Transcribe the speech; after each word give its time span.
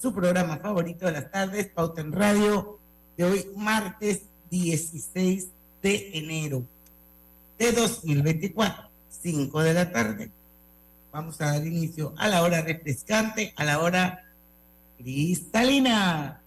su 0.00 0.14
programa 0.14 0.56
favorito 0.56 1.04
de 1.04 1.12
las 1.12 1.30
tardes, 1.30 1.68
Pauta 1.68 2.00
en 2.00 2.12
Radio, 2.12 2.78
de 3.18 3.24
hoy 3.24 3.46
martes 3.54 4.22
16 4.50 5.48
de 5.82 6.10
enero 6.14 6.64
de 7.58 7.72
2024, 7.72 8.88
5 9.10 9.62
de 9.62 9.74
la 9.74 9.92
tarde. 9.92 10.30
Vamos 11.12 11.38
a 11.42 11.52
dar 11.52 11.66
inicio 11.66 12.14
a 12.16 12.28
la 12.28 12.42
hora 12.42 12.62
refrescante, 12.62 13.52
a 13.56 13.64
la 13.64 13.80
hora 13.80 14.24
cristalina. 14.96 16.40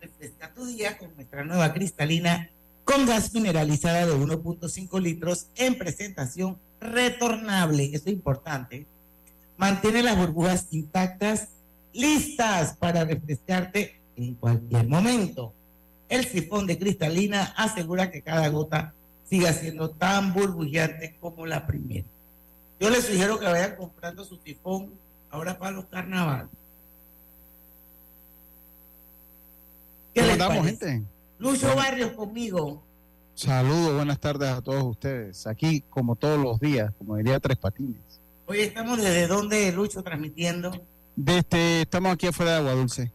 Refresca 0.00 0.52
tu 0.52 0.66
día 0.66 0.98
con 0.98 1.14
nuestra 1.14 1.44
nueva 1.44 1.72
cristalina 1.72 2.50
con 2.82 3.06
gas 3.06 3.32
mineralizada 3.34 4.06
de 4.06 4.14
1.5 4.14 5.00
litros 5.00 5.46
en 5.54 5.78
presentación 5.78 6.58
retornable. 6.80 7.84
Eso 7.84 8.06
es 8.06 8.14
importante. 8.14 8.84
Mantiene 9.56 10.02
las 10.02 10.16
burbujas 10.16 10.66
intactas 10.72 11.50
listas 11.96 12.76
para 12.76 13.04
refrescarte 13.04 14.00
en 14.16 14.34
cualquier 14.34 14.88
momento. 14.88 15.52
El 16.08 16.24
sifón 16.24 16.66
de 16.66 16.78
cristalina 16.78 17.54
asegura 17.56 18.10
que 18.10 18.22
cada 18.22 18.48
gota 18.48 18.94
siga 19.28 19.52
siendo 19.52 19.90
tan 19.90 20.32
burbujeante 20.32 21.16
como 21.20 21.46
la 21.46 21.66
primera. 21.66 22.06
Yo 22.78 22.90
les 22.90 23.04
sugiero 23.04 23.38
que 23.38 23.46
vayan 23.46 23.76
comprando 23.76 24.24
su 24.24 24.36
sifón 24.36 24.92
ahora 25.30 25.58
para 25.58 25.72
los 25.72 25.86
carnavales. 25.86 26.50
¿Qué 30.14 30.20
¿Cómo 30.20 30.32
andamos, 30.32 30.66
gente? 30.66 31.02
Lucho 31.38 31.74
Barrios 31.74 32.12
conmigo. 32.12 32.82
Saludos, 33.34 33.96
buenas 33.96 34.18
tardes 34.18 34.48
a 34.48 34.62
todos 34.62 34.84
ustedes. 34.84 35.46
Aquí, 35.46 35.82
como 35.90 36.16
todos 36.16 36.38
los 36.38 36.58
días, 36.58 36.92
como 36.96 37.16
diría 37.16 37.38
Tres 37.40 37.58
Patines. 37.58 38.20
Hoy 38.46 38.60
estamos 38.60 38.98
desde 38.98 39.26
donde, 39.26 39.72
Lucho, 39.72 40.02
transmitiendo. 40.02 40.72
Desde, 41.16 41.82
estamos 41.82 42.12
aquí 42.12 42.26
afuera 42.26 42.52
de 42.52 42.58
Agua 42.58 42.72
Dulce. 42.74 43.10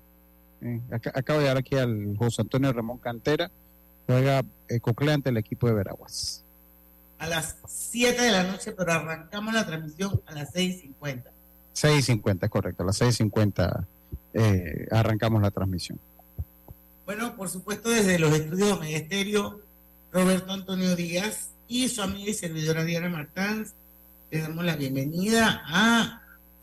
Eh, 0.61 0.81
acabo 0.91 1.39
de 1.39 1.45
llegar 1.45 1.57
aquí 1.57 1.75
al 1.75 2.15
José 2.17 2.41
Antonio 2.41 2.73
Ramón 2.73 2.97
Cantera. 2.97 3.51
Juega 4.07 4.43
eh, 4.67 4.79
Coclea 4.79 5.13
ante 5.13 5.29
el 5.29 5.37
equipo 5.37 5.67
de 5.67 5.73
Veraguas. 5.73 6.43
A 7.19 7.27
las 7.27 7.57
7 7.67 8.19
de 8.19 8.31
la 8.31 8.43
noche, 8.43 8.71
pero 8.71 8.91
arrancamos 8.91 9.53
la 9.53 9.65
transmisión 9.67 10.19
a 10.25 10.33
las 10.33 10.51
6.50. 10.51 11.23
6.50, 11.75 12.49
correcto. 12.49 12.81
A 12.81 12.87
las 12.87 12.99
6.50 12.99 13.85
eh, 14.33 14.87
arrancamos 14.89 15.41
la 15.43 15.51
transmisión. 15.51 15.99
Bueno, 17.05 17.35
por 17.35 17.49
supuesto, 17.49 17.89
desde 17.89 18.17
los 18.17 18.33
estudios 18.33 18.81
Ministerio, 18.81 19.61
Roberto 20.11 20.51
Antonio 20.51 20.95
Díaz 20.95 21.49
y 21.67 21.87
su 21.87 22.01
amiga 22.01 22.31
y 22.31 22.33
servidora 22.33 22.83
Diana 22.83 23.09
Martán, 23.09 23.67
le 24.31 24.39
damos 24.39 24.65
la 24.65 24.75
bienvenida 24.75 25.61
a 25.65 26.20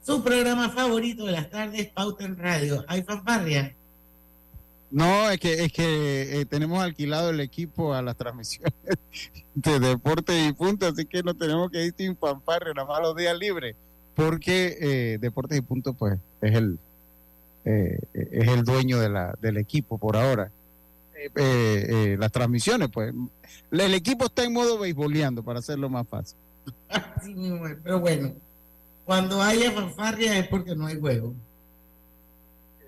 su 0.08 0.22
programa 0.22 0.70
favorito 0.70 1.26
de 1.26 1.32
las 1.32 1.50
tardes, 1.50 1.88
Pauta 1.88 2.24
en 2.24 2.38
Radio. 2.38 2.82
¿Hay 2.88 3.02
fanfarria? 3.02 3.76
No, 4.90 5.28
es 5.28 5.38
que, 5.38 5.64
es 5.64 5.70
que 5.70 6.40
eh, 6.40 6.46
tenemos 6.46 6.82
alquilado 6.82 7.28
el 7.28 7.40
equipo 7.40 7.92
a 7.92 8.00
las 8.00 8.16
transmisiones 8.16 8.72
de 9.54 9.78
deporte 9.78 10.46
y 10.46 10.54
punto, 10.54 10.86
así 10.86 11.04
que 11.04 11.22
no 11.22 11.34
tenemos 11.34 11.70
que 11.70 11.84
ir 11.84 11.94
sin 11.94 12.16
fanfarria, 12.16 12.72
nada 12.72 12.88
más 12.88 13.02
los 13.02 13.14
días 13.16 13.36
libres, 13.38 13.76
porque 14.14 14.78
eh, 14.80 15.18
Deportes 15.20 15.58
y 15.58 15.60
punto 15.60 15.92
pues 15.92 16.18
es 16.40 16.54
el 16.54 16.78
eh, 17.66 17.98
es 18.14 18.48
el 18.48 18.64
dueño 18.64 18.98
de 19.00 19.10
la, 19.10 19.34
del 19.42 19.58
equipo 19.58 19.98
por 19.98 20.16
ahora. 20.16 20.50
las 21.34 22.32
transmisiones, 22.32 22.88
pues 22.88 23.12
el 23.72 23.92
equipo 23.92 24.24
está 24.24 24.42
en 24.42 24.54
modo 24.54 24.78
beisboleando 24.78 25.42
para 25.42 25.58
hacerlo 25.58 25.90
más 25.90 26.08
fácil. 26.08 26.38
pero 27.84 28.00
bueno, 28.00 28.32
cuando 29.08 29.40
haya 29.40 29.72
fanfarria 29.72 30.38
es 30.38 30.48
porque 30.48 30.76
no 30.76 30.86
hay 30.86 31.00
juego. 31.00 31.34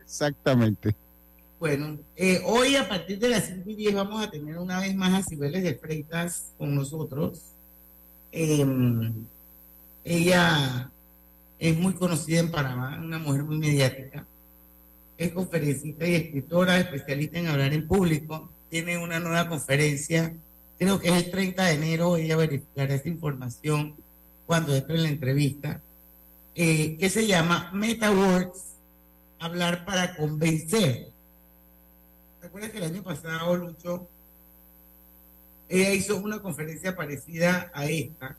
Exactamente. 0.03 0.94
Bueno, 1.58 1.98
eh, 2.14 2.42
hoy 2.44 2.76
a 2.76 2.86
partir 2.86 3.19
de 3.19 3.31
las 3.31 3.47
5 3.47 3.70
y 3.70 3.75
10 3.75 3.94
vamos 3.94 4.22
a 4.22 4.31
tener 4.31 4.58
una 4.58 4.81
vez 4.81 4.94
más 4.94 5.14
a 5.14 5.26
Cibeles 5.26 5.62
de 5.62 5.76
Freitas 5.76 6.53
con 6.58 6.75
nosotros. 6.75 7.41
Em, 8.32 9.14
ella 10.04 10.91
es 11.58 11.78
muy 11.78 11.94
conocida 11.94 12.41
en 12.41 12.50
Panamá, 12.50 13.00
una 13.02 13.19
mujer 13.19 13.44
muy 13.44 13.56
mediática. 13.56 14.26
Es 15.16 15.32
conferencista 15.32 16.06
y 16.06 16.16
escritora, 16.16 16.78
especialista 16.78 17.38
en 17.38 17.47
hablar 17.47 17.72
en 17.72 17.88
público. 17.88 18.50
Tiene 18.69 18.98
una 18.98 19.20
nueva 19.20 19.48
conferencia, 19.48 20.34
creo 20.78 21.00
que 21.00 21.08
es 21.08 21.14
el 21.14 21.31
30 21.31 21.64
de 21.64 21.72
enero. 21.72 22.19
Ella 22.19 22.37
verificará 22.37 22.94
esta 22.94 23.08
información 23.08 23.94
cuando 24.44 24.76
entre 24.76 24.97
en 24.97 25.02
la 25.04 25.08
entrevista 25.08 25.81
eh, 26.55 26.97
que 26.99 27.11
se 27.11 27.27
llama 27.27 27.71
MetaWords, 27.72 28.77
hablar 29.38 29.84
para 29.84 30.16
convencer. 30.16 31.09
¿Recuerdas 32.43 32.71
que 32.71 32.78
el 32.78 32.84
año 32.84 33.03
pasado, 33.03 33.56
Lucho, 33.56 34.09
ella 35.69 35.93
hizo 35.93 36.16
una 36.16 36.41
conferencia 36.41 36.97
parecida 36.97 37.71
a 37.75 37.87
esta? 37.87 38.37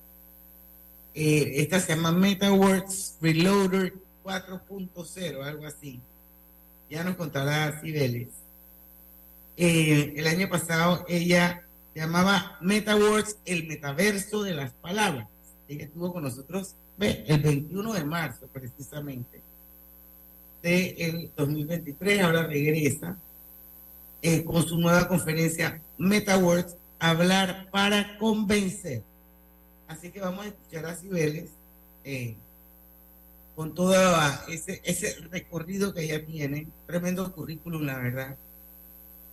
Eh, 1.13 1.53
esta 1.57 1.79
se 1.79 1.95
llama 1.95 2.11
MetaWords 2.11 3.17
Reloader 3.21 3.93
4.0, 4.23 5.43
algo 5.43 5.65
así. 5.65 6.01
Ya 6.89 7.03
nos 7.03 7.15
contará 7.15 7.79
Cibeles. 7.81 8.29
Eh, 9.57 10.13
el 10.15 10.27
año 10.27 10.49
pasado 10.49 11.05
ella 11.07 11.63
llamaba 11.93 12.57
MetaWords 12.61 13.37
el 13.45 13.67
metaverso 13.67 14.43
de 14.43 14.53
las 14.53 14.73
palabras. 14.73 15.27
Ella 15.67 15.85
estuvo 15.85 16.11
con 16.13 16.23
nosotros 16.23 16.75
el 17.01 17.41
21 17.41 17.93
de 17.93 18.03
marzo 18.03 18.47
precisamente 18.47 19.41
del 20.61 21.31
2023, 21.35 22.21
ahora 22.21 22.43
regresa 22.45 23.17
eh, 24.21 24.43
con 24.43 24.63
su 24.63 24.77
nueva 24.77 25.07
conferencia 25.07 25.81
MetaWords, 25.97 26.75
hablar 26.99 27.69
para 27.71 28.17
convencer. 28.17 29.01
Así 29.87 30.11
que 30.11 30.21
vamos 30.21 30.45
a 30.45 30.49
escuchar 30.49 30.85
a 30.85 30.95
Cibeles 30.95 31.49
eh, 32.03 32.35
con 33.55 33.73
todo 33.73 33.95
ese, 34.47 34.81
ese 34.83 35.15
recorrido 35.31 35.93
que 35.93 36.03
ella 36.03 36.25
tiene, 36.25 36.67
tremendo 36.85 37.31
currículum, 37.33 37.83
la 37.83 37.97
verdad, 37.97 38.37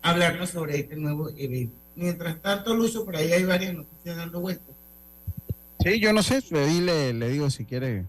hablarnos 0.02 0.50
sobre 0.50 0.78
este 0.78 0.96
nuevo 0.96 1.28
evento. 1.36 1.76
Mientras 1.94 2.40
tanto, 2.40 2.74
Lucho, 2.74 3.04
por 3.04 3.16
ahí 3.16 3.32
hay 3.32 3.44
varias 3.44 3.74
noticias 3.74 4.16
dando 4.16 4.40
vueltas. 4.40 4.77
Sí, 5.88 6.00
yo 6.00 6.12
no 6.12 6.22
sé, 6.22 6.42
le, 6.50 7.14
le 7.14 7.28
digo 7.30 7.48
si 7.48 7.64
quiere. 7.64 8.04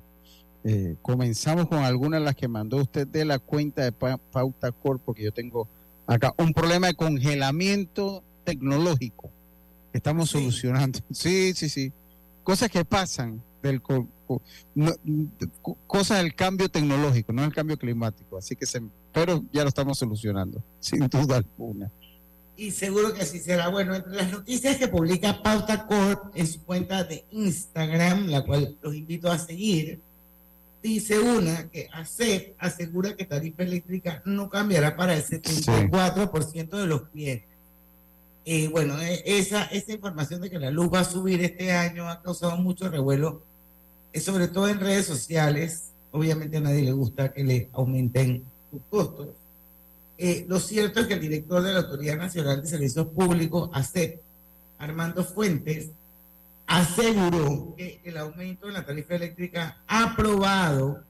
Eh, 0.65 0.97
comenzamos 1.01 1.69
con 1.69 1.79
algunas 1.79 2.19
de 2.19 2.25
las 2.25 2.35
que 2.35 2.49
mandó 2.49 2.77
usted 2.77 3.07
de 3.07 3.23
la 3.23 3.39
cuenta 3.39 3.83
de 3.83 3.93
Pauta 3.93 4.73
Corp, 4.73 5.01
porque 5.05 5.23
yo 5.23 5.31
tengo 5.31 5.69
acá 6.05 6.33
un 6.37 6.53
problema 6.53 6.87
de 6.87 6.95
congelamiento 6.95 8.21
tecnológico 8.43 9.29
que 9.91 9.99
estamos 9.99 10.29
solucionando. 10.29 10.99
Sí, 11.11 11.53
sí, 11.53 11.69
sí. 11.69 11.93
Cosas 12.43 12.69
que 12.69 12.83
pasan 12.83 13.41
del 13.63 13.81
cosas 15.87 16.17
del 16.21 16.35
cambio 16.35 16.67
tecnológico, 16.67 17.31
no 17.31 17.45
el 17.45 17.53
cambio 17.53 17.77
climático. 17.77 18.37
Así 18.37 18.57
que 18.57 18.65
se, 18.65 18.81
pero 19.13 19.41
ya 19.53 19.63
lo 19.63 19.69
estamos 19.69 19.97
solucionando, 19.97 20.61
sin 20.81 21.07
duda 21.07 21.37
alguna 21.37 21.89
y 22.59 22.71
seguro 22.71 23.13
que 23.13 23.21
así 23.21 23.39
será. 23.39 23.69
Bueno, 23.69 23.95
entre 23.95 24.13
las 24.13 24.31
noticias 24.31 24.75
que 24.75 24.89
publica 24.89 25.41
Pauta 25.41 25.87
Corp 25.87 26.35
en 26.35 26.45
su 26.45 26.61
cuenta 26.63 27.05
de 27.05 27.23
Instagram, 27.31 28.27
la 28.27 28.43
cual 28.43 28.77
los 28.81 28.93
invito 28.93 29.31
a 29.31 29.39
seguir, 29.39 30.01
dice 30.83 31.19
una 31.19 31.69
que 31.69 31.87
ACEP 31.89 32.55
asegura 32.59 33.15
que 33.15 33.23
tarifa 33.23 33.63
eléctrica 33.63 34.21
no 34.25 34.49
cambiará 34.49 34.97
para 34.97 35.15
el 35.15 35.23
74% 35.23 36.69
de 36.69 36.87
los 36.87 37.03
clientes. 37.03 37.47
Eh, 38.43 38.67
bueno, 38.67 38.99
eh, 39.01 39.23
esa, 39.25 39.63
esa 39.65 39.93
información 39.93 40.41
de 40.41 40.49
que 40.49 40.59
la 40.59 40.69
luz 40.69 40.89
va 40.93 40.99
a 41.01 41.05
subir 41.05 41.41
este 41.41 41.71
año 41.71 42.09
ha 42.09 42.21
causado 42.21 42.57
mucho 42.57 42.89
revuelo, 42.89 43.41
eh, 44.11 44.19
sobre 44.19 44.49
todo 44.49 44.67
en 44.67 44.81
redes 44.81 45.05
sociales. 45.05 45.91
Obviamente 46.11 46.57
a 46.57 46.61
nadie 46.61 46.81
le 46.81 46.91
gusta 46.91 47.31
que 47.31 47.43
le 47.43 47.69
aumenten 47.71 48.43
sus 48.69 48.81
costos 48.89 49.27
eh, 50.21 50.45
lo 50.49 50.59
cierto 50.59 50.99
es 50.99 51.07
que 51.07 51.13
el 51.13 51.21
director 51.21 51.63
de 51.63 51.71
la 51.71 51.79
Autoridad 51.79 52.17
Nacional 52.17 52.61
de 52.61 52.67
Servicios 52.67 53.07
Públicos, 53.07 53.69
ACEP, 53.71 54.19
Armando 54.77 55.23
Fuentes, 55.23 55.91
aseguró 56.67 57.73
que 57.77 58.01
el 58.03 58.17
aumento 58.17 58.67
de 58.67 58.73
la 58.73 58.85
tarifa 58.85 59.15
eléctrica 59.15 59.77
aprobado 59.87 61.05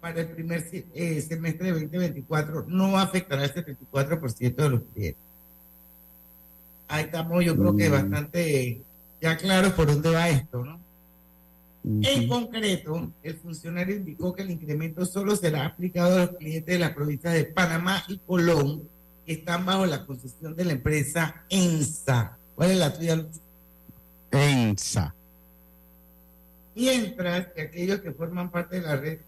para 0.00 0.20
el 0.20 0.28
primer 0.28 0.64
eh, 0.72 1.20
semestre 1.22 1.66
de 1.66 1.72
2024 1.72 2.66
no 2.68 2.96
afectará 2.96 3.42
al 3.42 3.52
74% 3.52 4.54
de 4.54 4.70
los 4.70 4.82
clientes. 4.94 5.22
Ahí 6.86 7.04
estamos, 7.06 7.44
yo 7.44 7.56
creo 7.56 7.76
que 7.76 7.88
mm. 7.88 7.92
bastante 7.92 8.80
ya 9.20 9.36
claro 9.36 9.74
por 9.74 9.88
dónde 9.88 10.10
va 10.10 10.28
esto, 10.28 10.64
¿no? 10.64 10.85
En 11.88 12.26
concreto, 12.26 13.12
el 13.22 13.36
funcionario 13.36 13.94
indicó 13.94 14.34
que 14.34 14.42
el 14.42 14.50
incremento 14.50 15.06
solo 15.06 15.36
será 15.36 15.66
aplicado 15.66 16.16
a 16.16 16.18
los 16.26 16.36
clientes 16.36 16.66
de 16.66 16.80
las 16.80 16.90
provincias 16.90 17.32
de 17.32 17.44
Panamá 17.44 18.02
y 18.08 18.18
Colón, 18.18 18.82
que 19.24 19.34
están 19.34 19.64
bajo 19.64 19.86
la 19.86 20.04
concesión 20.04 20.56
de 20.56 20.64
la 20.64 20.72
empresa 20.72 21.44
ENSA. 21.48 22.36
¿Cuál 22.56 22.72
es 22.72 22.78
la 22.78 22.92
tuya? 22.92 23.24
ENSA. 24.32 25.14
Mientras 26.74 27.46
que 27.52 27.62
aquellos 27.62 28.00
que 28.00 28.10
forman 28.10 28.50
parte 28.50 28.80
de 28.80 28.82
la 28.82 28.96
red 28.96 29.18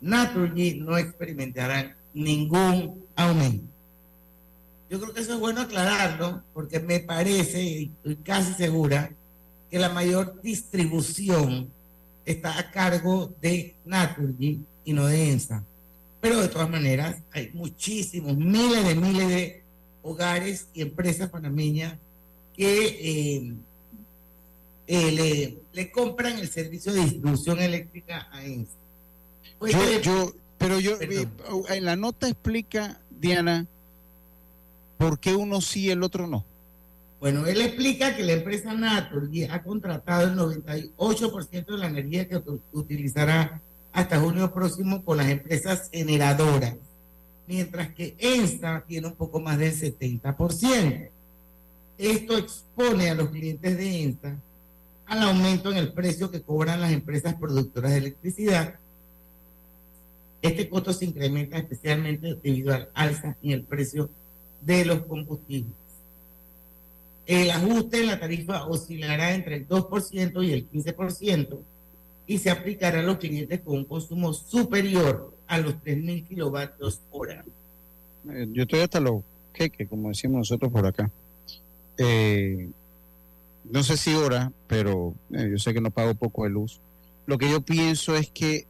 Naturgy 0.00 0.80
no 0.80 0.96
experimentarán 0.96 1.94
ningún 2.14 3.04
aumento. 3.16 3.66
Yo 4.88 4.98
creo 4.98 5.12
que 5.12 5.20
eso 5.20 5.34
es 5.34 5.40
bueno 5.40 5.60
aclararlo, 5.60 6.42
porque 6.54 6.80
me 6.80 7.00
parece, 7.00 7.62
y 7.62 7.92
estoy 7.96 8.16
casi 8.16 8.54
segura, 8.54 9.10
que 9.70 9.78
la 9.78 9.90
mayor 9.90 10.40
distribución 10.40 11.70
está 12.30 12.58
a 12.58 12.70
cargo 12.70 13.32
de 13.40 13.74
Naturgy 13.84 14.60
y 14.84 14.92
no 14.92 15.06
de 15.06 15.30
ENSA. 15.30 15.64
Pero 16.20 16.40
de 16.40 16.48
todas 16.48 16.68
maneras, 16.68 17.22
hay 17.32 17.50
muchísimos, 17.54 18.36
miles 18.36 18.86
de 18.86 18.94
miles 18.94 19.28
de 19.28 19.62
hogares 20.02 20.68
y 20.74 20.82
empresas 20.82 21.30
panameñas 21.30 21.94
que 22.54 22.86
eh, 22.86 23.52
eh, 24.86 25.58
le, 25.72 25.90
compran 25.90 26.38
el 26.38 26.48
servicio 26.48 26.92
de 26.92 27.00
distribución 27.00 27.60
eléctrica 27.60 28.28
a 28.30 28.44
ENSA. 28.44 28.72
Pues, 29.58 29.74
yo, 30.02 30.34
pero 30.58 30.80
yo, 30.80 31.00
eh, 31.00 31.26
en 31.68 31.84
la 31.84 31.96
nota 31.96 32.28
explica, 32.28 33.00
Diana, 33.10 33.66
por 34.98 35.18
qué 35.18 35.34
uno 35.34 35.60
sí 35.60 35.86
y 35.86 35.90
el 35.90 36.02
otro 36.02 36.26
no. 36.26 36.44
Bueno, 37.20 37.46
él 37.46 37.60
explica 37.60 38.14
que 38.14 38.22
la 38.22 38.32
empresa 38.32 38.74
Naturgy 38.74 39.44
ha 39.44 39.62
contratado 39.62 40.28
el 40.28 40.36
98% 40.36 41.66
de 41.66 41.78
la 41.78 41.88
energía 41.88 42.28
que 42.28 42.40
utilizará 42.72 43.60
hasta 43.92 44.20
junio 44.20 44.52
próximo 44.52 45.04
con 45.04 45.16
las 45.16 45.28
empresas 45.28 45.88
generadoras, 45.92 46.76
mientras 47.48 47.92
que 47.92 48.14
esta 48.18 48.84
tiene 48.86 49.08
un 49.08 49.14
poco 49.14 49.40
más 49.40 49.58
del 49.58 49.74
70%. 49.74 51.10
Esto 51.98 52.38
expone 52.38 53.10
a 53.10 53.14
los 53.14 53.30
clientes 53.30 53.76
de 53.76 54.02
ENSA 54.02 54.36
al 55.06 55.22
aumento 55.22 55.72
en 55.72 55.78
el 55.78 55.92
precio 55.92 56.30
que 56.30 56.42
cobran 56.42 56.80
las 56.80 56.92
empresas 56.92 57.34
productoras 57.34 57.90
de 57.90 57.98
electricidad. 57.98 58.74
Este 60.40 60.68
costo 60.68 60.92
se 60.92 61.06
incrementa 61.06 61.58
especialmente 61.58 62.36
debido 62.40 62.72
al 62.72 62.90
alza 62.94 63.36
en 63.42 63.50
el 63.50 63.64
precio 63.64 64.08
de 64.60 64.84
los 64.84 65.00
combustibles. 65.06 65.87
El 67.28 67.50
ajuste 67.50 68.00
en 68.00 68.06
la 68.06 68.18
tarifa 68.18 68.64
oscilará 68.64 69.34
entre 69.34 69.56
el 69.56 69.68
2% 69.68 70.46
y 70.46 70.52
el 70.52 70.70
15% 70.70 71.58
y 72.26 72.38
se 72.38 72.50
aplicará 72.50 73.00
a 73.00 73.02
los 73.02 73.18
clientes 73.18 73.60
con 73.60 73.76
un 73.76 73.84
consumo 73.84 74.32
superior 74.32 75.34
a 75.46 75.58
los 75.58 75.74
3.000 75.74 76.26
kilovatios 76.26 77.02
hora. 77.10 77.44
Eh, 78.30 78.48
yo 78.50 78.62
estoy 78.62 78.80
hasta 78.80 78.98
los 79.00 79.22
queques, 79.52 79.86
como 79.88 80.08
decimos 80.08 80.38
nosotros 80.38 80.72
por 80.72 80.86
acá. 80.86 81.10
Eh, 81.98 82.70
no 83.70 83.82
sé 83.82 83.98
si 83.98 84.14
hora, 84.14 84.50
pero 84.66 85.12
eh, 85.30 85.48
yo 85.50 85.58
sé 85.58 85.74
que 85.74 85.82
no 85.82 85.90
pago 85.90 86.14
poco 86.14 86.44
de 86.44 86.50
luz. 86.50 86.80
Lo 87.26 87.36
que 87.36 87.50
yo 87.50 87.60
pienso 87.60 88.16
es 88.16 88.30
que 88.30 88.66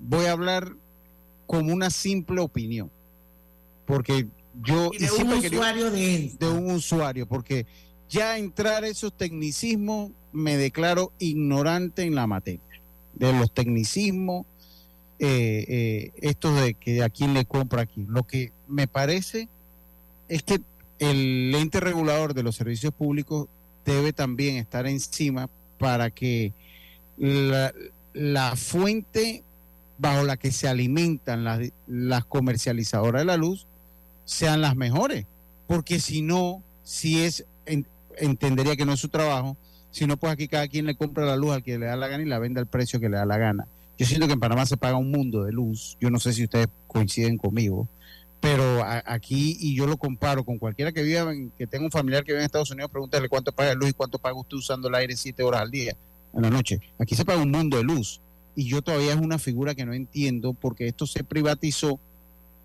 voy 0.00 0.26
a 0.26 0.32
hablar 0.32 0.72
como 1.48 1.72
una 1.72 1.90
simple 1.90 2.40
opinión, 2.40 2.92
porque 3.86 4.28
yo 4.64 4.90
de 4.90 5.10
un 5.10 5.32
usuario 5.32 5.90
de, 5.90 6.32
de 6.38 6.48
un 6.48 6.70
usuario, 6.70 7.26
porque 7.26 7.66
ya 8.08 8.38
entrar 8.38 8.84
esos 8.84 9.12
tecnicismos 9.16 10.10
me 10.32 10.56
declaro 10.56 11.12
ignorante 11.18 12.02
en 12.02 12.14
la 12.14 12.26
materia 12.26 12.60
de 13.14 13.32
los 13.32 13.52
tecnicismos, 13.52 14.46
eh, 15.18 15.64
eh, 15.68 16.10
estos 16.16 16.60
de 16.60 16.74
que 16.74 17.02
a 17.02 17.10
quién 17.10 17.34
le 17.34 17.44
compra 17.44 17.82
aquí. 17.82 18.04
Lo 18.08 18.22
que 18.22 18.52
me 18.68 18.86
parece 18.86 19.48
es 20.28 20.42
que 20.42 20.60
el 20.98 21.52
ente 21.54 21.80
regulador 21.80 22.34
de 22.34 22.42
los 22.42 22.56
servicios 22.56 22.92
públicos 22.94 23.48
debe 23.84 24.12
también 24.12 24.56
estar 24.56 24.86
encima 24.86 25.48
para 25.78 26.10
que 26.10 26.52
la, 27.16 27.72
la 28.12 28.54
fuente 28.56 29.42
bajo 29.98 30.24
la 30.24 30.36
que 30.36 30.52
se 30.52 30.68
alimentan 30.68 31.42
las, 31.42 31.60
las 31.86 32.24
comercializadoras 32.24 33.22
de 33.22 33.26
la 33.26 33.36
luz 33.36 33.66
sean 34.28 34.60
las 34.60 34.76
mejores, 34.76 35.24
porque 35.66 36.00
si 36.00 36.20
no, 36.20 36.62
si 36.82 37.22
es, 37.22 37.46
entendería 38.18 38.76
que 38.76 38.84
no 38.84 38.92
es 38.92 39.00
su 39.00 39.08
trabajo, 39.08 39.56
si 39.90 40.06
no, 40.06 40.18
pues 40.18 40.30
aquí 40.30 40.48
cada 40.48 40.68
quien 40.68 40.84
le 40.84 40.94
compra 40.94 41.24
la 41.24 41.34
luz 41.34 41.52
al 41.52 41.62
que 41.62 41.78
le 41.78 41.86
da 41.86 41.96
la 41.96 42.08
gana 42.08 42.22
y 42.22 42.26
la 42.26 42.38
vende 42.38 42.60
al 42.60 42.66
precio 42.66 43.00
que 43.00 43.08
le 43.08 43.16
da 43.16 43.24
la 43.24 43.38
gana. 43.38 43.66
Yo 43.96 44.04
siento 44.04 44.26
que 44.26 44.34
en 44.34 44.40
Panamá 44.40 44.66
se 44.66 44.76
paga 44.76 44.98
un 44.98 45.10
mundo 45.10 45.44
de 45.44 45.52
luz, 45.52 45.96
yo 45.98 46.10
no 46.10 46.20
sé 46.20 46.34
si 46.34 46.44
ustedes 46.44 46.68
coinciden 46.86 47.38
conmigo, 47.38 47.88
pero 48.38 48.84
aquí, 48.84 49.56
y 49.58 49.74
yo 49.74 49.86
lo 49.86 49.96
comparo 49.96 50.44
con 50.44 50.58
cualquiera 50.58 50.92
que 50.92 51.02
viva, 51.02 51.32
que 51.56 51.66
tenga 51.66 51.86
un 51.86 51.90
familiar 51.90 52.22
que 52.22 52.32
vive 52.32 52.42
en 52.42 52.46
Estados 52.46 52.70
Unidos, 52.70 52.90
pregúntale 52.90 53.30
cuánto 53.30 53.50
paga 53.50 53.72
luz 53.74 53.88
y 53.88 53.94
cuánto 53.94 54.18
paga 54.18 54.38
usted 54.38 54.58
usando 54.58 54.88
el 54.88 54.94
aire 54.94 55.16
siete 55.16 55.42
horas 55.42 55.62
al 55.62 55.70
día, 55.70 55.96
en 56.34 56.42
la 56.42 56.50
noche. 56.50 56.80
Aquí 56.98 57.14
se 57.14 57.24
paga 57.24 57.40
un 57.40 57.50
mundo 57.50 57.78
de 57.78 57.84
luz. 57.84 58.20
Y 58.54 58.68
yo 58.68 58.82
todavía 58.82 59.12
es 59.12 59.20
una 59.20 59.38
figura 59.38 59.74
que 59.74 59.86
no 59.86 59.94
entiendo 59.94 60.52
porque 60.52 60.88
esto 60.88 61.06
se 61.06 61.24
privatizó 61.24 61.98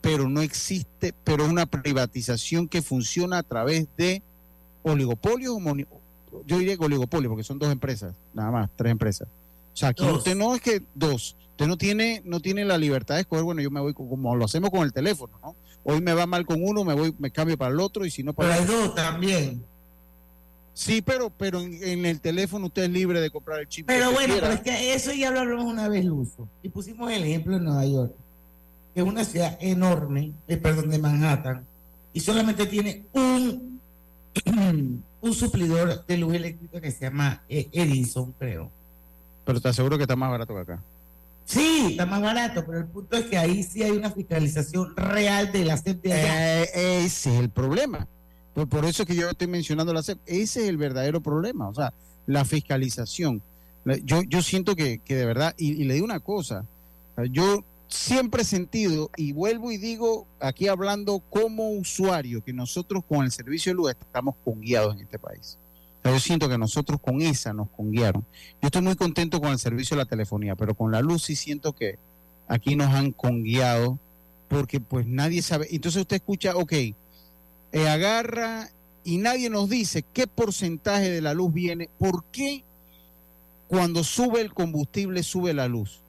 pero 0.04 0.28
no 0.28 0.42
existe, 0.42 1.16
pero 1.24 1.46
es 1.46 1.50
una 1.50 1.66
privatización 1.66 2.68
que 2.68 2.82
funciona 2.82 3.38
a 3.38 3.44
través 3.44 3.88
de 3.96 4.22
oligopolios, 4.84 5.58
yo 6.46 6.58
diría 6.58 6.76
que 6.76 6.84
oligopolio, 6.84 7.30
porque 7.30 7.46
son 7.46 7.58
dos 7.58 7.72
empresas, 7.72 8.14
nada 8.34 8.52
más, 8.52 8.70
tres 8.76 8.92
empresas. 8.92 9.30
O 9.74 9.78
sea, 9.78 9.90
aquí 9.90 10.04
usted 10.04 10.36
no 10.36 10.56
es 10.56 10.62
que 10.62 10.84
dos, 10.94 11.38
usted 11.52 11.68
no 11.68 11.78
tiene, 11.78 12.22
no 12.26 12.42
tiene 12.42 12.66
la 12.66 12.78
libertad 12.78 13.16
de 13.16 13.22
escoger, 13.22 13.46
bueno, 13.46 13.62
yo 13.62 13.72
me 13.72 13.80
voy 13.80 13.94
como 13.94 14.36
lo 14.36 14.44
hacemos 14.44 14.72
con 14.72 14.82
el 14.82 14.92
teléfono, 14.92 15.40
¿no? 15.42 15.56
Hoy 15.86 16.02
me 16.02 16.14
va 16.14 16.26
mal 16.26 16.46
con 16.46 16.62
uno, 16.62 16.84
me 16.84 16.94
voy, 16.94 17.16
me 17.18 17.32
cambio 17.32 17.58
para 17.58 17.72
el 17.72 17.80
otro 17.80 18.06
y 18.06 18.12
si 18.12 18.24
no 18.24 18.34
para 18.34 18.58
el 18.58 18.68
dos 18.68 18.94
también. 18.94 19.64
Sí, 20.74 21.02
pero, 21.02 21.30
pero 21.30 21.62
en, 21.62 22.06
el 22.06 22.20
teléfono 22.20 22.66
usted 22.66 22.84
es 22.84 22.90
libre 22.90 23.22
de 23.22 23.30
comprar 23.30 23.62
el 23.62 23.70
chip. 23.70 23.88
Pero 23.88 24.12
bueno, 24.12 24.34
pero 24.38 24.52
es 24.52 24.62
que 24.62 24.94
eso 24.96 25.14
ya 25.14 25.32
lo 25.32 25.40
hablamos 25.40 25.66
una 25.66 25.88
vez, 25.88 26.04
Luso. 26.04 26.50
Y 26.62 26.68
pusimos 26.68 27.10
el 27.10 27.24
ejemplo 27.24 27.56
en 27.56 27.64
Nueva 27.64 27.86
York 27.86 28.14
que 28.94 29.02
es 29.02 29.06
una 29.06 29.24
ciudad 29.24 29.58
enorme, 29.60 30.34
eh, 30.48 30.58
perdón, 30.58 30.90
de 30.90 31.00
Manhattan, 31.00 31.66
y 32.14 32.20
solamente 32.20 32.66
tiene 32.68 33.06
un, 33.14 33.80
un 35.22 35.34
suplidor 35.34 36.06
de 36.06 36.18
luz 36.18 36.36
eléctrica 36.36 36.80
que 36.80 36.92
se 36.92 37.06
llama 37.06 37.42
eh, 37.50 37.68
Edison, 37.72 38.34
creo. 38.38 38.70
Pero 39.46 39.60
te 39.60 39.70
aseguro 39.70 39.98
que 39.98 40.04
está 40.04 40.16
más 40.16 40.30
barato 40.30 40.54
que 40.54 40.62
acá. 40.62 40.80
Sí, 41.46 41.88
está 41.92 42.06
más 42.06 42.22
barato, 42.22 42.64
pero 42.66 42.80
el 42.80 42.86
punto 42.86 43.18
es 43.18 43.26
que 43.26 43.38
ahí 43.38 43.64
sí 43.64 43.84
hay 43.84 43.92
una 43.92 44.12
fiscalización 44.12 44.96
real 44.96 45.52
de 45.52 45.66
la 45.66 45.78
CEP 45.78 46.06
eh, 46.06 46.70
ese 47.04 47.34
es 47.34 47.40
el 47.40 47.50
problema. 47.50 48.08
Por, 48.54 48.70
por 48.70 48.86
eso 48.86 49.04
es 49.04 49.08
que 49.08 49.16
yo 49.16 49.30
estoy 49.30 49.48
mencionando 49.48 49.94
la 49.94 50.04
CEP. 50.04 50.20
Ese 50.26 50.64
es 50.64 50.70
el 50.70 50.78
verdadero 50.78 51.22
problema, 51.22 51.68
o 51.68 51.74
sea, 51.74 51.94
la 52.28 52.46
fiscalización. 52.46 53.42
Yo, 54.04 54.22
yo 54.22 54.42
siento 54.42 54.76
que, 54.76 55.00
que 55.00 55.16
de 55.16 55.26
verdad, 55.26 55.54
y, 55.58 55.74
y 55.74 55.84
le 55.84 55.96
digo 55.96 56.06
una 56.06 56.22
cosa, 56.22 56.64
yo 57.30 57.66
siempre 57.94 58.42
he 58.42 58.46
sentido, 58.46 59.12
y 59.16 59.34
vuelvo 59.34 59.72
y 59.72 59.78
digo 59.78 60.28
aquí 60.40 60.68
hablando 60.68 61.20
como 61.30 61.72
usuario, 61.72 62.44
que 62.44 62.52
nosotros 62.52 63.04
con 63.08 63.24
el 63.24 63.32
servicio 63.32 63.72
de 63.72 63.76
luz 63.76 63.92
estamos 63.92 64.36
conguiados 64.44 64.96
en 64.96 65.02
este 65.02 65.20
país. 65.20 65.58
yo 66.04 66.20
siento 66.20 66.50
que 66.50 66.58
nosotros 66.58 67.00
con 67.00 67.22
esa 67.22 67.54
nos 67.54 67.70
conguiaron. 67.70 68.26
Yo 68.62 68.68
estoy 68.68 68.82
muy 68.82 68.96
contento 68.96 69.40
con 69.40 69.52
el 69.52 69.60
servicio 69.60 69.96
de 69.96 70.04
la 70.04 70.10
telefonía, 70.10 70.56
pero 70.56 70.76
con 70.76 70.92
la 70.92 71.02
luz 71.02 71.24
sí 71.24 71.36
siento 71.36 71.74
que 71.74 72.00
aquí 72.48 72.76
nos 72.76 72.94
han 72.94 73.12
conguiado 73.12 74.00
porque 74.50 74.80
pues 74.80 75.06
nadie 75.06 75.42
sabe. 75.42 75.68
Entonces 75.72 76.02
usted 76.02 76.18
escucha, 76.18 76.56
ok, 76.56 76.74
eh, 76.74 76.96
agarra 77.88 78.70
y 79.04 79.18
nadie 79.18 79.50
nos 79.50 79.70
dice 79.70 80.04
qué 80.14 80.28
porcentaje 80.28 81.10
de 81.10 81.22
la 81.22 81.34
luz 81.34 81.54
viene, 81.54 81.90
por 82.00 82.26
qué 82.26 82.64
cuando 83.68 84.04
sube 84.04 84.42
el 84.42 84.54
combustible 84.54 85.24
sube 85.24 85.54
la 85.54 85.68
luz. 85.68 86.03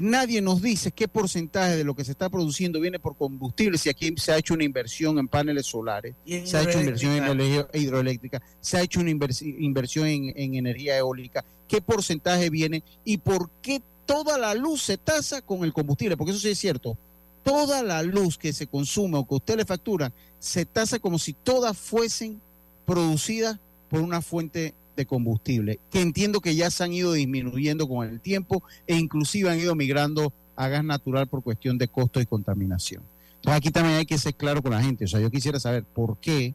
Nadie 0.00 0.40
nos 0.40 0.62
dice 0.62 0.92
qué 0.92 1.08
porcentaje 1.08 1.76
de 1.76 1.84
lo 1.84 1.94
que 1.94 2.04
se 2.04 2.12
está 2.12 2.30
produciendo 2.30 2.80
viene 2.80 2.98
por 2.98 3.16
combustible, 3.16 3.76
si 3.76 3.90
aquí 3.90 4.14
se 4.16 4.32
ha 4.32 4.38
hecho 4.38 4.54
una 4.54 4.64
inversión 4.64 5.18
en 5.18 5.28
paneles 5.28 5.66
solares, 5.66 6.14
se 6.44 6.56
ha 6.56 6.62
hecho 6.62 6.80
inversión 6.80 7.12
en 7.12 7.24
energía 7.24 7.68
hidroeléctrica, 7.74 8.42
se 8.60 8.78
ha 8.78 8.82
hecho 8.82 9.00
una 9.00 9.10
inversión 9.10 10.06
en, 10.06 10.54
energía 10.54 10.96
eólica, 10.96 11.44
qué 11.68 11.82
porcentaje 11.82 12.48
viene 12.48 12.82
y 13.04 13.18
por 13.18 13.50
qué 13.60 13.82
toda 14.06 14.38
la 14.38 14.54
luz 14.54 14.82
se 14.82 14.96
tasa 14.96 15.42
con 15.42 15.64
el 15.64 15.72
combustible, 15.74 16.16
porque 16.16 16.32
eso 16.32 16.40
sí 16.40 16.48
es 16.48 16.58
cierto, 16.58 16.96
toda 17.42 17.82
la 17.82 18.02
luz 18.02 18.38
que 18.38 18.54
se 18.54 18.66
consume 18.66 19.18
o 19.18 19.28
que 19.28 19.34
usted 19.34 19.56
le 19.56 19.64
factura 19.66 20.12
se 20.38 20.64
tasa 20.64 20.98
como 20.98 21.18
si 21.18 21.34
todas 21.34 21.76
fuesen 21.76 22.40
producidas 22.86 23.58
por 23.90 24.00
una 24.00 24.22
fuente 24.22 24.74
de 25.00 25.06
combustible, 25.06 25.80
que 25.90 26.00
entiendo 26.00 26.40
que 26.40 26.54
ya 26.54 26.70
se 26.70 26.84
han 26.84 26.92
ido 26.92 27.12
disminuyendo 27.12 27.88
con 27.88 28.08
el 28.08 28.20
tiempo 28.20 28.62
e 28.86 28.96
inclusive 28.96 29.50
han 29.50 29.58
ido 29.58 29.74
migrando 29.74 30.32
a 30.56 30.68
gas 30.68 30.84
natural 30.84 31.26
por 31.26 31.42
cuestión 31.42 31.78
de 31.78 31.88
costo 31.88 32.20
y 32.20 32.26
contaminación. 32.26 33.02
Entonces 33.36 33.56
aquí 33.56 33.70
también 33.70 33.96
hay 33.96 34.06
que 34.06 34.18
ser 34.18 34.34
claro 34.34 34.62
con 34.62 34.72
la 34.72 34.82
gente. 34.82 35.06
O 35.06 35.08
sea, 35.08 35.20
yo 35.20 35.30
quisiera 35.30 35.58
saber 35.58 35.84
por 35.84 36.18
qué 36.18 36.54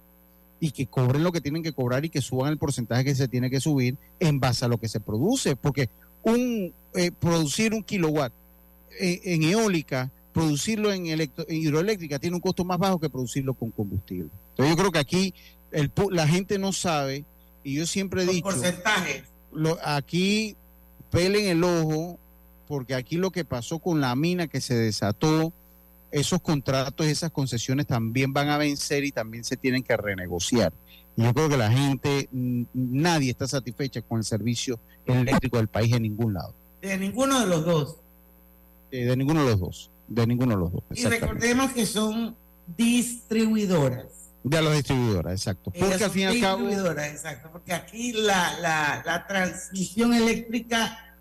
y 0.59 0.71
que 0.71 0.85
cobren 0.85 1.23
lo 1.23 1.31
que 1.31 1.41
tienen 1.41 1.63
que 1.63 1.73
cobrar 1.73 2.05
y 2.05 2.09
que 2.09 2.21
suban 2.21 2.51
el 2.51 2.57
porcentaje 2.57 3.03
que 3.03 3.15
se 3.15 3.27
tiene 3.27 3.49
que 3.49 3.59
subir 3.59 3.97
en 4.19 4.39
base 4.39 4.65
a 4.65 4.67
lo 4.67 4.77
que 4.77 4.87
se 4.87 4.99
produce. 4.99 5.55
Porque 5.55 5.89
un 6.21 6.73
eh, 6.93 7.11
producir 7.11 7.73
un 7.73 7.83
kilowatt 7.83 8.31
eh, 8.99 9.21
en 9.23 9.43
eólica, 9.43 10.11
producirlo 10.31 10.93
en, 10.93 11.07
hidroeléctrica 11.49 12.19
tiene 12.19 12.35
un 12.35 12.41
costo 12.41 12.63
más 12.63 12.77
bajo 12.77 12.99
que 12.99 13.09
producirlo 13.09 13.55
con 13.55 13.71
combustible. 13.71 14.29
Entonces 14.51 14.75
yo 14.75 14.77
creo 14.77 14.91
que 14.91 14.99
aquí 14.99 15.33
la 16.11 16.27
gente 16.27 16.59
no 16.59 16.71
sabe 16.71 17.25
y 17.65 17.74
yo 17.74 17.88
siempre 17.88 18.24
he 18.24 18.25
dicho... 18.27 18.43
porcentajes. 18.43 19.24
Lo, 19.51 19.77
aquí 19.84 20.55
pelen 21.10 21.48
el 21.48 21.63
ojo 21.63 22.19
porque 22.67 22.93
aquí 22.93 23.17
lo 23.17 23.31
que 23.31 23.43
pasó 23.43 23.79
con 23.79 24.00
la 24.00 24.15
mina 24.15 24.48
que 24.48 24.62
se 24.62 24.75
desató, 24.75 25.51
esos 26.12 26.41
contratos, 26.41 27.07
esas 27.07 27.31
concesiones 27.31 27.88
también 27.88 28.34
van 28.34 28.50
a 28.50 28.57
vencer 28.57 29.03
y 29.03 29.12
también 29.12 29.43
se 29.43 29.57
tienen 29.57 29.81
que 29.81 29.98
renegociar. 29.98 30.74
Y 31.17 31.24
yo 31.24 31.34
creo 31.34 31.50
que 31.50 31.57
la 31.57 31.72
gente, 31.72 32.29
nadie 32.31 33.31
está 33.31 33.48
satisfecha 33.48 34.01
con 34.01 34.19
el 34.19 34.25
servicio 34.25 34.79
eléctrico 35.05 35.57
del 35.57 35.67
país 35.67 35.91
en 35.93 36.03
ningún 36.03 36.36
lado. 36.36 36.53
De 36.81 36.98
ninguno 36.98 37.39
de 37.39 37.48
los 37.48 37.65
dos. 37.65 37.95
Eh, 38.91 39.05
de 39.05 39.17
ninguno 39.17 39.43
de 39.43 39.51
los 39.51 39.60
dos. 39.60 39.91
De 40.07 40.27
ninguno 40.27 40.51
de 40.51 40.60
los 40.60 40.72
dos. 40.72 40.84
Y 40.91 41.05
recordemos 41.05 41.72
que 41.72 41.88
son 41.88 42.36
distribuidoras. 42.77 44.25
De 44.45 44.61
las 44.61 44.75
distribuidoras, 44.75 45.33
exacto. 45.33 45.71
Porque 45.71 46.03
al 46.03 46.11
fin 46.11 46.21
y 46.21 46.25
al 46.25 46.39
cabo. 46.39 46.69
exacto. 46.69 47.49
Porque 47.51 47.73
aquí 47.73 48.13
la, 48.13 48.59
la, 48.59 49.01
la 49.03 49.25
transmisión 49.25 50.13
eléctrica 50.13 51.17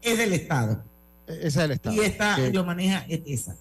es 0.00 0.16
del 0.16 0.32
Estado. 0.32 0.80
Esa 1.26 1.44
es 1.46 1.54
del 1.56 1.70
Estado. 1.72 1.96
Y 1.96 2.00
esta 2.00 2.38
lo 2.38 2.64
maneja 2.64 3.04
ETESA. 3.08 3.56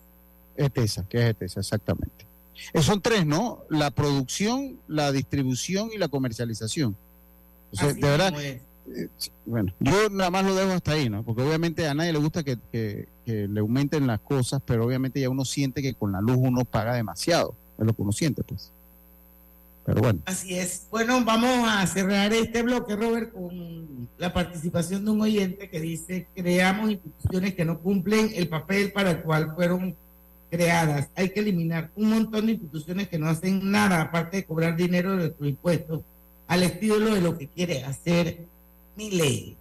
ETESA, 0.56 1.04
que 1.10 1.18
es 1.18 1.30
ETESA, 1.32 1.62
exactamente. 1.62 2.28
Eh, 2.74 2.84
son 2.84 3.02
tres, 3.02 3.26
¿no? 3.26 3.64
La 3.70 3.90
producción, 3.90 4.80
la 4.88 5.12
distribución 5.12 5.90
y 5.92 5.98
la 5.98 6.08
comercialización. 6.08 6.96
de 7.72 7.94
verdad, 7.96 8.40
eh, 8.40 8.62
bueno, 9.48 9.74
yo 9.80 10.12
nada 10.12 10.30
más 10.30 10.46
lo 10.46 10.54
dejo 10.54 10.74
hasta 10.74 10.92
ahí, 10.92 11.10
¿no? 11.10 11.24
Porque 11.24 11.42
obviamente 11.42 11.88
a 11.88 11.96
nadie 11.96 12.14
le 12.14 12.20
gusta 12.20 12.44
que, 12.44 12.60
que, 12.72 13.08
le 13.26 13.60
aumenten 13.60 14.06
las 14.06 14.20
cosas, 14.20 14.62
pero 14.64 14.86
obviamente 14.86 15.20
ya 15.20 15.28
uno 15.28 15.44
siente 15.44 15.82
que 15.82 15.96
con 15.96 16.12
la 16.12 16.22
luz 16.22 16.38
uno 16.40 16.66
paga 16.66 16.94
demasiado. 16.94 17.56
Es 17.80 17.86
lo 17.86 17.94
que 17.94 18.02
uno 18.04 18.12
siente, 18.12 18.44
pues. 18.44 18.72
Pero 19.86 20.02
bueno. 20.02 20.20
Así 20.26 20.56
es. 20.58 20.88
Bueno, 20.90 21.24
vamos 21.24 21.68
a 21.70 21.86
cerrar 21.86 22.34
este 22.34 22.64
bloque, 22.64 22.96
Robert, 22.96 23.32
con 23.32 24.10
la 24.18 24.34
participación 24.34 25.06
de 25.06 25.12
un 25.12 25.22
oyente 25.22 25.70
que 25.70 25.80
dice, 25.80 26.28
creamos 26.34 26.90
instituciones 26.90 27.54
que 27.54 27.66
no 27.66 27.80
cumplen 27.80 28.32
el 28.34 28.48
papel 28.48 28.92
para 28.92 29.12
el 29.12 29.22
cual 29.22 29.54
fueron 29.54 29.96
creadas. 30.50 31.10
Hay 31.16 31.30
que 31.30 31.42
eliminar 31.42 31.92
un 31.96 32.10
montón 32.10 32.48
de 32.48 32.54
instituciones 32.54 33.10
que 33.10 33.20
no 33.20 33.28
hacen 33.28 33.70
nada, 33.70 34.02
aparte 34.02 34.38
de 34.38 34.46
cobrar 34.46 34.76
dinero 34.76 35.12
de 35.12 35.18
nuestros 35.18 35.50
impuestos, 35.50 36.02
al 36.48 36.64
estilo 36.64 37.14
de 37.14 37.22
lo 37.22 37.38
que 37.38 37.48
quiere 37.48 37.84
hacer 37.84 38.40
mi 38.96 39.12
ley. 39.12 39.56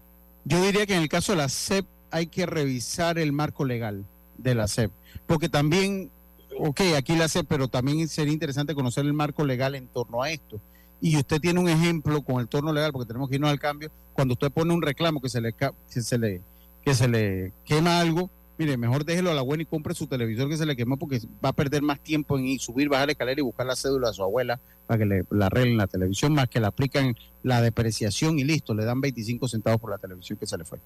Yo 0.45 0.62
diría 0.62 0.87
que 0.87 0.95
en 0.95 1.02
el 1.02 1.09
caso 1.09 1.33
de 1.33 1.38
la 1.38 1.49
SEP 1.49 1.87
hay 2.11 2.28
que 2.28 2.47
revisar 2.47 3.19
el 3.19 3.33
marco 3.33 3.64
legal 3.64 4.04
de 4.38 4.54
la 4.54 4.69
SEP, 4.69 4.90
porque 5.26 5.49
también 5.49 6.11
ok, 6.59 6.81
aquí 6.97 7.17
la 7.17 7.29
sé, 7.29 7.45
pero 7.45 7.69
también 7.69 8.07
sería 8.09 8.33
interesante 8.33 8.75
conocer 8.75 9.05
el 9.05 9.13
marco 9.13 9.45
legal 9.45 9.75
en 9.75 9.87
torno 9.89 10.23
a 10.23 10.31
esto. 10.31 10.61
Y 11.01 11.17
usted 11.17 11.41
tiene 11.41 11.61
un 11.61 11.69
ejemplo 11.69 12.23
con 12.23 12.41
el 12.41 12.49
torno 12.49 12.73
legal, 12.73 12.93
porque 12.93 13.09
tenemos 13.09 13.29
que 13.29 13.37
irnos 13.37 13.51
al 13.51 13.59
cambio, 13.59 13.91
cuando 14.15 14.33
usted 14.35 14.51
pone 14.51 14.73
un 14.73 14.83
reclamo 14.83 15.21
que 15.21 15.29
se 15.29 15.41
le, 15.41 15.53
que 15.53 15.73
se 16.03 16.19
le, 16.19 16.41
que 16.83 16.95
se 16.95 17.09
le 17.09 17.53
quema 17.65 18.01
algo, 18.01 18.31
mire, 18.59 18.77
mejor 18.77 19.05
déjelo 19.05 19.31
a 19.31 19.35
la 19.35 19.43
buena 19.43 19.65
y 19.65 19.67
compre 19.67 19.95
su 19.95 20.07
televisor 20.07 20.49
que 20.49 20.57
se 20.57 20.67
le 20.67 20.77
quemó 20.77 20.97
porque 20.97 21.21
va 21.45 21.51
a 21.51 21.53
perder 21.53 21.83
más 21.83 22.01
tiempo 22.01 22.39
en 22.39 22.59
subir, 22.59 22.89
bajar 22.89 23.09
la 23.09 23.13
escalera 23.13 23.41
y 23.41 23.45
buscar 23.45 23.67
la 23.67 23.77
cédula 23.77 24.09
de 24.09 24.15
su 24.15 24.23
abuela 24.23 24.61
para 24.87 24.99
que 24.99 25.07
le 25.07 25.25
la 25.31 25.47
arreglen 25.47 25.77
la 25.77 25.87
televisión, 25.87 26.35
más 26.35 26.49
que 26.49 26.61
le 26.61 26.67
aplican 26.67 27.15
la 27.43 27.61
depreciación 27.61 28.39
y 28.39 28.45
listo, 28.45 28.75
le 28.75 28.85
dan 28.85 29.01
25 29.01 29.49
centavos 29.49 29.81
por 29.81 29.91
la 29.91 29.99
televisión 29.99 30.39
que 30.39 30.47
se 30.47 30.59
le 30.59 30.65
fue. 30.65 30.79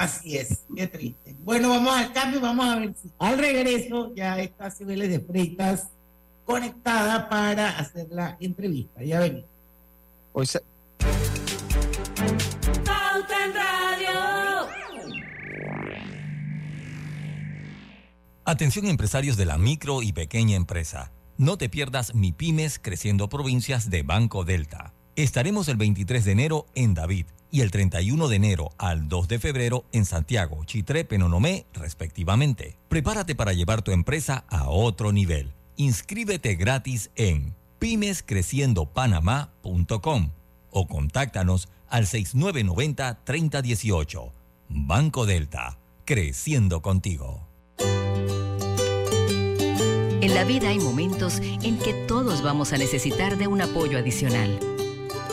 Así 0.00 0.38
es, 0.38 0.64
qué 0.74 0.86
triste. 0.86 1.36
Bueno, 1.40 1.68
vamos 1.68 1.94
al 1.94 2.10
cambio, 2.14 2.40
vamos 2.40 2.64
a 2.64 2.78
ver 2.78 2.94
si 2.94 3.10
al 3.18 3.36
regreso 3.36 4.14
ya 4.14 4.40
está 4.40 4.70
Cibeles 4.70 5.10
de 5.10 5.20
Freitas 5.20 5.88
conectada 6.46 7.28
para 7.28 7.78
hacer 7.78 8.06
la 8.10 8.34
entrevista. 8.40 9.04
Ya 9.04 9.20
venimos. 9.20 9.44
Hoy 10.32 10.46
se... 10.46 10.62
Atención 18.46 18.86
empresarios 18.86 19.36
de 19.36 19.44
la 19.44 19.58
micro 19.58 20.00
y 20.00 20.14
pequeña 20.14 20.56
empresa. 20.56 21.12
No 21.36 21.58
te 21.58 21.68
pierdas 21.68 22.14
Mi 22.14 22.32
Pymes 22.32 22.78
Creciendo 22.78 23.28
Provincias 23.28 23.90
de 23.90 24.02
Banco 24.02 24.46
Delta. 24.46 24.94
Estaremos 25.14 25.68
el 25.68 25.76
23 25.76 26.24
de 26.24 26.32
enero 26.32 26.64
en 26.74 26.94
David 26.94 27.26
y 27.50 27.62
el 27.62 27.70
31 27.70 28.28
de 28.28 28.36
enero 28.36 28.72
al 28.78 29.08
2 29.08 29.28
de 29.28 29.38
febrero 29.38 29.84
en 29.92 30.04
Santiago, 30.04 30.62
Chitré, 30.64 31.04
Penonomé, 31.04 31.66
respectivamente. 31.74 32.76
Prepárate 32.88 33.34
para 33.34 33.52
llevar 33.52 33.82
tu 33.82 33.90
empresa 33.92 34.44
a 34.48 34.68
otro 34.68 35.12
nivel. 35.12 35.52
Inscríbete 35.76 36.54
gratis 36.54 37.10
en 37.16 37.54
pymescreciendopanamá.com 37.78 40.30
o 40.70 40.86
contáctanos 40.86 41.68
al 41.88 42.06
6990-3018. 42.06 44.32
Banco 44.68 45.26
Delta, 45.26 45.78
creciendo 46.04 46.80
contigo. 46.82 47.50
En 50.22 50.34
la 50.34 50.44
vida 50.44 50.68
hay 50.68 50.78
momentos 50.78 51.40
en 51.40 51.78
que 51.78 51.94
todos 52.06 52.42
vamos 52.42 52.74
a 52.74 52.76
necesitar 52.76 53.38
de 53.38 53.46
un 53.46 53.62
apoyo 53.62 53.98
adicional. 53.98 54.60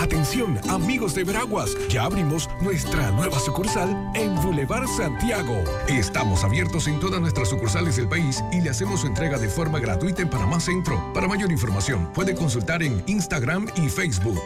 Atención, 0.00 0.58
amigos 0.70 1.14
de 1.14 1.24
Veraguas, 1.24 1.76
ya 1.90 2.04
abrimos 2.04 2.48
nuestra 2.62 3.10
nueva 3.10 3.38
sucursal 3.38 4.10
en 4.14 4.34
Boulevard 4.36 4.88
Santiago. 4.88 5.62
Estamos 5.88 6.42
abiertos 6.42 6.88
en 6.88 6.98
todas 6.98 7.20
nuestras 7.20 7.50
sucursales 7.50 7.96
del 7.96 8.08
país 8.08 8.42
y 8.50 8.62
le 8.62 8.70
hacemos 8.70 9.02
su 9.02 9.08
entrega 9.08 9.36
de 9.36 9.50
forma 9.50 9.78
gratuita 9.78 10.22
en 10.22 10.30
Panamá 10.30 10.58
Centro. 10.58 11.12
Para 11.12 11.28
mayor 11.28 11.52
información, 11.52 12.10
puede 12.14 12.34
consultar 12.34 12.82
en 12.82 13.02
Instagram 13.08 13.66
y 13.76 13.90
Facebook. 13.90 14.40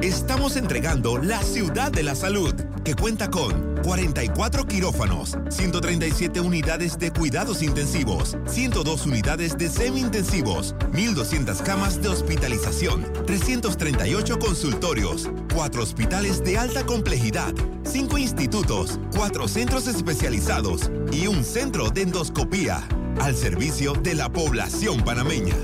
Estamos 0.00 0.56
entregando 0.56 1.18
la 1.18 1.42
ciudad 1.42 1.92
de 1.92 2.02
la 2.02 2.14
salud, 2.14 2.54
que 2.84 2.94
cuenta 2.94 3.30
con 3.30 3.76
44 3.82 4.66
quirófanos, 4.66 5.36
137 5.48 6.40
unidades 6.40 6.98
de 6.98 7.10
cuidados 7.10 7.62
intensivos, 7.62 8.36
102 8.46 9.06
unidades 9.06 9.56
de 9.56 9.68
semi-intensivos, 9.68 10.74
1.200 10.92 11.62
camas 11.62 12.00
de 12.02 12.08
hospitalización, 12.08 13.04
338 13.26 14.38
consultorios, 14.38 15.30
4 15.54 15.82
hospitales 15.82 16.42
de 16.44 16.58
alta 16.58 16.84
complejidad, 16.84 17.54
5 17.84 18.18
institutos, 18.18 18.98
4 19.16 19.48
centros 19.48 19.86
especializados 19.86 20.90
y 21.12 21.26
un 21.26 21.44
centro 21.44 21.90
de 21.90 22.02
endoscopía, 22.02 22.86
al 23.20 23.36
servicio 23.36 23.92
de 23.92 24.14
la 24.14 24.30
población 24.32 25.02
panameña. 25.04 25.54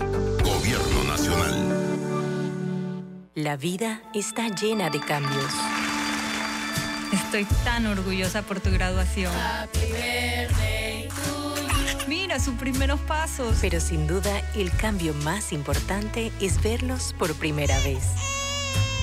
Gobierno 0.44 1.04
Nacional. 1.08 1.78
La 3.34 3.56
vida 3.56 4.02
está 4.14 4.48
llena 4.48 4.90
de 4.90 5.00
cambios. 5.00 5.54
Estoy 7.12 7.44
tan 7.64 7.86
orgullosa 7.86 8.42
por 8.42 8.60
tu 8.60 8.70
graduación. 8.70 9.32
Mira 12.06 12.40
sus 12.40 12.54
primeros 12.54 13.00
pasos. 13.00 13.58
Pero 13.60 13.80
sin 13.80 14.06
duda, 14.06 14.40
el 14.54 14.70
cambio 14.72 15.14
más 15.14 15.52
importante 15.52 16.32
es 16.40 16.62
verlos 16.62 17.14
por 17.18 17.34
primera 17.34 17.78
vez. 17.80 18.04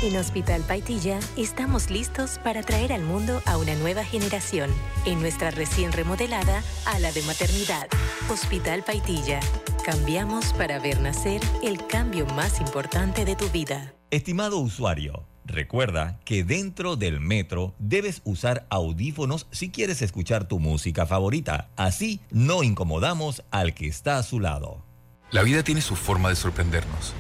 En 0.04 0.18
Hospital 0.18 0.62
Paitilla 0.62 1.20
estamos 1.38 1.90
listos 1.90 2.38
para 2.44 2.62
traer 2.62 2.92
al 2.94 3.02
mundo 3.02 3.42
a 3.46 3.58
una 3.58 3.74
nueva 3.76 4.04
generación 4.04 4.70
en 5.06 5.22
nuestra 5.22 5.52
recién 5.52 5.92
remodelada 5.94 6.62
ala 6.86 7.12
de 7.12 7.22
maternidad. 7.24 7.88
Hospital 8.30 8.84
Paitilla. 8.84 9.40
Cambiamos 9.84 10.54
para 10.54 10.80
ver 10.80 11.00
nacer 11.00 11.42
el 11.64 11.86
cambio 11.88 12.26
más 12.28 12.60
importante 12.60 13.24
de 13.24 13.36
tu 13.36 13.50
vida. 13.50 13.94
Estimado 14.12 14.60
usuario, 14.60 15.28
recuerda 15.46 16.20
que 16.26 16.44
dentro 16.44 16.96
del 16.96 17.20
metro 17.20 17.74
debes 17.80 18.22
usar 18.26 18.66
audífonos 18.70 19.48
si 19.52 19.70
quieres 19.70 20.02
escuchar 20.02 20.48
tu 20.48 20.60
música 20.60 21.06
favorita. 21.06 21.70
Así 21.76 22.20
no 22.32 22.64
incomodamos 22.64 23.44
al 23.52 23.74
que 23.74 23.88
está 23.88 24.18
a 24.18 24.24
su 24.24 24.40
lado. 24.40 24.84
La 25.32 25.44
vida 25.44 25.64
tiene 25.64 25.82
su 25.82 25.96
forma 25.96 26.30
de 26.30 26.36
sorprendernos 26.36 27.14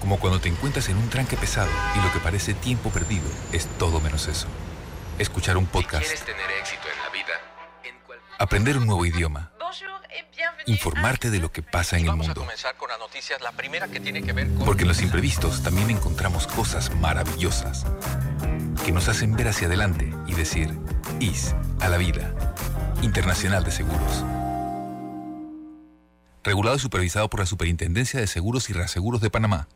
Como 0.00 0.18
cuando 0.18 0.40
te 0.40 0.48
encuentras 0.48 0.88
en 0.88 0.96
un 0.96 1.08
tranque 1.08 1.36
pesado 1.36 1.70
y 1.96 2.04
lo 2.04 2.12
que 2.12 2.18
parece 2.18 2.52
tiempo 2.52 2.90
perdido 2.90 3.26
es 3.52 3.66
todo 3.78 4.00
menos 4.00 4.28
eso. 4.28 4.48
Escuchar 5.18 5.56
un 5.56 5.66
podcast. 5.66 6.06
tener 6.24 6.50
éxito 6.60 6.82
en 6.92 7.02
la 7.02 7.10
vida, 7.10 7.32
Aprender 8.38 8.76
un 8.76 8.86
nuevo 8.86 9.06
idioma. 9.06 9.52
Informarte 10.66 11.30
de 11.30 11.38
lo 11.38 11.52
que 11.52 11.62
pasa 11.62 11.98
en 11.98 12.06
el 12.06 12.16
mundo. 12.16 12.34
comenzar 12.34 12.76
con 12.76 12.88
las 12.88 12.98
noticias, 12.98 13.40
la 13.40 13.52
primera 13.52 13.88
que 13.88 14.00
tiene 14.00 14.22
que 14.22 14.32
ver 14.32 14.48
con... 14.48 14.64
Porque 14.64 14.82
en 14.82 14.88
los 14.88 15.02
imprevistos 15.02 15.62
también 15.62 15.90
encontramos 15.90 16.46
cosas 16.46 16.94
maravillosas 16.96 17.84
que 18.84 18.92
nos 18.92 19.08
hacen 19.08 19.34
ver 19.34 19.48
hacia 19.48 19.66
adelante 19.66 20.12
y 20.26 20.34
decir, 20.34 20.78
IS 21.20 21.54
a 21.80 21.88
la 21.88 21.96
vida. 21.96 22.34
Internacional 23.02 23.64
de 23.64 23.70
Seguros. 23.70 24.24
Regulado 26.42 26.76
y 26.76 26.80
supervisado 26.80 27.28
por 27.30 27.40
la 27.40 27.46
Superintendencia 27.46 28.20
de 28.20 28.26
Seguros 28.26 28.68
y 28.68 28.74
Reaseguros 28.74 29.20
de 29.20 29.30
Panamá. 29.30 29.68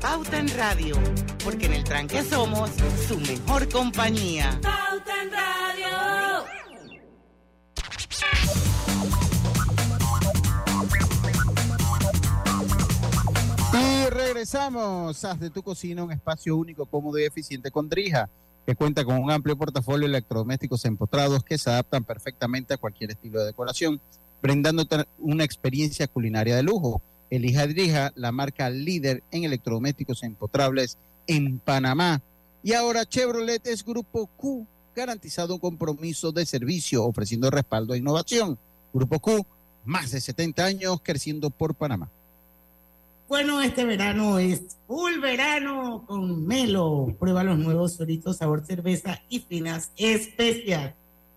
Pauta 0.00 0.38
en 0.38 0.48
Radio, 0.56 0.96
porque 1.42 1.66
en 1.66 1.74
el 1.74 1.84
tranque 1.84 2.22
somos 2.22 2.70
su 3.08 3.18
mejor 3.18 3.68
compañía. 3.68 4.58
Pauta 4.62 5.17
regresamos. 14.28 15.24
Haz 15.24 15.40
de 15.40 15.48
tu 15.48 15.62
cocina 15.62 16.04
un 16.04 16.12
espacio 16.12 16.54
único, 16.54 16.84
cómodo 16.84 17.18
y 17.18 17.24
eficiente 17.24 17.70
con 17.70 17.88
Drija, 17.88 18.28
que 18.66 18.74
cuenta 18.76 19.02
con 19.02 19.16
un 19.16 19.30
amplio 19.30 19.56
portafolio 19.56 20.06
de 20.06 20.16
electrodomésticos 20.16 20.84
empotrados 20.84 21.42
que 21.42 21.56
se 21.56 21.70
adaptan 21.70 22.04
perfectamente 22.04 22.74
a 22.74 22.76
cualquier 22.76 23.12
estilo 23.12 23.40
de 23.40 23.46
decoración, 23.46 24.02
brindándote 24.42 25.06
una 25.18 25.44
experiencia 25.44 26.06
culinaria 26.08 26.56
de 26.56 26.62
lujo. 26.62 27.00
Elija 27.30 27.66
Drija, 27.66 28.12
la 28.16 28.30
marca 28.30 28.68
líder 28.68 29.22
en 29.30 29.44
electrodomésticos 29.44 30.22
empotrables 30.22 30.98
en 31.26 31.58
Panamá. 31.58 32.20
Y 32.62 32.74
ahora 32.74 33.06
Chevrolet 33.06 33.66
es 33.66 33.82
Grupo 33.82 34.26
Q, 34.26 34.66
garantizado 34.94 35.54
un 35.54 35.60
compromiso 35.60 36.32
de 36.32 36.44
servicio, 36.44 37.04
ofreciendo 37.04 37.50
respaldo 37.50 37.94
e 37.94 37.98
innovación. 37.98 38.58
Grupo 38.92 39.20
Q, 39.20 39.46
más 39.86 40.10
de 40.10 40.20
70 40.20 40.64
años 40.66 41.00
creciendo 41.02 41.48
por 41.48 41.74
Panamá. 41.74 42.10
Bueno, 43.28 43.60
este 43.60 43.84
verano 43.84 44.38
es 44.38 44.78
full 44.86 45.20
verano 45.20 46.02
con 46.06 46.46
Melo. 46.46 47.14
Prueba 47.20 47.44
los 47.44 47.58
nuevos 47.58 47.92
solitos 47.92 48.38
sabor 48.38 48.64
cerveza 48.64 49.20
y 49.28 49.40
finas 49.40 49.92
especial. 49.98 50.94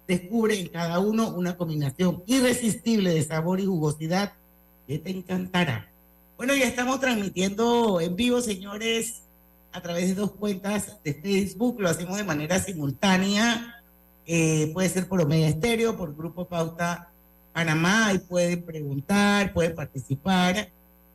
Descubre 0.08 0.58
en 0.58 0.70
cada 0.70 1.00
uno 1.00 1.36
una 1.36 1.58
combinación 1.58 2.24
irresistible 2.28 3.14
de 3.14 3.22
sabor 3.24 3.60
y 3.60 3.66
jugosidad 3.66 4.32
que 4.88 5.00
te 5.00 5.10
encantará. 5.10 5.92
Bueno, 6.38 6.56
ya 6.56 6.66
estamos 6.66 7.02
transmitiendo 7.02 8.00
en 8.00 8.16
vivo, 8.16 8.40
señores, 8.40 9.24
a 9.74 9.82
través 9.82 10.08
de 10.08 10.16
dos 10.16 10.32
cuentas 10.32 10.98
de 11.04 11.14
Facebook. 11.14 11.82
Lo 11.82 11.90
hacemos 11.90 12.16
de 12.16 12.24
manera 12.24 12.58
simultánea. 12.60 13.84
Eh, 14.26 14.72
puede 14.74 14.88
ser 14.88 15.10
por 15.10 15.20
Omega 15.20 15.50
Estéreo, 15.50 15.98
por 15.98 16.16
Grupo 16.16 16.46
Pauta 16.46 17.12
Panamá, 17.52 18.14
y 18.14 18.20
pueden 18.20 18.64
preguntar, 18.64 19.52
pueden 19.52 19.76
participar. 19.76 20.70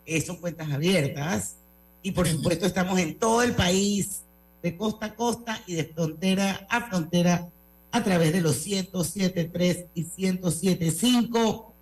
Eh, 0.06 0.20
son 0.20 0.36
cuentas 0.36 0.70
abiertas. 0.70 1.56
Y 2.02 2.12
por 2.12 2.28
supuesto 2.28 2.66
estamos 2.66 2.98
en 3.00 3.18
todo 3.18 3.42
el 3.42 3.54
país, 3.54 4.22
de 4.62 4.76
costa 4.76 5.06
a 5.06 5.14
costa 5.14 5.60
y 5.66 5.74
de 5.74 5.84
frontera 5.84 6.66
a 6.70 6.88
frontera, 6.88 7.48
a 7.90 8.04
través 8.04 8.32
de 8.32 8.40
los 8.40 8.64
107.3 8.66 9.86
y 9.94 10.04
107.5 10.04 11.72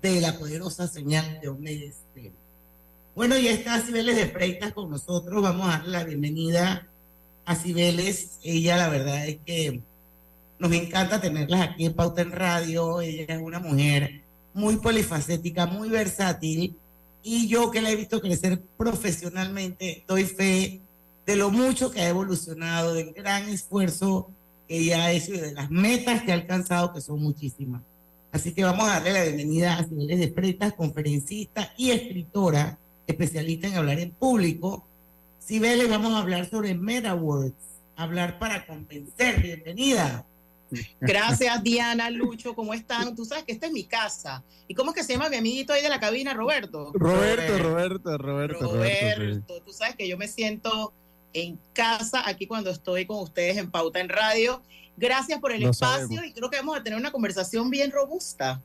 de 0.00 0.20
la 0.20 0.38
poderosa 0.38 0.88
señal 0.88 1.40
de 1.40 1.48
Omega. 1.48 1.92
Bueno, 3.14 3.36
ya 3.36 3.50
está 3.50 3.80
Cibeles 3.80 4.16
de 4.16 4.28
Freitas 4.28 4.72
con 4.72 4.88
nosotros. 4.88 5.42
Vamos 5.42 5.66
a 5.68 5.78
darle 5.78 5.90
la 5.90 6.04
bienvenida 6.04 6.88
a 7.44 7.56
Cibeles. 7.56 8.38
Ella, 8.42 8.76
la 8.76 8.88
verdad 8.88 9.26
es 9.26 9.38
que 9.44 9.82
nos 10.58 10.72
encanta 10.72 11.20
tenerlas 11.20 11.60
aquí 11.60 11.86
en 11.86 11.92
Pauta 11.92 12.22
en 12.22 12.30
Radio. 12.30 13.00
Ella 13.00 13.24
es 13.28 13.42
una 13.42 13.58
mujer 13.58 14.22
muy 14.54 14.76
polifacética, 14.76 15.66
muy 15.66 15.88
versátil. 15.88 16.76
Y 17.22 17.48
yo 17.48 17.70
que 17.70 17.82
la 17.82 17.90
he 17.90 17.96
visto 17.96 18.20
crecer 18.20 18.60
profesionalmente, 18.76 20.04
doy 20.06 20.24
fe 20.24 20.80
de 21.26 21.36
lo 21.36 21.50
mucho 21.50 21.90
que 21.90 22.00
ha 22.00 22.08
evolucionado, 22.08 22.94
del 22.94 23.12
gran 23.12 23.48
esfuerzo 23.48 24.30
que 24.66 24.78
ella 24.78 25.04
ha 25.04 25.12
hecho 25.12 25.34
y 25.34 25.38
de 25.38 25.52
las 25.52 25.70
metas 25.70 26.22
que 26.22 26.32
ha 26.32 26.34
alcanzado, 26.34 26.92
que 26.92 27.00
son 27.00 27.20
muchísimas. 27.20 27.82
Así 28.32 28.52
que 28.52 28.64
vamos 28.64 28.88
a 28.88 28.94
darle 28.94 29.12
la 29.12 29.24
bienvenida 29.24 29.76
a 29.76 29.84
Cibeles 29.84 30.20
de 30.20 30.30
Freitas, 30.30 30.72
conferencista 30.74 31.72
y 31.76 31.90
escritora, 31.90 32.78
especialista 33.06 33.66
en 33.66 33.74
hablar 33.74 33.98
en 33.98 34.12
público. 34.12 34.84
Cibeles, 35.44 35.88
vamos 35.88 36.14
a 36.14 36.18
hablar 36.18 36.48
sobre 36.48 36.74
MetaWords, 36.74 37.54
hablar 37.96 38.38
para 38.38 38.66
convencer. 38.66 39.42
Bienvenida. 39.42 40.24
Gracias, 41.00 41.62
Diana, 41.62 42.10
Lucho, 42.10 42.54
¿cómo 42.54 42.74
están? 42.74 43.14
Tú 43.14 43.24
sabes 43.24 43.44
que 43.44 43.52
esta 43.52 43.66
es 43.66 43.72
mi 43.72 43.84
casa. 43.84 44.44
¿Y 44.68 44.74
cómo 44.74 44.90
es 44.90 44.96
que 44.96 45.04
se 45.04 45.14
llama 45.14 45.28
mi 45.28 45.36
amiguito 45.36 45.72
ahí 45.72 45.82
de 45.82 45.88
la 45.88 46.00
cabina, 46.00 46.34
Roberto? 46.34 46.92
Roberto, 46.94 47.58
Roberto, 47.58 48.18
Roberto. 48.18 48.60
Roberto, 48.60 49.62
tú 49.62 49.72
sabes 49.72 49.96
que 49.96 50.08
yo 50.08 50.16
me 50.16 50.28
siento 50.28 50.92
en 51.32 51.58
casa 51.72 52.28
aquí 52.28 52.46
cuando 52.46 52.70
estoy 52.70 53.06
con 53.06 53.18
ustedes 53.18 53.56
en 53.56 53.70
Pauta 53.70 54.00
en 54.00 54.08
Radio. 54.08 54.62
Gracias 54.96 55.40
por 55.40 55.52
el 55.52 55.62
Lo 55.62 55.70
espacio 55.70 56.06
sabemos. 56.06 56.26
y 56.26 56.32
creo 56.32 56.50
que 56.50 56.56
vamos 56.58 56.76
a 56.78 56.82
tener 56.82 56.98
una 56.98 57.10
conversación 57.10 57.70
bien 57.70 57.90
robusta. 57.90 58.60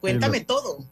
Cuéntame 0.00 0.40
todo. 0.40 0.84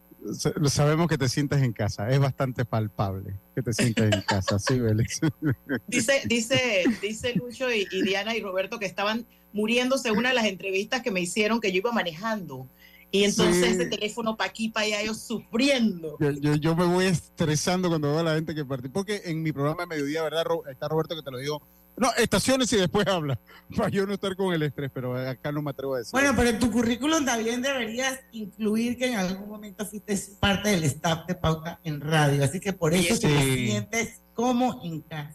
Sabemos 0.68 1.08
que 1.08 1.18
te 1.18 1.28
sientes 1.28 1.62
en 1.62 1.72
casa, 1.72 2.08
es 2.10 2.18
bastante 2.18 2.64
palpable 2.64 3.38
que 3.54 3.62
te 3.62 3.72
sientes 3.72 4.12
en 4.12 4.22
casa, 4.22 4.58
sí, 4.58 4.78
Vélez. 4.80 5.20
Dice, 5.86 6.22
dice, 6.26 6.84
dice 7.02 7.34
Lucho 7.34 7.70
y, 7.72 7.86
y 7.90 8.02
Diana 8.02 8.34
y 8.36 8.40
Roberto 8.40 8.78
que 8.78 8.86
estaban 8.86 9.26
muriéndose 9.52 10.10
una 10.10 10.30
de 10.30 10.34
las 10.34 10.46
entrevistas 10.46 11.02
que 11.02 11.10
me 11.10 11.20
hicieron 11.20 11.60
que 11.60 11.70
yo 11.72 11.78
iba 11.78 11.92
manejando. 11.92 12.68
Y 13.10 13.22
entonces 13.22 13.64
Sí. 13.64 13.72
ese 13.72 13.86
teléfono 13.86 14.36
para 14.36 14.50
aquí, 14.50 14.70
para 14.70 14.86
allá, 14.86 15.02
yo 15.04 15.14
sufriendo. 15.14 16.16
Yo, 16.18 16.32
yo, 16.32 16.56
yo 16.56 16.74
me 16.74 16.84
voy 16.84 17.04
estresando 17.04 17.88
cuando 17.88 18.10
veo 18.10 18.18
a 18.18 18.22
la 18.24 18.34
gente 18.34 18.56
que 18.56 18.64
participa, 18.64 18.94
porque 18.94 19.22
en 19.26 19.40
mi 19.40 19.52
programa 19.52 19.82
de 19.82 19.86
mediodía, 19.86 20.24
¿verdad? 20.24 20.44
Está 20.68 20.88
Roberto 20.88 21.14
que 21.14 21.22
te 21.22 21.30
lo 21.30 21.38
digo. 21.38 21.62
No, 21.96 22.12
estaciones 22.16 22.72
y 22.72 22.76
después 22.76 23.06
habla, 23.06 23.38
para 23.76 23.88
yo 23.88 24.04
no 24.06 24.14
estar 24.14 24.34
con 24.36 24.52
el 24.52 24.62
estrés, 24.62 24.90
pero 24.92 25.16
acá 25.16 25.52
no 25.52 25.62
me 25.62 25.70
atrevo 25.70 25.94
a 25.94 25.98
decir. 25.98 26.10
Bueno, 26.12 26.32
pero 26.36 26.48
en 26.50 26.58
tu 26.58 26.70
currículum 26.70 27.24
también 27.24 27.62
deberías 27.62 28.18
incluir 28.32 28.96
que 28.98 29.06
en 29.12 29.16
algún 29.18 29.48
momento 29.48 29.86
fuiste 29.86 30.18
parte 30.40 30.70
del 30.70 30.82
staff 30.84 31.26
de 31.26 31.34
Pauta 31.36 31.78
en 31.84 32.00
Radio. 32.00 32.42
Así 32.44 32.58
que 32.58 32.72
por 32.72 32.92
eso 32.94 33.14
Sí. 33.14 33.22
te 33.22 33.54
sientes 33.66 34.20
como 34.34 34.80
en 34.82 35.00
casa. 35.02 35.34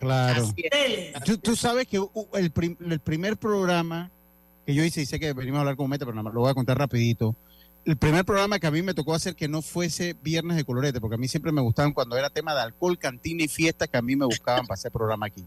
claro. 0.00 0.44
Tú, 1.24 1.38
tú 1.38 1.54
sabes 1.54 1.86
que 1.86 2.00
el, 2.34 2.50
prim- 2.50 2.76
el 2.80 2.98
primer 2.98 3.36
programa 3.36 4.10
que 4.66 4.74
yo 4.74 4.82
hice, 4.84 5.02
y 5.02 5.06
sé 5.06 5.20
que 5.20 5.32
venimos 5.32 5.58
a 5.58 5.60
hablar 5.60 5.76
con 5.76 5.88
Meta, 5.88 6.04
pero 6.04 6.14
nada 6.14 6.24
más 6.24 6.34
lo 6.34 6.40
voy 6.40 6.50
a 6.50 6.54
contar 6.54 6.76
rapidito. 6.78 7.36
El 7.84 7.96
primer 7.96 8.24
programa 8.24 8.60
que 8.60 8.66
a 8.68 8.70
mí 8.70 8.80
me 8.80 8.94
tocó 8.94 9.12
hacer 9.12 9.34
que 9.34 9.48
no 9.48 9.60
fuese 9.60 10.14
Viernes 10.22 10.56
de 10.56 10.64
Colorete, 10.64 11.00
porque 11.00 11.16
a 11.16 11.18
mí 11.18 11.26
siempre 11.26 11.50
me 11.50 11.60
gustaban 11.60 11.92
cuando 11.92 12.16
era 12.16 12.30
tema 12.30 12.54
de 12.54 12.60
alcohol, 12.60 12.96
cantina 12.96 13.42
y 13.42 13.48
fiesta, 13.48 13.88
que 13.88 13.96
a 13.96 14.02
mí 14.02 14.14
me 14.14 14.24
buscaban 14.24 14.66
para 14.66 14.74
hacer 14.74 14.92
programa 14.92 15.26
aquí. 15.26 15.44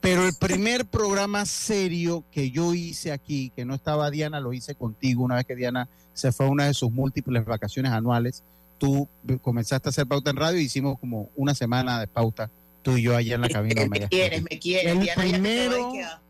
Pero 0.00 0.26
el 0.26 0.34
primer 0.34 0.84
programa 0.84 1.46
serio 1.46 2.24
que 2.30 2.50
yo 2.50 2.74
hice 2.74 3.10
aquí, 3.10 3.50
que 3.56 3.64
no 3.64 3.74
estaba 3.74 4.10
Diana, 4.10 4.38
lo 4.38 4.52
hice 4.52 4.74
contigo 4.74 5.24
una 5.24 5.36
vez 5.36 5.46
que 5.46 5.56
Diana 5.56 5.88
se 6.12 6.30
fue 6.30 6.44
a 6.44 6.50
una 6.50 6.66
de 6.66 6.74
sus 6.74 6.92
múltiples 6.92 7.42
vacaciones 7.46 7.90
anuales. 7.92 8.44
Tú 8.76 9.08
comenzaste 9.40 9.88
a 9.88 9.90
hacer 9.90 10.06
pauta 10.06 10.28
en 10.28 10.36
radio 10.36 10.58
y 10.60 10.64
hicimos 10.64 10.98
como 10.98 11.30
una 11.36 11.54
semana 11.54 12.00
de 12.00 12.06
pauta, 12.06 12.50
tú 12.82 12.98
y 12.98 13.02
yo 13.02 13.16
allá 13.16 13.36
en 13.36 13.40
la 13.40 13.48
cabina. 13.48 13.86
me 13.88 14.08
quieres, 14.08 14.42
me 14.42 14.58
quieres. 14.58 14.92
El 14.92 15.00
Diana, 15.00 15.24
ya 15.24 15.30
primero- 15.32 15.92
que 15.92 16.02
a, 16.02 16.08
a 16.16 16.20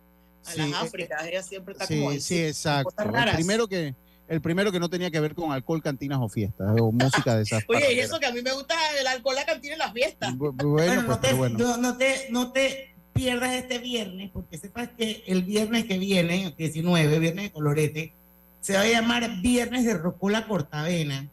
Sí, 0.53 0.59
las 0.59 0.69
eh, 0.71 0.75
Áfricas, 0.87 1.27
ella 1.27 1.43
siempre 1.43 1.73
está 1.73 1.87
Sí, 1.87 1.99
como 1.99 2.13
sí, 2.21 2.39
exacto. 2.45 2.91
cosas 2.91 3.07
El 3.07 3.13
raras. 3.13 3.35
primero 3.35 3.67
que 3.67 3.95
el 4.33 4.41
primero 4.41 4.73
que 4.73 4.81
no 4.81 4.89
tenía 4.89 5.11
que 5.11 5.21
ver 5.21 5.35
con 5.35 5.53
alcohol, 5.53 5.83
cantinas 5.83 6.19
o 6.21 6.29
fiestas 6.29 6.75
o 6.81 6.91
música 6.93 7.37
de 7.37 7.43
esas. 7.43 7.63
Oye, 7.69 7.95
y 7.95 7.99
eso 8.01 8.19
que 8.19 8.27
a 8.27 8.33
mí 8.33 8.41
me 8.43 8.53
gusta 8.53 8.75
el 9.01 9.07
alcohol, 9.07 9.35
la 9.35 9.45
cantina 9.45 9.75
y 9.75 9.79
las 9.79 9.93
fiestas. 9.93 10.33
Bu- 10.35 10.53
bu- 10.57 10.71
Bueno, 10.73 11.03
Bueno, 11.03 11.07
pues, 11.07 11.09
no, 11.09 11.21
te, 11.21 11.33
bueno. 11.35 11.59
no, 11.59 11.77
no 11.77 11.97
te, 11.97 12.27
no 12.31 12.53
te 12.53 12.95
pierdas 13.13 13.53
este 13.53 13.79
viernes, 13.79 14.31
porque 14.33 14.57
sepas 14.57 14.89
que 14.97 15.23
el 15.27 15.43
viernes 15.43 15.85
que 15.85 15.99
viene, 15.99 16.47
el 16.47 16.57
19, 16.57 17.19
viernes 17.19 17.45
de 17.45 17.53
colorete, 17.53 18.15
se 18.61 18.75
va 18.75 18.81
a 18.83 18.87
llamar 18.89 19.29
Viernes 19.43 19.85
de 19.85 19.95
Rocola 19.95 20.47
Cortavena. 20.47 21.29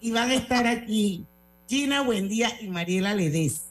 Y 0.00 0.12
van 0.12 0.30
a 0.30 0.34
estar 0.34 0.66
aquí 0.66 1.24
Gina 1.68 2.02
Buendía 2.02 2.50
y 2.60 2.68
Mariela 2.68 3.14
Ledez. 3.14 3.62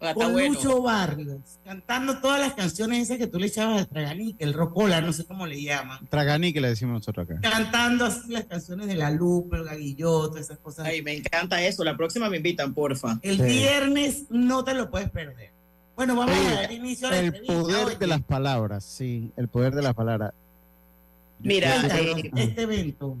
Ah, 0.00 0.10
está 0.10 0.24
Con 0.24 0.32
bueno. 0.34 0.52
Lucho 0.54 0.82
Barrios, 0.82 1.58
cantando 1.64 2.18
todas 2.18 2.38
las 2.40 2.52
canciones 2.54 3.00
esas 3.02 3.16
que 3.16 3.26
tú 3.26 3.38
le 3.38 3.46
echabas 3.46 3.78
al 3.82 3.88
Traganique, 3.88 4.44
el 4.44 4.52
Rocola, 4.52 5.00
no 5.00 5.12
sé 5.12 5.24
cómo 5.24 5.46
le 5.46 5.62
llaman. 5.62 6.06
Traganí 6.10 6.52
que 6.52 6.60
le 6.60 6.68
decimos 6.68 6.94
nosotros 6.94 7.28
acá. 7.30 7.40
Cantando 7.40 8.04
así 8.04 8.30
las 8.32 8.44
canciones 8.44 8.86
de 8.86 8.96
la 8.96 9.10
Lupe, 9.10 9.56
el 9.56 9.64
Gaguillot, 9.64 10.30
todas 10.30 10.44
esas 10.44 10.58
cosas. 10.58 10.86
Ay, 10.86 11.00
me 11.00 11.14
encanta 11.16 11.62
eso. 11.64 11.84
La 11.84 11.96
próxima 11.96 12.28
me 12.28 12.36
invitan, 12.38 12.74
porfa. 12.74 13.18
El 13.22 13.36
Sí. 13.38 13.42
viernes 13.44 14.24
no 14.30 14.62
te 14.64 14.74
lo 14.74 14.90
puedes 14.90 15.08
perder. 15.10 15.52
Bueno, 15.96 16.16
vamos 16.16 16.36
Oye, 16.36 16.48
a 16.48 16.54
dar 16.54 16.72
inicio 16.72 17.06
a 17.08 17.10
la 17.12 17.18
El 17.20 17.24
entrevista. 17.26 17.54
poder 17.54 17.86
Oye, 17.86 17.96
de 17.96 18.06
las 18.08 18.20
palabras, 18.22 18.84
sí, 18.84 19.30
el 19.36 19.48
poder 19.48 19.74
de 19.74 19.82
las 19.82 19.94
palabras. 19.94 20.32
Mira, 21.38 21.76
eh, 21.98 22.30
este 22.36 22.62
evento. 22.62 23.16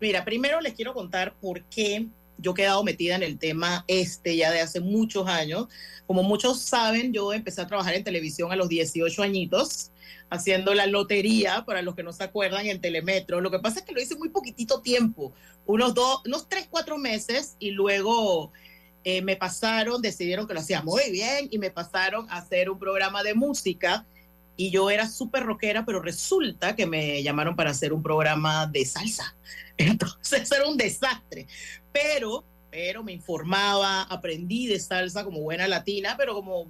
Mira, 0.00 0.24
primero 0.24 0.60
les 0.60 0.74
quiero 0.74 0.92
contar 0.94 1.34
por 1.40 1.62
qué 1.64 2.06
yo 2.40 2.52
he 2.52 2.54
quedado 2.54 2.82
metida 2.84 3.16
en 3.16 3.22
el 3.22 3.38
tema 3.38 3.84
este 3.88 4.36
ya 4.36 4.50
de 4.50 4.60
hace 4.60 4.80
muchos 4.80 5.26
años. 5.26 5.68
Como 6.06 6.22
muchos 6.22 6.60
saben, 6.60 7.12
yo 7.12 7.32
empecé 7.32 7.60
a 7.60 7.66
trabajar 7.66 7.94
en 7.94 8.04
televisión 8.04 8.50
a 8.52 8.56
los 8.56 8.68
18 8.68 9.22
añitos, 9.22 9.90
haciendo 10.28 10.74
la 10.74 10.86
lotería, 10.86 11.64
para 11.64 11.82
los 11.82 11.94
que 11.94 12.02
no 12.02 12.12
se 12.12 12.24
acuerdan, 12.24 12.66
en 12.66 12.80
Telemetro. 12.80 13.40
Lo 13.40 13.50
que 13.50 13.58
pasa 13.58 13.80
es 13.80 13.84
que 13.84 13.92
lo 13.92 14.00
hice 14.00 14.16
muy 14.16 14.30
poquitito 14.30 14.80
tiempo, 14.80 15.32
unos 15.66 15.94
dos, 15.94 16.22
unos 16.26 16.48
tres, 16.48 16.66
cuatro 16.68 16.98
meses, 16.98 17.56
y 17.58 17.70
luego 17.70 18.52
eh, 19.04 19.22
me 19.22 19.36
pasaron, 19.36 20.02
decidieron 20.02 20.46
que 20.46 20.54
lo 20.54 20.60
hacía 20.60 20.82
muy 20.82 21.10
bien, 21.10 21.48
y 21.50 21.58
me 21.58 21.70
pasaron 21.70 22.28
a 22.30 22.38
hacer 22.38 22.70
un 22.70 22.78
programa 22.78 23.22
de 23.22 23.34
música 23.34 24.04
y 24.60 24.70
yo 24.70 24.90
era 24.90 25.08
súper 25.08 25.44
rockera, 25.44 25.86
pero 25.86 26.02
resulta 26.02 26.76
que 26.76 26.84
me 26.84 27.22
llamaron 27.22 27.56
para 27.56 27.70
hacer 27.70 27.94
un 27.94 28.02
programa 28.02 28.66
de 28.66 28.84
salsa. 28.84 29.34
Entonces 29.78 30.52
era 30.52 30.68
un 30.68 30.76
desastre. 30.76 31.46
Pero, 31.92 32.44
pero 32.70 33.02
me 33.02 33.12
informaba, 33.12 34.02
aprendí 34.02 34.66
de 34.66 34.78
salsa 34.78 35.24
como 35.24 35.40
buena 35.40 35.68
latina, 35.68 36.14
pero 36.16 36.34
como 36.34 36.68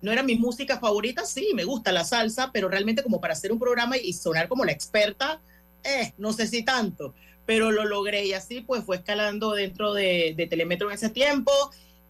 no 0.00 0.12
era 0.12 0.22
mi 0.22 0.36
música 0.36 0.78
favorita, 0.78 1.24
sí, 1.24 1.50
me 1.54 1.64
gusta 1.64 1.92
la 1.92 2.04
salsa, 2.04 2.50
pero 2.52 2.68
realmente 2.68 3.02
como 3.02 3.20
para 3.20 3.34
hacer 3.34 3.52
un 3.52 3.58
programa 3.58 3.96
y 3.96 4.12
sonar 4.12 4.48
como 4.48 4.64
la 4.64 4.72
experta, 4.72 5.40
eh, 5.84 6.12
no 6.18 6.32
sé 6.32 6.46
si 6.46 6.64
tanto, 6.64 7.14
pero 7.46 7.70
lo 7.70 7.84
logré 7.84 8.26
y 8.26 8.32
así 8.32 8.60
pues 8.60 8.84
fue 8.84 8.96
escalando 8.96 9.52
dentro 9.52 9.94
de, 9.94 10.34
de 10.36 10.46
Telemetro 10.46 10.88
en 10.88 10.94
ese 10.94 11.10
tiempo 11.10 11.52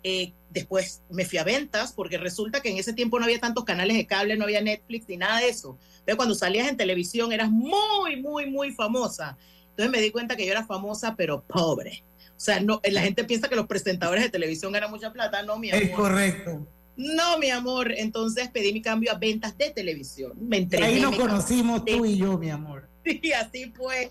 eh, 0.05 0.33
después 0.51 1.01
me 1.11 1.25
fui 1.25 1.39
a 1.39 1.45
ventas 1.45 1.93
porque 1.93 2.19
resulta 2.19 2.61
que 2.61 2.71
en 2.71 2.77
ese 2.77 2.93
tiempo 2.93 3.19
no 3.19 3.25
había 3.25 3.39
tantos 3.39 3.65
canales 3.65 3.97
de 3.97 4.07
cable, 4.07 4.37
no 4.37 4.45
había 4.45 4.61
Netflix 4.61 5.09
ni 5.09 5.17
nada 5.17 5.39
de 5.39 5.49
eso. 5.49 5.79
Entonces 5.91 6.17
cuando 6.17 6.35
salías 6.35 6.69
en 6.69 6.77
televisión 6.77 7.33
eras 7.33 7.51
muy, 7.51 8.21
muy, 8.21 8.51
muy 8.51 8.73
famosa. 8.73 9.39
Entonces 9.71 9.91
me 9.91 10.01
di 10.01 10.11
cuenta 10.11 10.37
que 10.37 10.45
yo 10.45 10.53
era 10.53 10.67
famosa 10.67 11.15
pero 11.17 11.43
pobre. 11.43 12.03
O 12.43 12.45
sea, 12.45 12.59
no, 12.59 12.81
la 12.83 13.03
gente 13.03 13.23
piensa 13.23 13.49
que 13.49 13.55
los 13.55 13.69
presentadores 13.69 14.25
de 14.25 14.29
televisión 14.29 14.73
ganan 14.73 14.91
mucha 14.91 15.13
plata. 15.13 15.45
No, 15.45 15.61
mi 15.61 15.71
amor. 15.71 15.81
Es 15.81 15.91
correcto. 15.91 16.67
No, 16.97 17.39
mi 17.39 17.51
amor. 17.51 17.93
Entonces 17.97 18.49
pedí 18.49 18.73
mi 18.73 18.83
cambio 18.83 19.13
a 19.13 19.15
ventas 19.15 19.57
de 19.57 19.71
televisión. 19.71 20.33
Me 20.41 20.57
entrené. 20.57 20.87
Ahí 20.87 21.01
nos 21.01 21.15
conocimos 21.15 21.85
tú 21.85 22.05
y 22.05 22.17
yo, 22.17 22.37
mi 22.39 22.51
amor. 22.51 22.89
Sí, 23.05 23.33
así 23.33 23.73
fue 23.77 24.11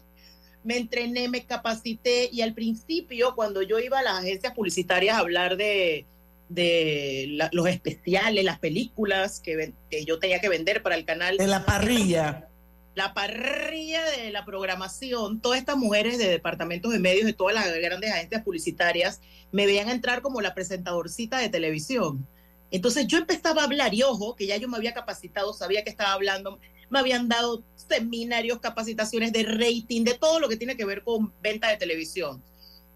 me 0.64 0.78
entrené, 0.78 1.28
me 1.28 1.46
capacité 1.46 2.30
y 2.32 2.42
al 2.42 2.54
principio 2.54 3.36
cuando 3.36 3.62
yo 3.62 3.80
iba 3.80 4.00
a 4.00 4.04
las 4.04 4.20
agencias 4.20 4.54
publicitarias 4.54 5.16
a 5.16 5.20
hablar 5.20 5.58
de, 5.58 6.06
de 6.50 7.50
los 7.52 7.68
especiales, 7.68 8.44
las 8.44 8.60
películas 8.60 9.40
que, 9.40 9.74
que, 9.90 10.06
yo 10.06 10.20
tenía 10.20 10.40
que 10.40 10.50
vender 10.50 10.84
para 10.84 10.96
el 10.96 11.06
canal. 11.06 11.38
De 11.38 11.48
la 11.48 11.66
parrilla. 11.66 12.48
La 12.94 13.14
parrilla 13.14 14.04
de 14.04 14.32
la 14.32 14.44
programación, 14.44 15.40
todas 15.40 15.60
estas 15.60 15.78
mujeres 15.78 16.18
de 16.18 16.28
departamentos 16.28 16.92
de 16.92 17.00
medios 17.00 17.26
de 17.26 17.34
todas 17.34 17.56
las 17.56 17.74
grandes 17.74 18.12
agencias 18.12 18.44
publicitarias 18.44 19.22
me 19.52 19.66
veían 19.66 19.90
entrar 19.90 20.22
como 20.22 20.42
la 20.42 20.54
presentadorcita 20.54 21.38
de 21.38 21.50
televisión. 21.50 22.28
Entonces 22.70 23.08
yo 23.08 23.18
empezaba 23.18 23.62
a 23.62 23.66
hablar 23.66 23.94
y 23.94 24.04
ojo, 24.04 24.36
que 24.36 24.48
ya 24.48 24.58
yo 24.58 24.68
me 24.68 24.78
había 24.78 24.94
capacitado, 24.94 25.54
sabía 25.54 25.84
que 25.84 25.90
estaba 25.90 26.14
hablando, 26.14 26.60
me 26.90 27.00
habían 27.00 27.30
dado 27.30 27.64
seminarios, 27.76 28.60
capacitaciones 28.60 29.32
de 29.32 29.44
rating, 29.44 30.04
de 30.04 30.14
todo 30.14 30.40
lo 30.40 30.50
que 30.50 30.58
tiene 30.58 30.76
que 30.76 30.86
ver 30.86 31.04
con 31.04 31.34
venta 31.42 31.70
de 31.70 31.78
televisión. 31.78 32.44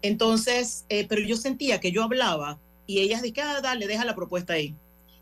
Entonces, 0.02 0.84
eh, 0.88 1.06
pero 1.08 1.22
yo 1.22 1.36
sentía 1.36 1.80
que 1.80 1.92
yo 1.92 2.02
hablaba 2.02 2.58
y 2.86 3.00
ellas 3.00 3.22
dijeron, 3.22 3.52
ah, 3.56 3.60
dale, 3.60 3.86
deja 3.86 4.04
la 4.04 4.14
propuesta 4.14 4.52
ahí. 4.52 4.74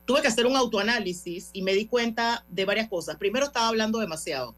Tuve 0.04 0.20
que 0.20 0.28
hacer 0.28 0.46
un 0.46 0.56
autoanálisis 0.56 1.50
y 1.52 1.62
me 1.62 1.74
di 1.74 1.86
cuenta 1.86 2.44
de 2.48 2.64
varias 2.64 2.88
cosas. 2.88 3.16
Primero, 3.16 3.46
estaba 3.46 3.68
hablando 3.68 4.00
demasiado. 4.00 4.54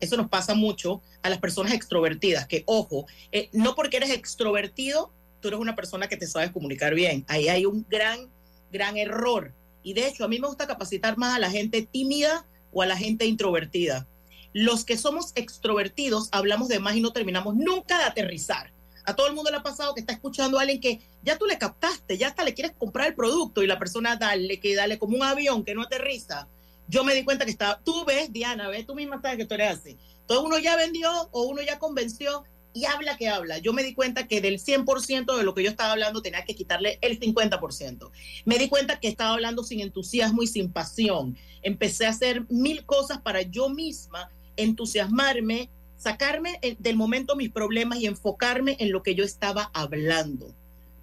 Eso 0.00 0.16
nos 0.16 0.28
pasa 0.28 0.54
mucho 0.54 1.02
a 1.22 1.28
las 1.28 1.38
personas 1.38 1.72
extrovertidas, 1.72 2.46
que 2.46 2.62
ojo, 2.66 3.06
eh, 3.32 3.48
no 3.52 3.74
porque 3.74 3.96
eres 3.96 4.10
extrovertido, 4.10 5.12
tú 5.40 5.48
eres 5.48 5.60
una 5.60 5.74
persona 5.74 6.08
que 6.08 6.16
te 6.16 6.26
sabes 6.26 6.50
comunicar 6.50 6.94
bien. 6.94 7.24
Ahí 7.28 7.48
hay 7.48 7.66
un 7.66 7.86
gran, 7.88 8.30
gran 8.70 8.96
error. 8.96 9.54
Y 9.82 9.94
de 9.94 10.06
hecho, 10.06 10.24
a 10.24 10.28
mí 10.28 10.38
me 10.38 10.48
gusta 10.48 10.66
capacitar 10.66 11.16
más 11.16 11.34
a 11.34 11.38
la 11.38 11.50
gente 11.50 11.82
tímida 11.82 12.46
o 12.72 12.82
a 12.82 12.86
la 12.86 12.96
gente 12.96 13.26
introvertida. 13.26 14.06
Los 14.52 14.84
que 14.84 14.96
somos 14.96 15.32
extrovertidos 15.34 16.28
hablamos 16.32 16.68
de 16.68 16.78
más 16.78 16.96
y 16.96 17.00
no 17.00 17.12
terminamos 17.12 17.54
nunca 17.54 17.98
de 17.98 18.04
aterrizar. 18.04 18.72
A 19.04 19.16
todo 19.16 19.26
el 19.26 19.34
mundo 19.34 19.50
le 19.50 19.56
ha 19.56 19.62
pasado 19.62 19.94
que 19.94 20.00
está 20.00 20.12
escuchando 20.12 20.58
a 20.58 20.62
alguien 20.62 20.80
que 20.80 21.00
ya 21.22 21.38
tú 21.38 21.46
le 21.46 21.56
captaste, 21.56 22.18
ya 22.18 22.28
hasta 22.28 22.44
le 22.44 22.54
quieres 22.54 22.74
comprar 22.76 23.08
el 23.08 23.14
producto 23.14 23.62
y 23.62 23.66
la 23.66 23.78
persona 23.78 24.16
dale, 24.16 24.60
que 24.60 24.74
dale 24.74 24.98
como 24.98 25.16
un 25.16 25.22
avión 25.22 25.64
que 25.64 25.74
no 25.74 25.82
aterriza. 25.82 26.48
Yo 26.88 27.04
me 27.04 27.14
di 27.14 27.22
cuenta 27.22 27.44
que 27.44 27.50
estaba, 27.50 27.80
tú 27.84 28.04
ves, 28.06 28.32
Diana, 28.32 28.68
ves, 28.68 28.86
tú 28.86 28.94
misma 28.94 29.20
sabes 29.20 29.36
que 29.36 29.44
tú 29.44 29.54
eres 29.54 29.78
así. 29.78 29.98
Todo 30.26 30.42
uno 30.42 30.58
ya 30.58 30.76
vendió 30.76 31.10
o 31.32 31.42
uno 31.44 31.62
ya 31.62 31.78
convenció 31.78 32.44
y 32.72 32.84
habla 32.84 33.16
que 33.16 33.28
habla. 33.28 33.58
Yo 33.58 33.72
me 33.72 33.82
di 33.82 33.94
cuenta 33.94 34.26
que 34.26 34.40
del 34.40 34.58
100% 34.58 35.36
de 35.36 35.42
lo 35.42 35.54
que 35.54 35.62
yo 35.62 35.70
estaba 35.70 35.92
hablando 35.92 36.22
tenía 36.22 36.44
que 36.44 36.54
quitarle 36.54 36.98
el 37.00 37.18
50%. 37.18 38.10
Me 38.44 38.58
di 38.58 38.68
cuenta 38.68 39.00
que 39.00 39.08
estaba 39.08 39.34
hablando 39.34 39.64
sin 39.64 39.80
entusiasmo 39.80 40.42
y 40.42 40.46
sin 40.46 40.72
pasión. 40.72 41.36
Empecé 41.62 42.06
a 42.06 42.10
hacer 42.10 42.46
mil 42.48 42.84
cosas 42.84 43.20
para 43.20 43.42
yo 43.42 43.68
misma 43.68 44.30
entusiasmarme, 44.56 45.70
sacarme 45.96 46.58
del 46.78 46.96
momento 46.96 47.36
mis 47.36 47.50
problemas 47.50 47.98
y 48.00 48.06
enfocarme 48.06 48.76
en 48.80 48.92
lo 48.92 49.02
que 49.02 49.14
yo 49.14 49.24
estaba 49.24 49.70
hablando. 49.74 50.54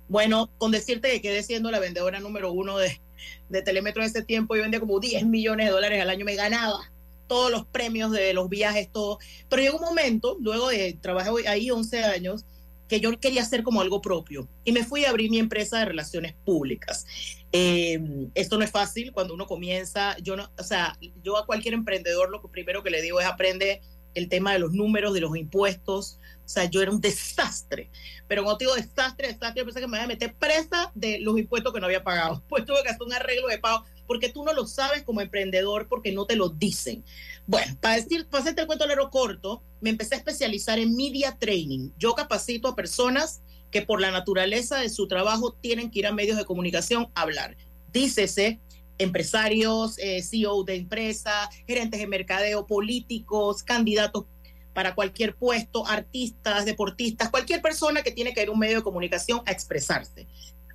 Bueno, 0.07 0.49
con 0.57 0.71
decirte 0.71 1.09
que 1.09 1.21
quedé 1.21 1.43
siendo 1.43 1.71
la 1.71 1.79
vendedora 1.79 2.19
número 2.19 2.51
uno 2.51 2.77
de, 2.77 3.01
de 3.49 3.61
Telemetro 3.61 4.01
en 4.01 4.09
ese 4.09 4.23
tiempo, 4.23 4.55
yo 4.55 4.61
vendía 4.61 4.79
como 4.79 4.99
10 4.99 5.25
millones 5.25 5.67
de 5.67 5.71
dólares 5.71 6.01
al 6.01 6.09
año, 6.09 6.25
me 6.25 6.35
ganaba 6.35 6.91
todos 7.27 7.51
los 7.51 7.65
premios 7.65 8.11
de 8.11 8.33
los 8.33 8.49
viajes, 8.49 8.91
todo. 8.91 9.19
Pero 9.49 9.61
llegó 9.61 9.77
un 9.77 9.85
momento, 9.85 10.37
luego 10.39 10.69
de 10.69 10.93
trabajar 11.01 11.33
ahí 11.47 11.71
11 11.71 12.03
años, 12.03 12.45
que 12.87 12.99
yo 12.99 13.19
quería 13.19 13.41
hacer 13.41 13.63
como 13.63 13.81
algo 13.81 14.01
propio 14.01 14.47
y 14.63 14.71
me 14.71 14.83
fui 14.83 15.05
a 15.05 15.09
abrir 15.09 15.31
mi 15.31 15.39
empresa 15.39 15.79
de 15.79 15.85
relaciones 15.85 16.33
públicas. 16.45 17.05
Eh, 17.51 17.99
esto 18.35 18.57
no 18.57 18.63
es 18.63 18.71
fácil 18.71 19.11
cuando 19.11 19.33
uno 19.33 19.47
comienza, 19.47 20.15
yo 20.21 20.35
no, 20.35 20.51
o 20.57 20.63
sea, 20.63 20.97
yo 21.23 21.37
a 21.37 21.45
cualquier 21.45 21.73
emprendedor 21.73 22.29
lo 22.29 22.41
primero 22.51 22.83
que 22.83 22.89
le 22.89 23.01
digo 23.01 23.19
es 23.19 23.25
aprende 23.25 23.81
el 24.15 24.29
tema 24.29 24.53
de 24.53 24.59
los 24.59 24.73
números, 24.73 25.13
de 25.13 25.21
los 25.21 25.37
impuestos, 25.37 26.19
o 26.43 26.47
sea, 26.47 26.65
yo 26.65 26.81
era 26.81 26.91
un 26.91 27.01
desastre, 27.01 27.89
pero 28.27 28.43
cuando 28.43 28.57
digo 28.57 28.75
desastre, 28.75 29.27
desastre, 29.27 29.61
yo 29.61 29.65
pensé 29.65 29.79
que 29.79 29.87
me 29.87 29.97
iba 29.97 30.03
a 30.03 30.07
meter 30.07 30.35
presa 30.35 30.91
de 30.95 31.19
los 31.19 31.37
impuestos 31.37 31.73
que 31.73 31.79
no 31.79 31.85
había 31.85 32.03
pagado, 32.03 32.43
pues 32.49 32.65
tuve 32.65 32.81
que 32.83 32.89
hacer 32.89 33.03
un 33.03 33.13
arreglo 33.13 33.47
de 33.47 33.59
pago 33.59 33.85
porque 34.07 34.29
tú 34.29 34.43
no 34.43 34.53
lo 34.53 34.67
sabes 34.67 35.03
como 35.03 35.21
emprendedor 35.21 35.87
porque 35.87 36.11
no 36.11 36.25
te 36.25 36.35
lo 36.35 36.49
dicen. 36.49 37.03
Bueno, 37.47 37.75
para 37.81 37.95
decir, 37.95 38.27
para 38.27 38.43
hacerte 38.43 38.61
el 38.61 38.67
cuento 38.67 38.85
lero 38.85 39.09
corto, 39.09 39.63
me 39.81 39.89
empecé 39.89 40.15
a 40.15 40.19
especializar 40.19 40.79
en 40.79 40.95
media 40.95 41.37
training. 41.39 41.89
Yo 41.97 42.13
capacito 42.13 42.67
a 42.67 42.75
personas 42.75 43.41
que 43.71 43.81
por 43.81 43.99
la 43.99 44.11
naturaleza 44.11 44.77
de 44.77 44.89
su 44.89 45.07
trabajo 45.07 45.53
tienen 45.53 45.91
que 45.91 45.99
ir 45.99 46.07
a 46.07 46.11
medios 46.11 46.37
de 46.37 46.45
comunicación 46.45 47.07
a 47.15 47.21
hablar. 47.21 47.57
Dícese 47.91 48.59
empresarios, 48.97 49.97
eh, 49.97 50.21
CEO 50.21 50.63
de 50.63 50.75
empresa, 50.75 51.49
gerentes 51.67 51.99
de 51.99 52.07
mercadeo, 52.07 52.65
políticos, 52.65 53.63
candidatos 53.63 54.25
para 54.73 54.93
cualquier 54.93 55.35
puesto, 55.35 55.87
artistas, 55.87 56.65
deportistas, 56.65 57.29
cualquier 57.29 57.61
persona 57.61 58.03
que 58.03 58.11
tiene 58.11 58.33
que 58.33 58.43
ir 58.43 58.49
a 58.49 58.51
un 58.51 58.59
medio 58.59 58.77
de 58.77 58.83
comunicación 58.83 59.41
a 59.45 59.51
expresarse. 59.51 60.27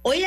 Oye, 0.03 0.27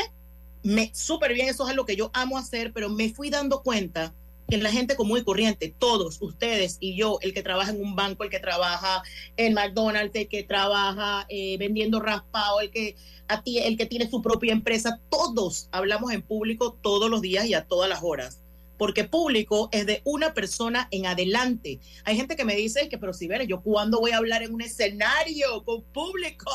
me 0.63 0.91
súper 0.93 1.33
bien, 1.33 1.49
eso 1.49 1.67
es 1.67 1.75
lo 1.75 1.85
que 1.85 1.95
yo 1.95 2.11
amo 2.13 2.37
hacer, 2.37 2.71
pero 2.71 2.89
me 2.89 3.09
fui 3.09 3.29
dando 3.29 3.63
cuenta 3.63 4.13
que 4.47 4.57
la 4.57 4.71
gente 4.71 4.95
común 4.95 5.19
y 5.19 5.23
corriente, 5.23 5.73
todos, 5.77 6.21
ustedes 6.21 6.77
y 6.79 6.95
yo, 6.95 7.17
el 7.21 7.33
que 7.33 7.43
trabaja 7.43 7.71
en 7.71 7.81
un 7.81 7.95
banco, 7.95 8.23
el 8.23 8.29
que 8.29 8.39
trabaja 8.39 9.03
en 9.37 9.53
McDonald's, 9.53 10.15
el 10.15 10.27
que 10.27 10.43
trabaja 10.43 11.25
eh, 11.29 11.57
vendiendo 11.57 11.99
raspado, 11.99 12.61
el 12.61 12.69
que, 12.69 12.95
a 13.27 13.41
ti, 13.41 13.59
el 13.59 13.77
que 13.77 13.85
tiene 13.85 14.09
su 14.09 14.21
propia 14.21 14.51
empresa, 14.51 14.99
todos 15.09 15.69
hablamos 15.71 16.11
en 16.11 16.21
público 16.21 16.77
todos 16.81 17.09
los 17.09 17.21
días 17.21 17.45
y 17.45 17.53
a 17.53 17.65
todas 17.65 17.89
las 17.89 18.01
horas. 18.03 18.39
Porque 18.77 19.03
público 19.03 19.69
es 19.71 19.85
de 19.85 20.01
una 20.03 20.33
persona 20.33 20.87
en 20.91 21.05
adelante. 21.05 21.79
Hay 22.05 22.17
gente 22.17 22.35
que 22.35 22.43
me 22.43 22.55
dice 22.55 22.89
que, 22.89 22.97
pero 22.97 23.13
si 23.13 23.27
ves, 23.27 23.47
yo 23.47 23.61
cuando 23.61 23.99
voy 23.99 24.11
a 24.11 24.17
hablar 24.17 24.43
en 24.43 24.53
un 24.53 24.61
escenario 24.61 25.63
con 25.63 25.83
público. 25.83 26.51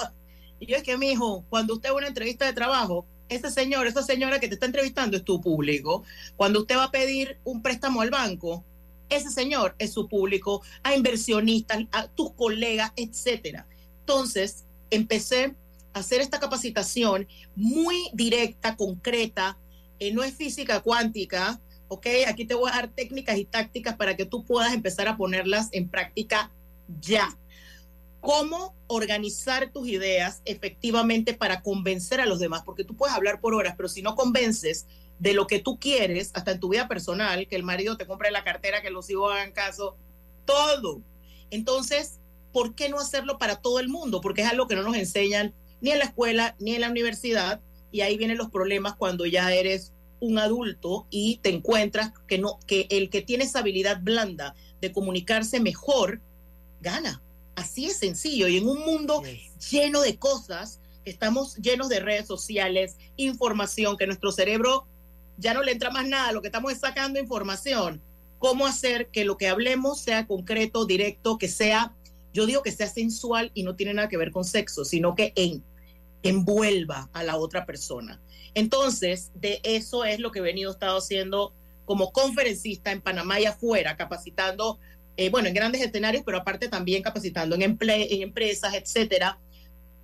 Y 0.61 0.66
yo 0.66 0.77
es 0.77 0.83
que, 0.83 0.98
mi 0.98 1.12
hijo, 1.12 1.44
cuando 1.48 1.74
usted 1.74 1.90
va 1.90 1.94
a 1.94 1.98
una 1.98 2.09
entrevista 2.09 2.44
de 2.44 2.53
trabajo, 2.53 3.07
ese 3.29 3.51
señor, 3.51 3.87
esa 3.87 4.03
señora 4.03 4.41
que 4.41 4.49
te 4.49 4.55
está 4.55 4.67
entrevistando 4.67 5.17
es 5.17 5.25
tu 5.25 5.41
público. 5.41 6.05
Cuando 6.37 6.61
usted 6.61 6.77
va 6.77 6.85
a 6.85 6.91
pedir 6.91 7.38
un 7.45 7.62
préstamo 7.62 8.01
al 8.01 8.11
banco, 8.11 8.64
ese 9.09 9.31
señor 9.31 9.75
es 9.79 9.93
su 9.93 10.09
público, 10.09 10.62
a 10.83 10.95
inversionistas, 10.95 11.85
a 11.93 12.09
tus 12.09 12.33
colegas, 12.33 12.93
etcétera. 12.97 13.67
Entonces, 14.01 14.64
empecé 14.91 15.55
a 15.93 16.01
hacer 16.01 16.21
esta 16.21 16.41
capacitación 16.41 17.27
muy 17.55 18.11
directa, 18.12 18.77
concreta, 18.77 19.59
eh, 19.99 20.12
no 20.12 20.23
es 20.23 20.35
física 20.35 20.81
cuántica, 20.81 21.61
¿ok? 21.88 22.07
Aquí 22.27 22.45
te 22.45 22.55
voy 22.55 22.71
a 22.71 22.75
dar 22.75 22.88
técnicas 22.88 23.38
y 23.38 23.45
tácticas 23.45 23.97
para 23.97 24.17
que 24.17 24.27
tú 24.27 24.45
puedas 24.45 24.73
empezar 24.73 25.09
a 25.09 25.17
ponerlas 25.17 25.69
en 25.73 25.88
práctica 25.88 26.53
ya 27.01 27.37
cómo 28.20 28.74
organizar 28.87 29.70
tus 29.72 29.88
ideas 29.88 30.42
efectivamente 30.44 31.35
para 31.35 31.62
convencer 31.62 32.20
a 32.20 32.26
los 32.26 32.38
demás, 32.38 32.62
porque 32.64 32.85
tú 32.85 32.96
puedes 32.96 33.14
hablar 33.14 33.40
por 33.40 33.54
horas, 33.54 33.74
pero 33.76 33.88
si 33.88 34.02
no 34.02 34.14
convences 34.14 34.87
de 35.18 35.35
lo 35.35 35.46
que 35.46 35.59
tú 35.59 35.78
quieres, 35.78 36.31
hasta 36.35 36.52
en 36.52 36.61
tu 36.61 36.68
vida 36.68 36.88
personal, 36.88 37.46
que 37.48 37.57
el 37.57 37.62
marido 37.62 37.96
te 37.96 38.07
compre 38.07 38.31
la 38.31 38.44
cartera, 38.44 38.83
que 38.83 38.90
los 38.90 39.11
hijos 39.11 39.33
hagan 39.33 39.52
caso, 39.52 39.96
todo. 40.44 41.00
Entonces, 41.50 42.20
¿por 42.52 42.74
qué 42.74 42.88
no 42.88 42.98
hacerlo 42.98 43.38
para 43.38 43.57
todo 43.57 43.81
el 43.81 43.88
mundo? 43.88 44.20
Porque 44.20 44.42
es 44.42 44.48
algo 44.48 44.68
que 44.68 44.76
no 44.76 44.83
nos 44.83 44.96
enseñan 44.96 45.54
ni 45.81 45.90
en 45.90 45.98
la 45.98 46.07
escuela, 46.07 46.57
ni 46.59 46.74
en 46.74 46.81
la 46.81 46.90
universidad, 46.90 47.61
y 47.90 48.02
ahí 48.02 48.16
vienen 48.16 48.38
los 48.38 48.50
problemas 48.50 48.96
cuando 48.96 49.26
ya 49.26 49.52
eres 49.52 49.92
un 50.20 50.38
adulto 50.38 51.07
y 51.11 51.38
te 51.38 51.50
encuentras 51.50 52.12
que 52.26 52.38
no 52.38 52.59
que 52.66 52.87
el 52.90 53.09
que 53.09 53.22
tiene 53.22 53.44
esa 53.44 53.61
habilidad 53.61 54.00
blanda 54.02 54.54
de 54.81 54.92
comunicarse 54.92 55.61
mejor 55.61 56.20
gana. 56.81 57.22
Así 57.59 57.87
es 57.87 57.97
sencillo 57.97 58.47
y 58.47 58.57
en 58.57 58.68
un 58.68 58.79
mundo 58.85 59.21
lleno 59.68 60.01
de 60.01 60.16
cosas, 60.16 60.81
estamos 61.05 61.57
llenos 61.57 61.88
de 61.88 61.99
redes 61.99 62.25
sociales, 62.25 62.97
información 63.16 63.97
que 63.97 64.07
nuestro 64.07 64.31
cerebro 64.31 64.87
ya 65.38 65.55
no 65.55 65.64
le 65.64 65.73
entra 65.73 65.90
más 65.90 66.07
nada, 66.07 66.31
lo 66.31 66.40
que 66.40 66.47
estamos 66.47 66.71
es 66.71 66.79
sacando 66.79 67.18
información. 67.18 68.01
¿Cómo 68.38 68.64
hacer 68.64 69.09
que 69.09 69.25
lo 69.25 69.37
que 69.37 69.49
hablemos 69.49 69.99
sea 69.99 70.29
concreto, 70.29 70.85
directo, 70.85 71.37
que 71.37 71.49
sea, 71.49 71.97
yo 72.33 72.47
digo 72.47 72.62
que 72.62 72.71
sea 72.71 72.87
sensual 72.87 73.51
y 73.55 73.64
no 73.64 73.75
tiene 73.75 73.92
nada 73.92 74.09
que 74.09 74.16
ver 74.16 74.31
con 74.31 74.44
sexo, 74.44 74.85
sino 74.85 75.16
que 75.16 75.33
en, 75.35 75.64
envuelva 76.23 77.11
a 77.12 77.25
la 77.25 77.38
otra 77.38 77.66
persona? 77.66 78.21
Entonces, 78.55 79.33
de 79.35 79.61
eso 79.64 80.05
es 80.05 80.21
lo 80.21 80.31
que 80.31 80.38
he 80.38 80.42
venido 80.42 80.71
estado 80.71 80.99
haciendo 80.99 81.53
como 81.85 82.12
conferencista 82.12 82.92
en 82.92 83.01
Panamá 83.01 83.40
y 83.40 83.47
afuera, 83.47 83.97
capacitando, 83.97 84.79
eh, 85.18 85.31
bueno, 85.31 85.48
en 85.48 85.54
grandes 85.54 85.83
escenarios, 85.83 86.22
pero 86.24 86.38
aparte 86.38 86.68
también 86.68 87.02
capacitando 87.02 87.57
en, 87.57 87.62
en 87.62 88.22
empresas, 88.22 88.72
etcétera, 88.72 89.37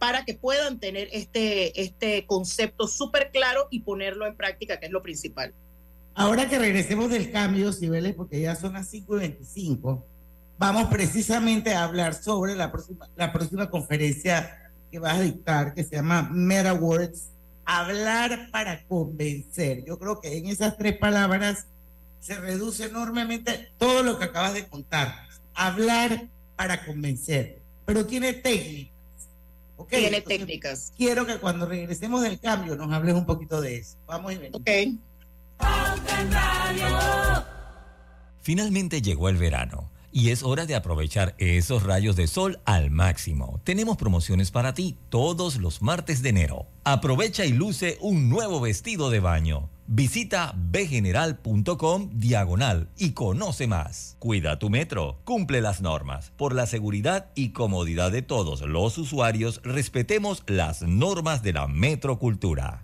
para 0.01 0.25
que 0.25 0.35
puedan 0.35 0.81
tener 0.81 1.09
este, 1.13 1.81
este 1.81 2.27
concepto 2.27 2.89
súper 2.89 3.31
claro 3.31 3.69
y 3.71 3.83
ponerlo 3.83 4.27
en 4.27 4.37
práctica, 4.37 4.81
que 4.81 4.87
es 4.87 4.93
lo 4.93 5.03
principal. 5.03 5.55
Ahora 6.17 6.49
que 6.49 6.59
regresemos 6.59 7.11
del 7.11 7.31
cambio, 7.31 7.73
Cibeles, 7.73 8.15
porque 8.15 8.41
ya 8.41 8.57
son 8.57 8.73
las 8.73 8.89
5 8.89 9.17
y 9.17 9.21
25, 9.21 10.05
vamos 10.59 10.89
precisamente 10.89 11.75
a 11.75 11.85
hablar 11.85 12.15
sobre 12.15 12.57
la 12.57 12.73
próxima, 12.73 13.09
la 13.15 13.33
próxima 13.33 13.71
conferencia 13.71 14.73
que 14.91 14.99
vas 14.99 15.19
a 15.19 15.23
dictar, 15.23 15.75
que 15.75 15.85
se 15.85 15.95
llama 15.95 16.29
Meta 16.33 16.75
Words, 16.75 17.31
hablar 17.65 18.49
para 18.51 18.85
convencer. 18.87 19.85
Yo 19.85 19.97
creo 19.97 20.21
que 20.21 20.39
en 20.39 20.49
esas 20.49 20.77
tres 20.77 20.99
palabras 20.99 21.69
se 22.25 22.41
reduce 22.41 22.87
enormemente 22.87 23.71
todo 23.77 24.03
lo 24.03 24.19
que 24.19 24.25
acabas 24.25 24.55
de 24.55 24.67
contar. 24.67 25.15
Hablar 25.53 26.29
para 26.57 26.83
convencer, 26.87 27.61
pero 27.85 28.07
tiene 28.07 28.33
técnicas. 28.33 28.95
Okay, 29.77 30.01
tiene 30.01 30.23
técnicas. 30.23 30.91
Quiero 30.97 31.27
que 31.27 31.37
cuando 31.37 31.67
regresemos 31.67 32.23
del 32.23 32.41
cambio 32.41 32.77
nos 32.77 32.91
hables 32.91 33.15
un 33.15 33.27
poquito 33.27 33.61
de 33.61 33.77
eso. 33.77 33.99
Vamos 34.07 34.33
y 34.33 34.37
venimos. 34.39 34.63
Ok. 34.63 34.71
Finalmente 38.41 39.03
llegó 39.03 39.29
el 39.29 39.37
verano 39.37 39.91
y 40.15 40.31
es 40.31 40.45
hora 40.45 40.65
de 40.65 40.77
aprovechar 40.77 41.35
esos 41.39 41.83
rayos 41.83 42.15
de 42.15 42.29
sol 42.29 42.61
al 42.65 42.93
máximo. 42.93 43.61
Tenemos 43.65 43.97
promociones 43.97 44.53
para 44.53 44.73
ti 44.73 44.97
todos 45.09 45.57
los 45.57 45.83
martes 45.83 46.23
de 46.23 46.29
enero. 46.29 46.67
Aprovecha 46.85 47.45
y 47.45 47.53
luce 47.53 47.99
un 48.01 48.29
nuevo 48.31 48.61
vestido 48.61 49.11
de 49.11 49.19
baño. 49.19 49.71
Visita 49.89 50.55
bgeneral.com 50.57 52.11
diagonal 52.15 52.89
y 52.97 53.11
conoce 53.11 53.67
más. 53.67 54.17
Cuida 54.21 54.61
tu 54.61 54.71
metro, 54.71 55.19
cumple 55.25 55.61
las 55.61 55.83
normas. 55.83 56.33
Por 56.37 56.55
la 56.55 56.67
seguridad 56.67 57.33
y 57.35 57.51
comodidad 57.51 58.13
de 58.13 58.23
todos 58.23 58.61
los 58.63 58.97
usuarios, 58.97 59.61
respetemos 59.65 60.45
las 60.47 60.83
normas 60.83 61.43
de 61.43 61.55
la 61.55 61.67
metrocultura. 61.67 62.84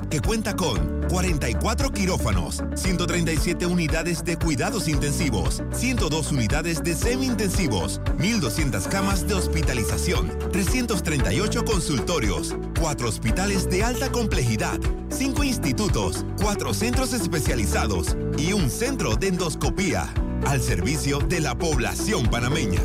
que 0.11 0.19
cuenta 0.19 0.57
con 0.57 1.01
44 1.07 1.91
quirófanos, 1.91 2.61
137 2.75 3.65
unidades 3.65 4.23
de 4.25 4.37
cuidados 4.37 4.89
intensivos, 4.89 5.63
102 5.71 6.33
unidades 6.33 6.83
de 6.83 6.95
semi-intensivos, 6.95 8.01
1.200 8.17 8.89
camas 8.89 9.25
de 9.25 9.35
hospitalización, 9.35 10.37
338 10.51 11.63
consultorios, 11.63 12.55
4 12.79 13.07
hospitales 13.07 13.69
de 13.69 13.83
alta 13.85 14.11
complejidad, 14.11 14.79
5 15.09 15.45
institutos, 15.45 16.25
4 16.41 16.73
centros 16.73 17.13
especializados 17.13 18.17
y 18.37 18.51
un 18.51 18.69
centro 18.69 19.15
de 19.15 19.29
endoscopía, 19.29 20.13
al 20.45 20.59
servicio 20.61 21.19
de 21.19 21.39
la 21.39 21.57
población 21.57 22.27
panameña. 22.29 22.81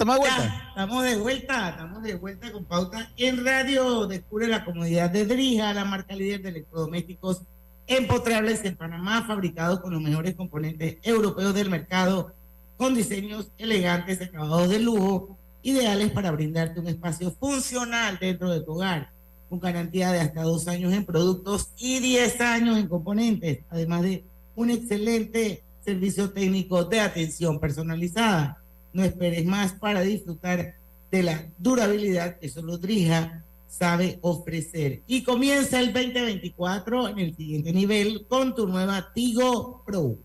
Estamos 0.00 0.14
de 0.14 0.20
vuelta? 0.20 0.64
estamos 0.68 1.02
de 1.04 1.16
vuelta, 1.16 1.68
estamos 1.68 2.02
de 2.02 2.14
vuelta 2.14 2.52
con 2.52 2.64
pauta 2.64 3.10
en 3.18 3.44
radio. 3.44 4.06
Descubre 4.06 4.48
la 4.48 4.64
comodidad 4.64 5.10
de 5.10 5.26
Drija, 5.26 5.74
la 5.74 5.84
marca 5.84 6.16
líder 6.16 6.40
de 6.40 6.48
electrodomésticos 6.48 7.42
empotrables 7.86 8.64
en 8.64 8.76
Panamá, 8.76 9.24
fabricados 9.26 9.80
con 9.80 9.92
los 9.92 10.00
mejores 10.00 10.36
componentes 10.36 10.96
europeos 11.02 11.52
del 11.52 11.68
mercado, 11.68 12.32
con 12.78 12.94
diseños 12.94 13.50
elegantes, 13.58 14.22
acabados 14.22 14.70
de 14.70 14.78
lujo, 14.78 15.36
ideales 15.62 16.10
para 16.12 16.30
brindarte 16.30 16.80
un 16.80 16.88
espacio 16.88 17.30
funcional 17.32 18.16
dentro 18.18 18.50
de 18.50 18.62
tu 18.62 18.72
hogar, 18.72 19.10
con 19.50 19.60
garantía 19.60 20.12
de 20.12 20.20
hasta 20.20 20.44
dos 20.44 20.66
años 20.66 20.94
en 20.94 21.04
productos 21.04 21.72
y 21.76 22.00
diez 22.00 22.40
años 22.40 22.78
en 22.78 22.88
componentes, 22.88 23.64
además 23.68 24.00
de 24.00 24.24
un 24.56 24.70
excelente 24.70 25.62
servicio 25.84 26.30
técnico 26.30 26.84
de 26.84 27.00
atención 27.00 27.60
personalizada. 27.60 28.59
No 28.92 29.04
esperes 29.04 29.44
más 29.44 29.72
para 29.72 30.00
disfrutar 30.02 30.74
de 31.10 31.22
la 31.22 31.46
durabilidad 31.58 32.38
que 32.38 32.48
solo 32.48 32.78
Drija 32.78 33.44
sabe 33.68 34.18
ofrecer. 34.22 35.02
Y 35.06 35.22
comienza 35.22 35.80
el 35.80 35.92
2024 35.92 37.08
en 37.08 37.18
el 37.18 37.36
siguiente 37.36 37.72
nivel 37.72 38.26
con 38.26 38.54
tu 38.54 38.66
nueva 38.66 39.12
Tigo 39.14 39.82
Pro. 39.86 40.16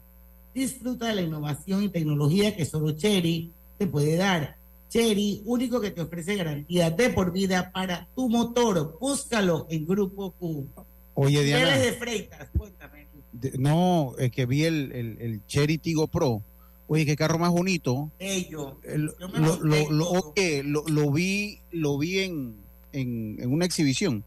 Disfruta 0.53 1.07
de 1.07 1.15
la 1.15 1.21
innovación 1.21 1.83
y 1.83 1.89
tecnología 1.89 2.55
que 2.55 2.65
solo 2.65 2.91
Cherry 2.91 3.51
te 3.77 3.87
puede 3.87 4.15
dar. 4.15 4.57
Cherry, 4.89 5.41
único 5.45 5.81
que 5.81 5.91
te 5.91 6.01
ofrece 6.01 6.35
garantía 6.35 6.89
de 6.89 7.09
por 7.09 7.31
vida 7.31 7.71
para 7.71 8.07
tu 8.15 8.29
motor. 8.29 8.97
Búscalo 8.99 9.67
en 9.69 9.85
Grupo 9.85 10.31
Q. 10.31 10.67
Oye, 11.15 11.43
Diana. 11.43 11.77
de 11.77 11.93
Freitas, 11.93 12.49
cuéntame. 12.57 13.07
no, 13.57 14.15
es 14.17 14.31
que 14.31 14.45
vi 14.45 14.63
el, 14.63 14.91
el, 14.91 15.17
el 15.19 15.45
Cherry 15.45 15.77
Tigo 15.77 16.07
Pro 16.07 16.41
Oye, 16.87 17.05
qué 17.05 17.15
carro 17.15 17.39
más 17.39 17.51
bonito. 17.51 18.11
Ellos. 18.19 18.75
lo, 18.83 19.59
lo, 19.59 20.33
lo, 20.63 20.83
lo, 20.87 21.11
vi, 21.11 21.61
lo 21.71 21.97
vi 21.97 22.19
en, 22.19 22.55
en, 22.91 23.51
una 23.51 23.65
exhibición 23.65 24.23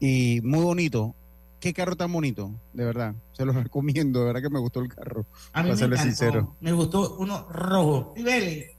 y 0.00 0.40
muy 0.42 0.64
bonito. 0.64 1.14
Qué 1.60 1.72
carro 1.72 1.96
tan 1.96 2.12
bonito, 2.12 2.50
de 2.72 2.84
verdad. 2.84 3.14
Se 3.32 3.44
lo 3.44 3.52
recomiendo, 3.62 4.20
de 4.20 4.26
verdad 4.26 4.42
que 4.42 4.50
me 4.50 4.58
gustó 4.58 4.80
el 4.80 4.88
carro. 4.88 5.24
A 5.52 5.62
mí 5.62 5.70
para 5.70 5.88
me 5.88 5.96
sincero. 5.98 6.56
Me 6.60 6.72
gustó 6.72 7.16
uno 7.16 7.46
rojo. 7.48 8.12
Cibeles. 8.16 8.72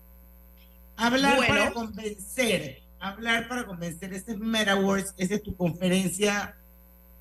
Hablar 0.98 1.48
para 1.48 1.72
convencer. 1.72 2.82
Hablar 3.00 3.48
para 3.48 3.66
convencer. 3.66 4.14
Este 4.14 4.34
es 4.34 4.38
Meta 4.38 4.76
Words, 4.76 5.14
esa 5.18 5.36
es 5.36 5.44
tu 5.44 5.56
conferencia 5.56 6.56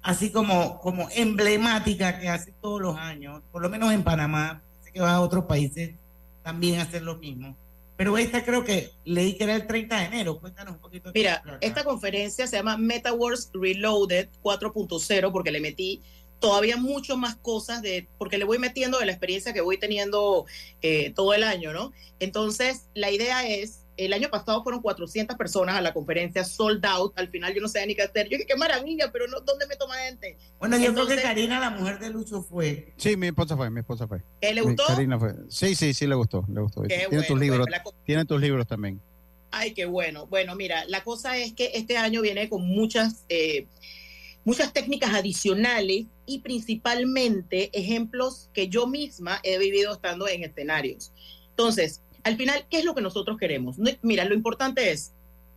así 0.05 0.31
como, 0.31 0.79
como 0.81 1.09
emblemática 1.15 2.21
que 2.21 2.29
hace 2.29 2.53
todos 2.61 2.81
los 2.81 2.97
años, 2.97 3.43
por 3.51 3.63
lo 3.63 3.71
menos 3.71 3.91
en 3.93 4.05
Panamá, 4.05 4.63
que 4.95 5.01
va 5.01 5.15
a 5.15 5.21
otros 5.21 5.45
países 5.45 5.91
también 6.43 6.79
a 6.79 6.83
hacer 6.83 7.03
lo 7.03 7.17
mismo. 7.17 7.57
pero 7.97 8.17
esta 8.19 8.45
creo 8.45 8.65
que 8.65 8.91
leí 9.05 9.35
que 9.37 9.45
era 9.45 9.55
el 9.55 9.67
30 9.67 9.99
de 9.99 10.05
enero. 10.07 10.41
Cuéntanos 10.41 10.75
un 10.75 10.81
poquito. 10.81 11.13
Mira, 11.15 11.43
esta 11.61 11.85
conferencia 11.85 12.47
se 12.47 12.57
llama 12.57 12.77
MetaWorks 12.77 13.51
Reloaded 13.53 14.29
4.0 14.43 15.33
porque 15.33 15.51
le 15.51 15.61
metí 15.61 16.01
todavía 16.41 16.77
mucho 16.77 17.17
más 17.17 17.37
cosas 17.37 17.83
de, 17.83 18.09
porque 18.19 18.37
le 18.37 18.45
voy 18.45 18.59
metiendo 18.59 18.99
de 18.99 19.07
la 19.07 19.13
experiencia 19.13 19.53
que 19.53 19.61
voy 19.61 19.79
teniendo 19.79 20.45
eh, 20.83 21.13
todo 21.15 21.35
el 21.35 21.43
año, 21.43 21.73
¿no? 21.73 21.93
Entonces, 22.19 22.89
la 22.95 23.11
idea 23.11 23.47
es 23.47 23.84
el 23.97 24.13
año 24.13 24.29
pasado 24.29 24.63
fueron 24.63 24.83
400 24.83 25.37
personas 25.37 25.77
a 25.77 25.81
la 25.81 25.93
conferencia 25.93 26.45
sold 26.45 26.85
out. 26.87 27.13
Al 27.17 27.29
final 27.29 27.55
yo 27.55 27.61
no 27.61 27.69
sé 27.69 27.87
ni 27.87 27.95
qué 27.95 28.03
hacer. 28.03 28.29
Yo 28.29 28.37
dije, 28.37 28.47
qué 28.47 28.57
maravilla, 28.57 29.11
pero 29.13 29.27
no, 29.29 29.41
¿dónde 29.41 29.67
me 29.67 29.77
toma 29.77 29.95
gente? 29.97 30.37
Bueno, 30.59 30.77
yo 30.79 30.93
creo 30.93 31.07
que 31.07 31.17
Karina, 31.17 31.61
la 31.61 31.71
mujer 31.71 31.99
de 31.99 32.11
Lucho, 32.11 32.43
fue. 32.43 32.93
Sí, 32.97 33.17
mi 33.17 33.29
esposa 33.29 33.57
fue, 33.57 33.71
mi 33.71 33.81
esposa 33.81 34.07
fue. 34.07 34.23
¿Le 34.41 34.61
gustó? 34.61 34.85
Karina 34.87 35.19
fue. 35.19 35.35
Sí, 35.49 35.75
sí, 35.75 35.95
sí, 35.95 36.07
le 36.07 36.15
gustó, 36.15 36.45
le 36.49 36.61
gustó. 36.61 36.83
tiene 36.83 37.23
tus 37.23 37.39
libros, 37.39 37.67
tiene 38.05 38.25
tus 38.25 38.41
libros 38.41 38.67
también. 38.67 39.01
Ay, 39.51 39.73
qué 39.73 39.85
bueno. 39.85 40.27
Bueno, 40.27 40.57
mira, 40.57 40.85
la 40.87 41.05
cosa 41.05 41.37
es 41.37 41.53
que 41.53 41.71
este 41.75 41.97
año 41.97 42.23
viene 42.23 42.49
con 42.49 42.67
muchas, 42.67 43.25
eh, 43.29 43.69
muchas 44.45 44.73
técnicas 44.73 45.15
adicionales 45.15 46.07
y 46.27 46.41
principalmente 46.41 47.71
ejemplos 47.73 48.51
que 48.53 48.69
yo 48.69 48.89
misma 48.89 49.39
he 49.45 49.59
vivido 49.59 49.93
estando 49.93 50.27
en 50.27 50.43
escenarios. 50.43 51.13
Entonces, 51.51 52.03
al 52.25 52.37
final, 52.37 52.67
¿qué 52.71 52.79
es 52.79 52.85
lo 52.85 52.95
que 52.95 53.03
nosotros 53.03 53.39
queremos? 53.39 53.77
mira, 54.03 54.25
lo 54.25 54.35
importante 54.35 54.91
es 54.91 55.13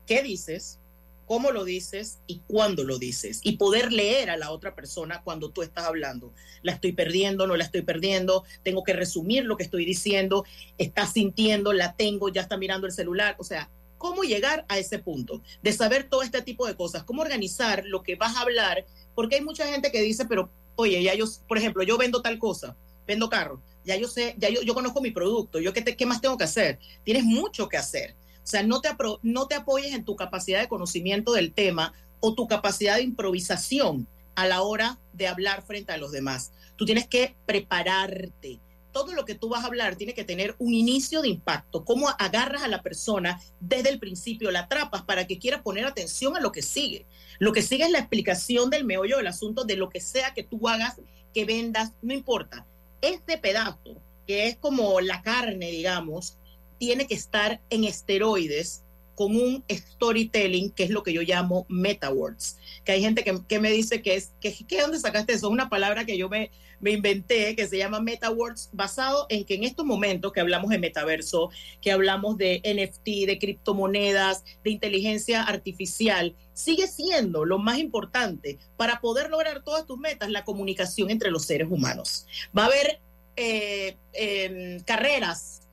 qué 0.06 0.22
dices, 0.22 0.80
cómo 1.26 1.52
lo 1.52 1.66
dices 1.66 2.20
y 2.28 2.42
cuándo 2.48 2.84
lo 2.84 3.00
dices. 3.00 3.42
Y 3.44 3.58
poder 3.58 3.92
leer 3.92 4.30
a 4.30 4.38
la 4.38 4.52
otra 4.52 4.76
persona 4.76 5.22
cuando 5.24 5.50
tú 5.50 5.62
estás 5.62 5.86
hablando. 5.86 6.34
La 6.64 6.74
estoy 6.74 6.92
perdiendo, 6.92 7.48
no 7.48 7.56
la 7.56 7.64
estoy 7.64 7.82
perdiendo, 7.82 8.44
tengo 8.64 8.84
que 8.84 8.94
resumir 8.94 9.46
lo 9.46 9.58
que 9.58 9.64
estoy 9.64 9.86
diciendo, 9.86 10.46
está 10.78 11.06
sintiendo, 11.08 11.74
la 11.74 11.96
tengo, 11.96 12.30
ya 12.30 12.42
está 12.42 12.58
mirando 12.58 12.86
el 12.86 12.94
celular. 12.94 13.36
O 13.40 13.44
sea, 13.44 13.70
cómo 13.98 14.24
llegar 14.24 14.66
a 14.70 14.78
ese 14.78 15.00
punto 15.00 15.42
de 15.62 15.74
saber 15.74 16.10
todo 16.10 16.22
este 16.22 16.42
tipo 16.42 16.68
de 16.68 16.76
cosas, 16.76 17.04
cómo 17.04 17.22
organizar 17.22 17.84
lo 17.86 18.04
que 18.04 18.16
vas 18.16 18.36
a 18.36 18.42
hablar, 18.42 18.86
porque 19.16 19.36
hay 19.36 19.42
mucha 19.42 19.68
gente 19.68 19.92
que 19.92 20.02
dice, 20.02 20.26
pero 20.26 20.50
oye, 20.76 21.18
yo, 21.18 21.26
por 21.48 21.58
ejemplo, 21.58 21.84
yo 21.84 21.98
vendo 21.98 22.22
tal 22.22 22.40
cosa, 22.40 22.76
vendo 23.06 23.30
carro 23.30 23.62
ya 23.88 23.96
yo 23.96 24.08
sé, 24.10 24.36
ya 24.38 24.50
yo, 24.50 24.62
yo 24.62 24.74
conozco 24.74 25.02
mi 25.02 25.12
producto, 25.12 25.60
yo 25.60 25.72
qué, 25.74 25.82
te, 25.82 25.96
qué 25.96 26.06
más 26.06 26.20
tengo 26.20 26.38
que 26.38 26.44
hacer. 26.44 26.78
Tienes 27.04 27.24
mucho 27.24 27.70
que 27.70 27.78
hacer. 27.78 28.16
O 28.44 28.48
sea, 28.50 28.62
no 28.62 28.82
te, 28.82 28.90
no 29.24 29.48
te 29.48 29.56
apoyes 29.56 29.94
en 29.94 30.04
tu 30.04 30.16
capacidad 30.16 30.60
de 30.60 30.68
conocimiento 30.68 31.32
del 31.32 31.54
tema 31.54 31.94
o 32.20 32.34
tu 32.34 32.48
capacidad 32.48 32.98
de 32.98 33.04
improvisación 33.04 34.06
a 34.36 34.46
la 34.46 34.62
hora 34.62 35.00
de 35.14 35.28
hablar 35.28 35.64
frente 35.64 35.94
a 35.94 35.98
los 35.98 36.12
demás. 36.12 36.52
Tú 36.76 36.86
tienes 36.86 37.08
que 37.08 37.36
prepararte. 37.46 38.60
Todo 38.92 39.14
lo 39.14 39.26
que 39.26 39.36
tú 39.36 39.50
vas 39.50 39.64
a 39.64 39.68
hablar 39.68 39.96
tiene 39.96 40.14
que 40.14 40.24
tener 40.24 40.56
un 40.60 40.74
inicio 40.74 41.22
de 41.22 41.30
impacto. 41.30 41.86
Cómo 41.86 42.10
agarras 42.10 42.64
a 42.64 42.68
la 42.68 42.82
persona 42.82 43.40
desde 43.60 43.90
el 43.90 44.00
principio, 44.00 44.52
la 44.52 44.62
atrapas 44.62 45.04
para 45.04 45.28
que 45.28 45.40
quiera 45.40 45.62
poner 45.62 45.86
atención 45.86 46.36
a 46.36 46.42
lo 46.42 46.52
que 46.52 46.62
sigue. 46.62 47.06
Lo 47.40 47.54
que 47.54 47.62
sigue 47.62 47.86
es 47.86 47.92
la 47.92 48.00
explicación 48.00 48.70
del 48.70 48.86
meollo 48.86 49.18
del 49.18 49.28
asunto, 49.28 49.64
de 49.64 49.78
lo 49.78 49.90
que 49.90 50.02
sea 50.02 50.34
que 50.34 50.44
tú 50.44 50.68
hagas, 50.68 51.00
que 51.34 51.46
vendas, 51.46 51.94
no 52.02 52.14
importa 52.14 52.66
este 53.02 53.38
pedazo, 53.38 54.02
que 54.26 54.48
es 54.48 54.58
como 54.58 55.00
la 55.02 55.22
carne, 55.22 55.72
digamos, 55.72 56.38
tiene 56.78 57.08
que 57.08 57.16
estar 57.16 57.62
en 57.70 57.84
esteroides 57.84 58.84
con 59.18 59.36
un 59.36 59.64
storytelling, 59.68 60.70
que 60.70 60.84
es 60.84 60.92
lo 60.92 61.02
que 61.02 61.12
yo 61.12 61.24
llamo 61.24 61.66
metawords. 61.70 62.60
Que 62.86 62.92
hay 62.92 63.02
gente 63.02 63.24
que, 63.24 63.60
me 63.60 63.72
dice 63.72 64.04
que 64.04 64.14
es, 64.14 64.34
que, 64.40 64.54
¿qué 64.68 64.80
dónde 64.80 65.00
sacaste 65.00 65.34
eso? 65.34 65.48
Es 65.48 65.52
una 65.52 65.70
palabra 65.70 66.06
que 66.06 66.20
yo 66.20 66.30
me, 66.30 66.52
me 66.80 66.92
inventé, 66.92 67.56
que 67.56 67.68
se 67.68 67.80
llama 67.80 68.00
metawords, 68.00 68.70
basado 68.74 69.26
en 69.30 69.44
que 69.44 69.56
en 69.56 69.64
estos 69.64 69.88
momentos 69.88 70.32
que 70.32 70.40
hablamos 70.40 70.70
de 70.70 70.78
metaverso, 70.78 71.50
que 71.82 71.92
hablamos 71.92 72.38
de 72.38 72.62
NFT, 72.64 73.26
de 73.26 73.40
criptomonedas, 73.40 74.44
de 74.64 74.70
inteligencia 74.70 75.42
artificial, 75.42 76.36
sigue 76.54 76.86
siendo 76.86 77.44
lo 77.44 77.58
más 77.58 77.80
importante 77.80 78.60
para 78.78 79.02
poder 79.02 79.32
lograr 79.32 79.64
todas 79.64 79.88
tus 79.88 79.98
metas, 79.98 80.30
la 80.30 80.44
comunicación 80.44 81.10
entre 81.10 81.32
los 81.32 81.44
seres 81.44 81.70
humanos. 81.72 82.28
Va 82.56 82.66
a 82.66 82.68
haber 82.68 83.02
eh, 83.36 83.98
em, 84.14 84.80
carreras 84.82 85.67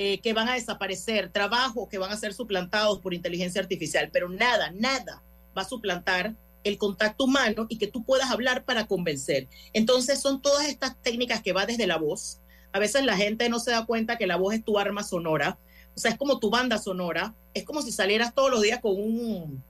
eh, 0.00 0.20
que 0.20 0.32
van 0.32 0.48
a 0.48 0.54
desaparecer, 0.54 1.30
trabajos 1.30 1.88
que 1.88 1.98
van 1.98 2.12
a 2.12 2.16
ser 2.16 2.32
suplantados 2.32 3.00
por 3.00 3.14
inteligencia 3.14 3.60
artificial, 3.60 4.10
pero 4.12 4.28
nada, 4.28 4.70
nada 4.70 5.22
va 5.56 5.62
a 5.62 5.68
suplantar 5.68 6.36
el 6.64 6.78
contacto 6.78 7.24
humano 7.24 7.66
y 7.68 7.78
que 7.78 7.88
tú 7.88 8.04
puedas 8.04 8.30
hablar 8.30 8.64
para 8.64 8.86
convencer. 8.86 9.48
Entonces 9.72 10.20
son 10.20 10.40
todas 10.40 10.68
estas 10.68 10.96
técnicas 11.02 11.42
que 11.42 11.52
va 11.52 11.66
desde 11.66 11.86
la 11.86 11.98
voz. 11.98 12.40
A 12.72 12.78
veces 12.78 13.04
la 13.04 13.16
gente 13.16 13.48
no 13.48 13.58
se 13.58 13.72
da 13.72 13.86
cuenta 13.86 14.18
que 14.18 14.26
la 14.26 14.36
voz 14.36 14.54
es 14.54 14.64
tu 14.64 14.78
arma 14.78 15.02
sonora, 15.02 15.58
o 15.96 16.00
sea, 16.00 16.12
es 16.12 16.16
como 16.16 16.38
tu 16.38 16.48
banda 16.48 16.78
sonora, 16.78 17.34
es 17.52 17.64
como 17.64 17.82
si 17.82 17.90
salieras 17.90 18.32
todos 18.32 18.52
los 18.52 18.62
días 18.62 18.78
con 18.80 18.92
un 18.92 19.64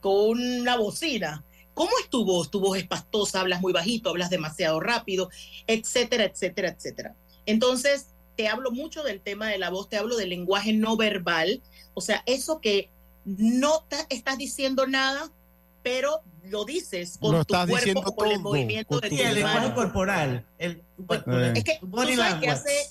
con 0.00 0.40
una 0.40 0.76
bocina. 0.78 1.44
¿Cómo 1.74 1.90
es 2.02 2.08
tu 2.08 2.24
voz? 2.24 2.50
Tu 2.50 2.58
voz 2.58 2.78
es 2.78 2.86
pastosa, 2.86 3.40
hablas 3.40 3.60
muy 3.60 3.74
bajito, 3.74 4.08
hablas 4.08 4.30
demasiado 4.30 4.80
rápido, 4.80 5.28
etcétera, 5.66 6.24
etcétera, 6.24 6.70
etcétera. 6.70 7.14
Entonces, 7.44 8.08
te 8.38 8.46
hablo 8.46 8.70
mucho 8.70 9.02
del 9.02 9.20
tema 9.20 9.48
de 9.48 9.58
la 9.58 9.68
voz, 9.68 9.88
te 9.88 9.96
hablo 9.96 10.16
del 10.16 10.28
lenguaje 10.28 10.72
no 10.72 10.96
verbal, 10.96 11.60
o 11.94 12.00
sea, 12.00 12.22
eso 12.24 12.60
que 12.60 12.88
no 13.24 13.84
estás 14.10 14.38
diciendo 14.38 14.86
nada, 14.86 15.28
pero 15.82 16.22
lo 16.44 16.64
dices 16.64 17.18
con 17.20 17.44
tu 17.44 17.54
cuerpo, 17.66 18.14
con 18.14 18.30
el 18.30 18.38
movimiento 18.38 19.00
de 19.00 19.08
tu 19.08 19.16
el 19.16 19.34
lenguaje 19.34 19.74
corporal. 19.74 20.46
El, 20.56 20.84
es 21.56 21.64
que 21.64 21.80
tú 21.80 22.14
sabes 22.14 22.34
que 22.34 22.48
hace 22.48 22.86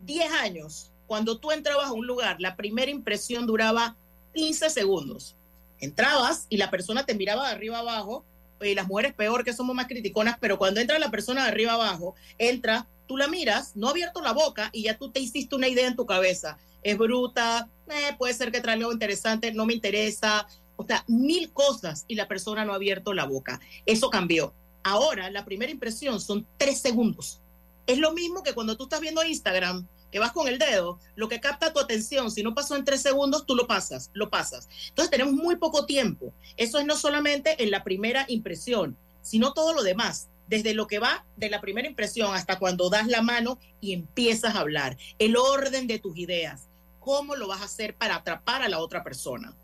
10 0.00 0.32
años, 0.32 0.90
cuando 1.06 1.38
tú 1.38 1.52
entrabas 1.52 1.86
a 1.86 1.92
un 1.92 2.08
lugar, 2.08 2.40
la 2.40 2.56
primera 2.56 2.90
impresión 2.90 3.46
duraba 3.46 3.94
15 4.34 4.68
segundos. 4.68 5.36
Entrabas 5.78 6.46
y 6.48 6.56
la 6.56 6.72
persona 6.72 7.06
te 7.06 7.14
miraba 7.14 7.46
de 7.46 7.54
arriba 7.54 7.78
abajo, 7.78 8.24
y 8.60 8.74
las 8.74 8.88
mujeres 8.88 9.14
peor 9.14 9.44
que 9.44 9.52
somos 9.52 9.76
más 9.76 9.86
criticonas, 9.86 10.38
pero 10.40 10.58
cuando 10.58 10.80
entra 10.80 10.98
la 10.98 11.12
persona 11.12 11.44
de 11.44 11.50
arriba 11.50 11.74
abajo, 11.74 12.16
entra, 12.38 12.88
tú 13.12 13.18
la 13.18 13.28
miras, 13.28 13.76
no 13.76 13.88
ha 13.88 13.90
abierto 13.90 14.22
la 14.22 14.32
boca 14.32 14.70
y 14.72 14.84
ya 14.84 14.96
tú 14.96 15.10
te 15.10 15.20
hiciste 15.20 15.54
una 15.54 15.68
idea 15.68 15.86
en 15.86 15.96
tu 15.96 16.06
cabeza. 16.06 16.56
Es 16.82 16.96
bruta, 16.96 17.68
eh, 17.90 18.14
puede 18.16 18.32
ser 18.32 18.50
que 18.50 18.62
trae 18.62 18.76
algo 18.76 18.90
interesante, 18.90 19.52
no 19.52 19.66
me 19.66 19.74
interesa. 19.74 20.46
O 20.76 20.86
sea, 20.86 21.04
mil 21.08 21.52
cosas 21.52 22.06
y 22.08 22.14
la 22.14 22.26
persona 22.26 22.64
no 22.64 22.72
ha 22.72 22.76
abierto 22.76 23.12
la 23.12 23.26
boca. 23.26 23.60
Eso 23.84 24.08
cambió. 24.08 24.54
Ahora, 24.82 25.28
la 25.28 25.44
primera 25.44 25.70
impresión 25.70 26.22
son 26.22 26.46
tres 26.56 26.80
segundos. 26.80 27.42
Es 27.86 27.98
lo 27.98 28.14
mismo 28.14 28.42
que 28.42 28.54
cuando 28.54 28.78
tú 28.78 28.84
estás 28.84 29.02
viendo 29.02 29.22
Instagram, 29.22 29.86
que 30.10 30.18
vas 30.18 30.32
con 30.32 30.48
el 30.48 30.58
dedo, 30.58 30.98
lo 31.14 31.28
que 31.28 31.38
capta 31.38 31.74
tu 31.74 31.80
atención, 31.80 32.30
si 32.30 32.42
no 32.42 32.54
pasó 32.54 32.76
en 32.76 32.84
tres 32.86 33.02
segundos, 33.02 33.44
tú 33.44 33.54
lo 33.54 33.66
pasas, 33.66 34.08
lo 34.14 34.30
pasas. 34.30 34.70
Entonces 34.88 35.10
tenemos 35.10 35.34
muy 35.34 35.56
poco 35.56 35.84
tiempo. 35.84 36.32
Eso 36.56 36.78
es 36.78 36.86
no 36.86 36.96
solamente 36.96 37.62
en 37.62 37.70
la 37.70 37.84
primera 37.84 38.24
impresión, 38.28 38.96
sino 39.20 39.52
todo 39.52 39.74
lo 39.74 39.82
demás 39.82 40.30
desde 40.46 40.74
lo 40.74 40.86
que 40.86 40.98
va 40.98 41.24
de 41.36 41.50
la 41.50 41.60
primera 41.60 41.88
impresión 41.88 42.34
hasta 42.34 42.58
cuando 42.58 42.90
das 42.90 43.06
la 43.06 43.22
mano 43.22 43.58
y 43.80 43.92
empiezas 43.92 44.54
a 44.54 44.60
hablar, 44.60 44.96
el 45.18 45.36
orden 45.36 45.86
de 45.86 45.98
tus 45.98 46.16
ideas, 46.16 46.68
cómo 47.00 47.36
lo 47.36 47.48
vas 47.48 47.60
a 47.60 47.64
hacer 47.64 47.96
para 47.96 48.16
atrapar 48.16 48.62
a 48.62 48.68
la 48.68 48.78
otra 48.78 49.02
persona. 49.02 49.54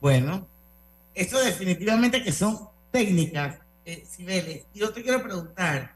Bueno, 0.00 0.46
eso 1.14 1.40
definitivamente 1.40 2.22
que 2.22 2.32
son 2.32 2.68
técnicas, 2.90 3.58
eh, 3.84 4.66
Yo 4.74 4.92
te 4.92 5.02
quiero 5.02 5.22
preguntar, 5.22 5.94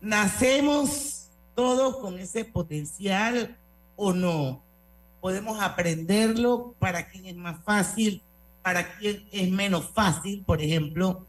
¿nacemos 0.00 1.28
todos 1.54 1.98
con 1.98 2.18
ese 2.18 2.44
potencial 2.44 3.56
o 3.96 4.12
no? 4.12 4.62
¿Podemos 5.20 5.60
aprenderlo 5.60 6.74
para 6.78 7.08
quien 7.08 7.26
es 7.26 7.36
más 7.36 7.62
fácil, 7.64 8.22
para 8.62 8.96
quien 8.96 9.28
es 9.30 9.50
menos 9.50 9.90
fácil, 9.90 10.42
por 10.44 10.62
ejemplo? 10.62 11.26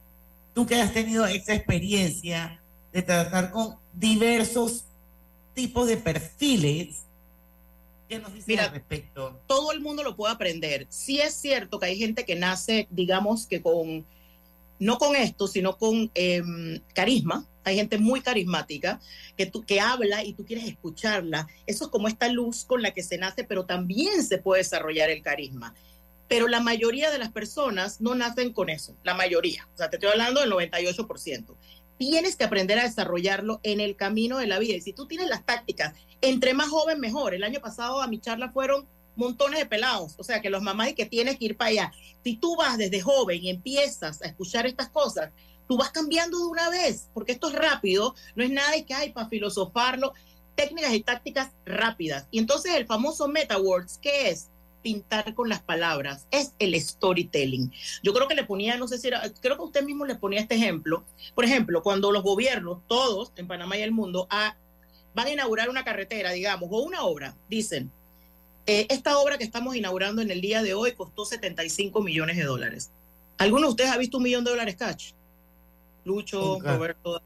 Tú 0.54 0.66
que 0.66 0.76
has 0.76 0.94
tenido 0.94 1.26
esa 1.26 1.54
experiencia 1.54 2.62
de 2.92 3.02
tratar 3.02 3.52
con 3.52 3.78
diversos 3.94 4.86
tipos 5.54 5.88
de 5.88 5.98
perfiles, 5.98 7.04
¿qué 8.08 8.20
nos 8.20 8.34
dice 8.34 8.60
al 8.60 8.72
respecto? 8.72 9.40
Todo 9.48 9.72
el 9.72 9.82
mundo 9.82 10.04
lo 10.04 10.16
puede 10.16 10.34
aprender. 10.34 10.88
Sí 10.90 11.20
es 11.20 11.34
cierto 11.34 11.80
que 11.80 11.88
hay 11.88 11.98
gente 11.98 12.26
que 12.26 12.36
nace, 12.36 12.88
digamos 12.92 13.48
que 13.48 13.62
con, 13.62 14.06
no 14.80 14.98
con 14.98 15.16
esto, 15.16 15.48
sino 15.48 15.78
con 15.78 16.12
em, 16.14 16.80
carisma. 16.94 17.46
Hay 17.64 17.76
gente 17.76 17.98
muy 17.98 18.22
carismática 18.22 19.00
que, 19.38 19.46
tú, 19.46 19.64
que 19.64 19.80
habla 19.80 20.24
y 20.24 20.34
tú 20.34 20.46
quieres 20.46 20.66
escucharla. 20.66 21.48
Eso 21.66 21.86
es 21.86 21.92
como 21.92 22.08
esta 22.08 22.28
luz 22.28 22.66
con 22.66 22.82
la 22.82 22.92
que 22.92 23.04
se 23.04 23.18
nace, 23.18 23.44
pero 23.44 23.66
también 23.66 24.24
se 24.24 24.38
puede 24.38 24.62
desarrollar 24.62 25.10
el 25.10 25.22
carisma 25.22 25.74
pero 26.28 26.48
la 26.48 26.60
mayoría 26.60 27.12
de 27.12 27.20
las 27.20 27.32
personas 27.32 28.02
no 28.02 28.16
nacen 28.16 28.54
con 28.54 28.70
eso, 28.70 28.96
la 29.04 29.14
mayoría, 29.14 29.68
o 29.74 29.78
sea, 29.78 29.90
te 29.90 29.98
estoy 29.98 30.12
hablando 30.12 30.42
del 30.42 30.52
98%. 30.52 31.56
Tienes 31.98 32.36
que 32.36 32.44
aprender 32.44 32.80
a 32.80 32.84
desarrollarlo 32.84 33.60
en 33.64 33.80
el 33.80 33.96
camino 33.96 34.38
de 34.38 34.48
la 34.48 34.60
vida. 34.60 34.74
Y 34.74 34.82
si 34.82 34.94
tú 34.94 35.06
tienes 35.06 35.30
las 35.30 35.46
tácticas, 35.46 35.94
entre 36.22 36.54
más 36.54 36.70
joven, 36.70 37.00
mejor. 37.00 37.34
El 37.34 37.44
año 37.44 37.62
pasado 37.62 38.02
a 38.02 38.08
mi 38.08 38.20
charla 38.20 38.52
fueron 38.52 38.88
montones 39.16 39.60
de 39.60 39.68
pelados, 39.68 40.16
o 40.18 40.24
sea, 40.24 40.42
que 40.42 40.50
los 40.50 40.64
mamás 40.64 40.90
y 40.90 40.96
que 40.96 41.06
tienes 41.06 41.38
que 41.38 41.46
ir 41.46 41.58
para 41.58 41.70
allá. 41.70 41.94
Si 42.24 42.36
tú 42.36 42.56
vas 42.56 42.78
desde 42.78 43.00
joven 43.00 43.44
y 43.44 43.50
empiezas 43.50 44.22
a 44.22 44.26
escuchar 44.26 44.66
estas 44.66 44.90
cosas, 44.90 45.32
tú 45.68 45.78
vas 45.78 45.92
cambiando 45.92 46.40
de 46.40 46.46
una 46.46 46.70
vez, 46.70 47.10
porque 47.14 47.34
esto 47.34 47.50
es 47.50 47.56
rápido, 47.56 48.16
no 48.36 48.44
es 48.44 48.50
nada 48.50 48.72
de 48.72 48.86
que 48.86 48.94
hay 48.94 49.12
para 49.12 49.30
filosofarlo. 49.30 50.14
técnicas 50.56 50.94
y 50.94 51.02
tácticas 51.02 51.52
rápidas. 51.66 52.28
Y 52.30 52.38
entonces 52.40 52.76
el 52.76 52.86
famoso 52.86 53.28
MetaWords, 53.28 53.98
¿qué 53.98 54.30
es? 54.30 54.50
Pintar 54.84 55.34
con 55.34 55.48
las 55.50 55.62
palabras, 55.62 56.28
es 56.30 56.54
el 56.60 56.80
storytelling. 56.80 57.72
Yo 58.04 58.14
creo 58.14 58.28
que 58.28 58.36
le 58.36 58.44
ponía, 58.44 58.78
no 58.78 58.88
sé 58.88 58.98
si 58.98 59.08
era, 59.08 59.24
creo 59.40 59.58
que 59.58 59.64
usted 59.64 59.84
mismo 59.84 60.06
le 60.06 60.16
ponía 60.16 60.42
este 60.42 60.56
ejemplo. 60.56 61.06
Por 61.34 61.46
ejemplo, 61.46 61.82
cuando 61.82 62.12
los 62.12 62.22
gobiernos, 62.22 62.80
todos 62.88 63.32
en 63.38 63.48
Panamá 63.48 63.78
y 63.78 63.82
el 63.82 63.94
mundo, 63.94 64.28
a, 64.30 64.58
van 65.16 65.28
a 65.28 65.32
inaugurar 65.32 65.70
una 65.70 65.86
carretera, 65.86 66.32
digamos, 66.32 66.70
o 66.72 66.82
una 66.82 67.04
obra, 67.04 67.36
dicen, 67.50 67.92
eh, 68.66 68.86
esta 68.90 69.18
obra 69.18 69.38
que 69.38 69.44
estamos 69.44 69.76
inaugurando 69.76 70.22
en 70.22 70.32
el 70.32 70.42
día 70.42 70.62
de 70.62 70.74
hoy 70.74 70.94
costó 70.94 71.26
75 71.26 72.02
millones 72.02 72.38
de 72.38 72.44
dólares. 72.44 72.92
¿Alguno 73.38 73.68
de 73.68 73.70
ustedes 73.72 73.92
ha 73.92 73.98
visto 73.98 74.18
un 74.18 74.24
millón 74.24 74.44
de 74.44 74.52
dólares 74.52 74.76
cash? 74.76 75.14
Lucho, 76.06 76.60
Roberto. 76.62 77.22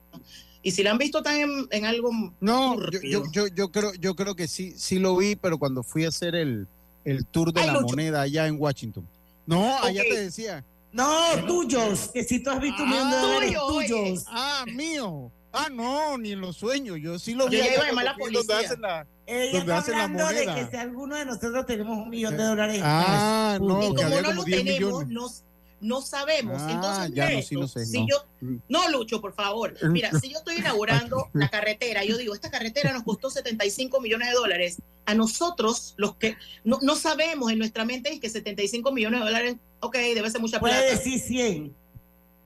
Y 0.62 0.72
si 0.72 0.84
la 0.84 0.92
han 0.92 0.98
visto 0.98 1.22
tan 1.24 1.68
en, 1.70 1.86
algo. 1.86 2.12
No, 2.40 2.78
yo, 2.92 3.24
yo, 3.32 3.48
yo, 3.48 3.72
creo, 3.72 3.94
yo 3.96 4.16
creo 4.16 4.36
que 4.36 4.48
sí, 4.48 4.74
sí 4.78 5.00
lo 5.00 5.16
vi, 5.16 5.36
pero 5.36 5.58
cuando 5.58 5.84
fui 5.84 6.06
a 6.06 6.10
hacer 6.10 6.36
el, 6.36 6.68
el 7.08 7.26
tour 7.26 7.54
de 7.54 7.66
la 7.66 7.80
moneda 7.80 8.22
allá 8.22 8.48
en 8.48 8.60
Washington. 8.60 9.08
No, 9.46 9.78
allá 9.82 10.04
te 10.04 10.20
decía. 10.20 10.64
No, 10.92 11.08
tuyos, 11.46 12.10
que 12.14 12.24
si 12.24 12.44
tú 12.44 12.50
has 12.50 12.60
visto 12.60 12.84
un 12.84 12.90
millón 12.90 13.10
de 13.10 13.16
ah, 13.16 13.22
dólares 13.22 13.58
tuyos. 13.68 14.26
Ah, 14.28 14.66
mío. 14.68 15.32
Ah, 15.54 15.70
no, 15.72 16.18
ni 16.18 16.34
en 16.34 16.42
los 16.42 16.58
sueños. 16.58 16.98
Yo 17.02 17.18
sí 17.18 17.34
lo 17.34 17.48
vi. 17.48 17.58
Yo 17.58 17.64
ya 17.64 17.74
iba 17.76 17.84
a 17.84 17.88
llamar 17.88 18.04
la 18.04 18.16
policía. 18.16 18.60
Hacen 18.60 18.82
la, 18.82 19.08
Ella 19.26 19.60
está 19.60 19.78
hablando 19.78 20.28
de 20.28 20.46
que 20.46 20.68
si 20.70 20.76
alguno 20.76 21.16
de 21.16 21.26
nosotros 21.26 21.66
tenemos 21.66 21.98
un 21.98 22.10
millón 22.10 22.36
de 22.36 22.44
dólares. 22.44 22.82
Ah, 22.84 23.58
no, 23.62 23.84
y 23.84 23.96
como 23.96 24.22
no 24.22 24.34
lo 24.34 24.44
tenemos, 24.44 25.08
nos 25.08 25.44
no 25.80 26.02
sabemos. 26.02 26.62
Ah, 26.62 26.72
Entonces, 26.72 27.16
ya 27.16 27.30
no, 27.30 27.42
sí, 27.42 27.56
no 27.56 27.68
sé, 27.68 27.86
si 27.86 28.06
yo, 28.10 28.26
no, 28.68 28.90
Lucho, 28.90 29.22
por 29.22 29.34
favor. 29.34 29.76
Mira, 29.90 30.12
si 30.20 30.30
yo 30.30 30.40
estoy 30.40 30.56
inaugurando 30.58 31.30
la 31.34 31.50
carretera, 31.50 32.04
yo 32.04 32.18
digo, 32.18 32.34
esta 32.34 32.50
carretera 32.50 32.94
nos 32.94 33.04
costó 33.04 33.30
75 33.30 34.02
millones 34.02 34.30
de 34.30 34.34
dólares. 34.34 34.82
A 35.06 35.14
nosotros, 35.14 35.94
los 35.98 36.16
que 36.16 36.36
no, 36.64 36.80
no 36.82 36.96
sabemos 36.96 37.52
en 37.52 37.60
nuestra 37.60 37.86
mente 37.86 38.12
es 38.12 38.20
que 38.20 38.30
75 38.30 38.92
millones 38.92 39.20
de 39.20 39.26
dólares, 39.26 39.56
ok, 39.80 39.96
debe 39.96 40.30
ser 40.30 40.42
mucha 40.42 40.60
plata. 40.60 40.78
Puede 40.78 40.92
decir 40.92 41.20
100. 41.20 41.76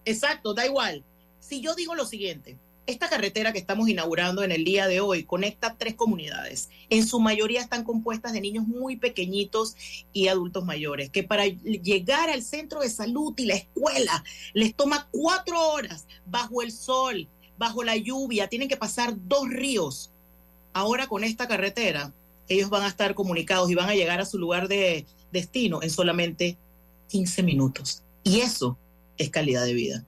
Exacto, 0.05 0.53
da 0.53 0.65
igual. 0.65 1.03
Si 1.39 1.61
yo 1.61 1.73
digo 1.75 1.95
lo 1.95 2.05
siguiente, 2.05 2.57
esta 2.87 3.09
carretera 3.09 3.53
que 3.53 3.59
estamos 3.59 3.87
inaugurando 3.89 4.43
en 4.43 4.51
el 4.51 4.63
día 4.63 4.87
de 4.87 4.99
hoy 5.01 5.23
conecta 5.23 5.75
tres 5.77 5.95
comunidades. 5.95 6.69
En 6.89 7.05
su 7.05 7.19
mayoría 7.19 7.61
están 7.61 7.83
compuestas 7.83 8.33
de 8.33 8.41
niños 8.41 8.67
muy 8.67 8.95
pequeñitos 8.95 9.75
y 10.11 10.27
adultos 10.27 10.65
mayores, 10.65 11.09
que 11.09 11.23
para 11.23 11.45
llegar 11.45 12.29
al 12.29 12.41
centro 12.41 12.81
de 12.81 12.89
salud 12.89 13.33
y 13.37 13.45
la 13.45 13.55
escuela 13.55 14.23
les 14.53 14.75
toma 14.75 15.07
cuatro 15.11 15.59
horas 15.71 16.07
bajo 16.25 16.61
el 16.61 16.71
sol, 16.71 17.27
bajo 17.57 17.83
la 17.83 17.95
lluvia, 17.95 18.47
tienen 18.47 18.67
que 18.67 18.77
pasar 18.77 19.13
dos 19.27 19.47
ríos. 19.49 20.11
Ahora 20.73 21.07
con 21.07 21.23
esta 21.23 21.47
carretera, 21.47 22.13
ellos 22.47 22.69
van 22.69 22.83
a 22.83 22.87
estar 22.87 23.13
comunicados 23.13 23.69
y 23.69 23.75
van 23.75 23.89
a 23.89 23.95
llegar 23.95 24.19
a 24.19 24.25
su 24.25 24.37
lugar 24.37 24.67
de 24.67 25.05
destino 25.31 25.81
en 25.83 25.89
solamente 25.89 26.57
15 27.09 27.43
minutos. 27.43 28.03
Y 28.23 28.39
eso 28.39 28.77
es 29.17 29.29
calidad 29.29 29.65
de 29.65 29.73
vida. 29.73 30.05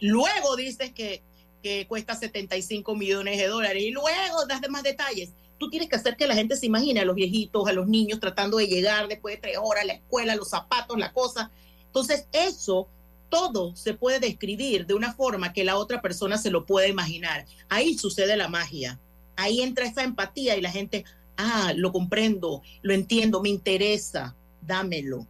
Luego 0.00 0.56
dices 0.56 0.92
que 0.92 1.22
que 1.64 1.86
cuesta 1.86 2.14
75 2.14 2.94
millones 2.94 3.38
de 3.38 3.46
dólares 3.46 3.82
y 3.82 3.90
luego 3.90 4.44
das 4.46 4.60
más 4.68 4.82
detalles. 4.82 5.32
Tú 5.56 5.70
tienes 5.70 5.88
que 5.88 5.96
hacer 5.96 6.14
que 6.14 6.26
la 6.26 6.34
gente 6.34 6.56
se 6.56 6.66
imagine 6.66 7.00
a 7.00 7.06
los 7.06 7.16
viejitos, 7.16 7.66
a 7.66 7.72
los 7.72 7.88
niños 7.88 8.20
tratando 8.20 8.58
de 8.58 8.66
llegar 8.66 9.08
después 9.08 9.36
de 9.36 9.40
tres 9.40 9.56
horas 9.62 9.84
a 9.84 9.86
la 9.86 9.94
escuela, 9.94 10.36
los 10.36 10.50
zapatos, 10.50 10.98
la 10.98 11.14
cosa. 11.14 11.50
Entonces, 11.86 12.28
eso 12.32 12.86
todo 13.30 13.74
se 13.76 13.94
puede 13.94 14.20
describir 14.20 14.84
de 14.84 14.92
una 14.92 15.14
forma 15.14 15.54
que 15.54 15.64
la 15.64 15.78
otra 15.78 16.02
persona 16.02 16.36
se 16.36 16.50
lo 16.50 16.66
pueda 16.66 16.86
imaginar. 16.86 17.46
Ahí 17.70 17.96
sucede 17.96 18.36
la 18.36 18.48
magia. 18.48 19.00
Ahí 19.34 19.62
entra 19.62 19.86
esa 19.86 20.04
empatía 20.04 20.58
y 20.58 20.60
la 20.60 20.70
gente, 20.70 21.06
ah, 21.38 21.72
lo 21.74 21.92
comprendo, 21.92 22.60
lo 22.82 22.92
entiendo, 22.92 23.40
me 23.40 23.48
interesa, 23.48 24.36
dámelo. 24.60 25.26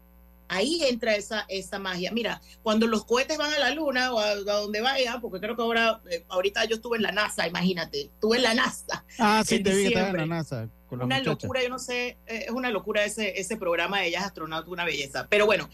Ahí 0.49 0.83
entra 0.85 1.17
esa, 1.17 1.45
esa 1.49 1.79
magia. 1.79 2.13
Mira, 2.13 2.41
cuando 2.63 2.87
los 2.87 3.05
cohetes 3.05 3.39
van 3.39 3.53
a 3.53 3.59
la 3.59 3.71
luna 3.71 4.13
o 4.13 4.19
a, 4.19 4.35
donde 4.35 4.81
vayan, 4.81 5.21
porque 5.21 5.41
creo 5.41 5.57
que 5.57 5.63
ahora, 5.63 6.03
eh, 6.11 6.25
ahorita 6.29 6.65
yo 6.67 6.77
estuve 6.77 6.97
en 6.97 7.03
la 7.03 7.13
NASA, 7.13 7.47
imagínate, 7.47 8.03
estuve 8.03 8.37
en 8.37 8.43
la 8.43 8.55
NASA. 8.55 9.05
Ah, 9.19 9.43
sí, 9.47 9.63
te 9.63 9.75
vi 9.75 9.87
en 9.87 10.17
la 10.17 10.27
NASA. 10.27 10.69
una 10.91 11.21
locura, 11.21 11.63
yo 11.63 11.69
no 11.69 11.79
sé, 11.79 12.19
eh, 12.27 12.45
es 12.47 12.51
una 12.51 12.71
locura 12.71 13.05
ese, 13.05 13.41
ese 13.41 13.57
programa 13.57 14.01
de 14.01 14.09
ellas 14.09 14.25
astronautas, 14.25 14.71
una 14.71 14.85
belleza. 14.85 15.27
Pero 15.29 15.47
bueno, 15.47 15.71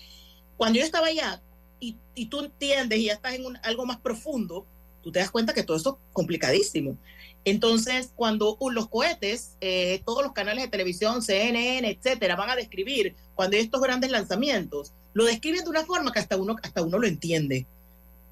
cuando 0.56 0.78
yo 0.78 0.84
estaba 0.84 1.08
allá 1.08 1.42
y, 1.80 1.96
y 2.14 2.26
tú 2.26 2.40
entiendes 2.40 2.98
y 2.98 3.06
ya 3.06 3.14
estás 3.14 3.34
en 3.34 3.44
algo 3.62 3.86
más 3.86 3.98
profundo, 3.98 4.66
tú 5.02 5.10
te 5.10 5.18
das 5.18 5.30
cuenta 5.30 5.52
que 5.52 5.62
todo 5.62 5.76
esto 5.76 5.98
es 6.00 6.12
complicadísimo. 6.12 6.96
Entonces, 7.45 8.12
cuando 8.14 8.59
los 8.70 8.88
cohetes, 8.88 9.57
eh, 9.61 10.03
todos 10.05 10.22
los 10.22 10.32
canales 10.32 10.64
de 10.64 10.70
televisión, 10.70 11.22
CNN, 11.22 11.88
etcétera, 11.88 12.36
van 12.36 12.51
a 12.51 12.57
describir 12.57 13.16
cuando 13.34 13.57
hay 13.57 13.62
estos 13.62 13.80
grandes 13.80 14.11
lanzamientos, 14.11 14.93
lo 15.14 15.24
describen 15.24 15.64
de 15.64 15.70
una 15.70 15.84
forma 15.84 16.12
que 16.12 16.18
hasta 16.18 16.36
uno, 16.36 16.57
hasta 16.62 16.82
uno 16.82 16.99
lo 16.99 17.07
entiende. 17.07 17.66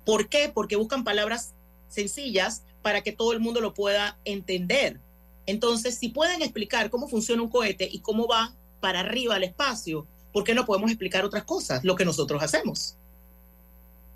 ¿Por 0.04 0.28
qué? 0.28 0.50
Porque 0.52 0.76
buscan 0.76 1.04
palabras 1.04 1.54
sencillas 1.88 2.62
para 2.82 3.02
que 3.02 3.12
todo 3.12 3.32
el 3.32 3.40
mundo 3.40 3.60
lo 3.60 3.74
pueda 3.74 4.18
entender. 4.24 5.00
Entonces, 5.46 5.96
si 5.96 6.10
pueden 6.10 6.42
explicar 6.42 6.90
cómo 6.90 7.08
funciona 7.08 7.42
un 7.42 7.48
cohete 7.48 7.88
y 7.90 8.00
cómo 8.00 8.28
va 8.28 8.54
para 8.80 9.00
arriba 9.00 9.36
al 9.36 9.44
espacio, 9.44 10.06
¿por 10.32 10.44
qué 10.44 10.54
no 10.54 10.66
podemos 10.66 10.90
explicar 10.90 11.24
otras 11.24 11.44
cosas, 11.44 11.82
lo 11.84 11.96
que 11.96 12.04
nosotros 12.04 12.42
hacemos? 12.42 12.96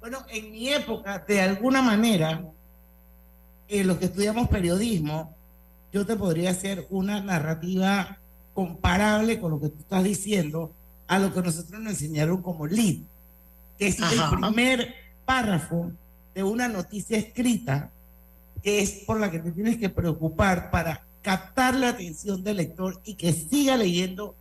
Bueno, 0.01 0.25
en 0.29 0.51
mi 0.51 0.69
época, 0.69 1.25
de 1.27 1.41
alguna 1.41 1.81
manera, 1.81 2.45
eh, 3.73 3.85
los 3.85 3.97
que 3.97 4.05
estudiamos 4.05 4.51
periodismo, 4.51 5.35
yo 5.95 6.05
te 6.05 6.15
podría 6.15 6.51
hacer 6.51 6.87
una 6.91 7.23
narrativa 7.23 8.19
comparable 8.53 9.41
con 9.41 9.53
lo 9.53 9.61
que 9.61 9.71
tú 9.71 9.79
estás 9.79 10.05
diciendo 10.05 10.71
a 11.07 11.19
lo 11.19 11.33
que 11.33 11.41
nosotros 11.41 11.81
nos 11.81 11.95
enseñaron 11.95 12.43
como 12.43 12.67
lead, 12.67 12.97
que 13.79 13.87
es 13.87 13.99
el 13.99 14.21
primer 14.39 14.95
párrafo 15.25 15.91
de 16.35 16.43
una 16.43 16.69
noticia 16.69 17.17
escrita 17.17 17.91
que 18.63 18.81
es 18.81 18.91
por 19.07 19.19
la 19.19 19.31
que 19.31 19.39
te 19.39 19.53
tienes 19.53 19.79
que 19.79 19.89
preocupar 19.89 20.71
para 20.71 21.07
captar 21.23 21.75
la 21.75 21.89
atención 21.89 22.45
del 22.45 22.59
lector 22.59 23.01
y 23.07 23.15
que 23.15 23.33
siga 23.33 23.79
leyendo 23.79 24.35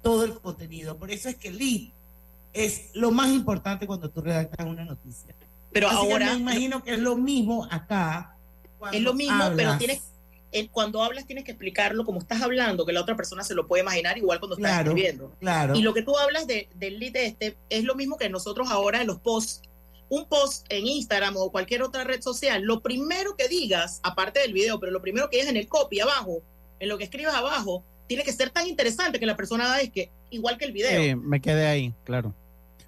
todo 0.00 0.24
el 0.24 0.40
contenido. 0.40 0.96
Por 0.96 1.10
eso 1.10 1.28
es 1.28 1.36
que 1.36 1.48
el 1.48 1.58
lead 1.58 1.90
es 2.54 2.88
lo 2.94 3.10
más 3.10 3.28
importante 3.28 3.86
cuando 3.86 4.08
tú 4.08 4.22
redactas 4.22 4.66
una 4.66 4.86
noticia. 4.86 5.34
Pero 5.72 5.90
ahora... 5.90 6.32
me 6.32 6.40
imagino 6.40 6.82
que 6.82 6.94
es 6.94 7.00
lo 7.00 7.16
mismo 7.16 7.68
acá 7.70 8.34
es 8.92 9.02
lo 9.02 9.14
mismo, 9.14 9.52
pero 9.56 9.76
tienes, 9.78 10.02
eh, 10.52 10.68
cuando 10.68 11.02
hablas 11.02 11.26
tienes 11.26 11.44
que 11.44 11.52
explicarlo 11.52 12.04
como 12.04 12.20
estás 12.20 12.42
hablando, 12.42 12.86
que 12.86 12.92
la 12.92 13.02
otra 13.02 13.16
persona 13.16 13.44
se 13.44 13.54
lo 13.54 13.66
puede 13.66 13.82
imaginar 13.82 14.16
igual 14.16 14.38
cuando 14.38 14.56
estás 14.56 14.80
escribiendo. 14.80 15.32
Claro. 15.40 15.74
Y 15.74 15.82
lo 15.82 15.92
que 15.94 16.02
tú 16.02 16.16
hablas 16.16 16.46
de, 16.46 16.68
del 16.74 16.98
lead 16.98 17.16
este 17.16 17.56
es 17.68 17.84
lo 17.84 17.94
mismo 17.94 18.16
que 18.16 18.28
nosotros 18.28 18.68
ahora 18.70 19.00
en 19.00 19.06
los 19.06 19.18
posts. 19.18 19.62
Un 20.10 20.26
post 20.26 20.64
en 20.70 20.86
Instagram 20.86 21.36
o 21.36 21.52
cualquier 21.52 21.82
otra 21.82 22.02
red 22.02 22.22
social, 22.22 22.62
lo 22.62 22.80
primero 22.80 23.36
que 23.36 23.46
digas, 23.46 24.00
aparte 24.02 24.40
del 24.40 24.54
video, 24.54 24.80
pero 24.80 24.90
lo 24.90 25.02
primero 25.02 25.28
que 25.28 25.36
digas 25.36 25.50
en 25.50 25.58
el 25.58 25.68
copy 25.68 26.00
abajo, 26.00 26.40
en 26.80 26.88
lo 26.88 26.96
que 26.96 27.04
escribas 27.04 27.34
abajo, 27.34 27.84
tiene 28.06 28.24
que 28.24 28.32
ser 28.32 28.48
tan 28.48 28.66
interesante 28.66 29.20
que 29.20 29.26
la 29.26 29.36
persona 29.36 29.68
da 29.68 29.80
es 29.82 29.90
que, 29.90 30.10
igual 30.30 30.56
que 30.56 30.64
el 30.64 30.72
video. 30.72 31.02
Sí, 31.02 31.14
me 31.14 31.42
quedé 31.42 31.66
ahí, 31.66 31.92
claro. 32.04 32.34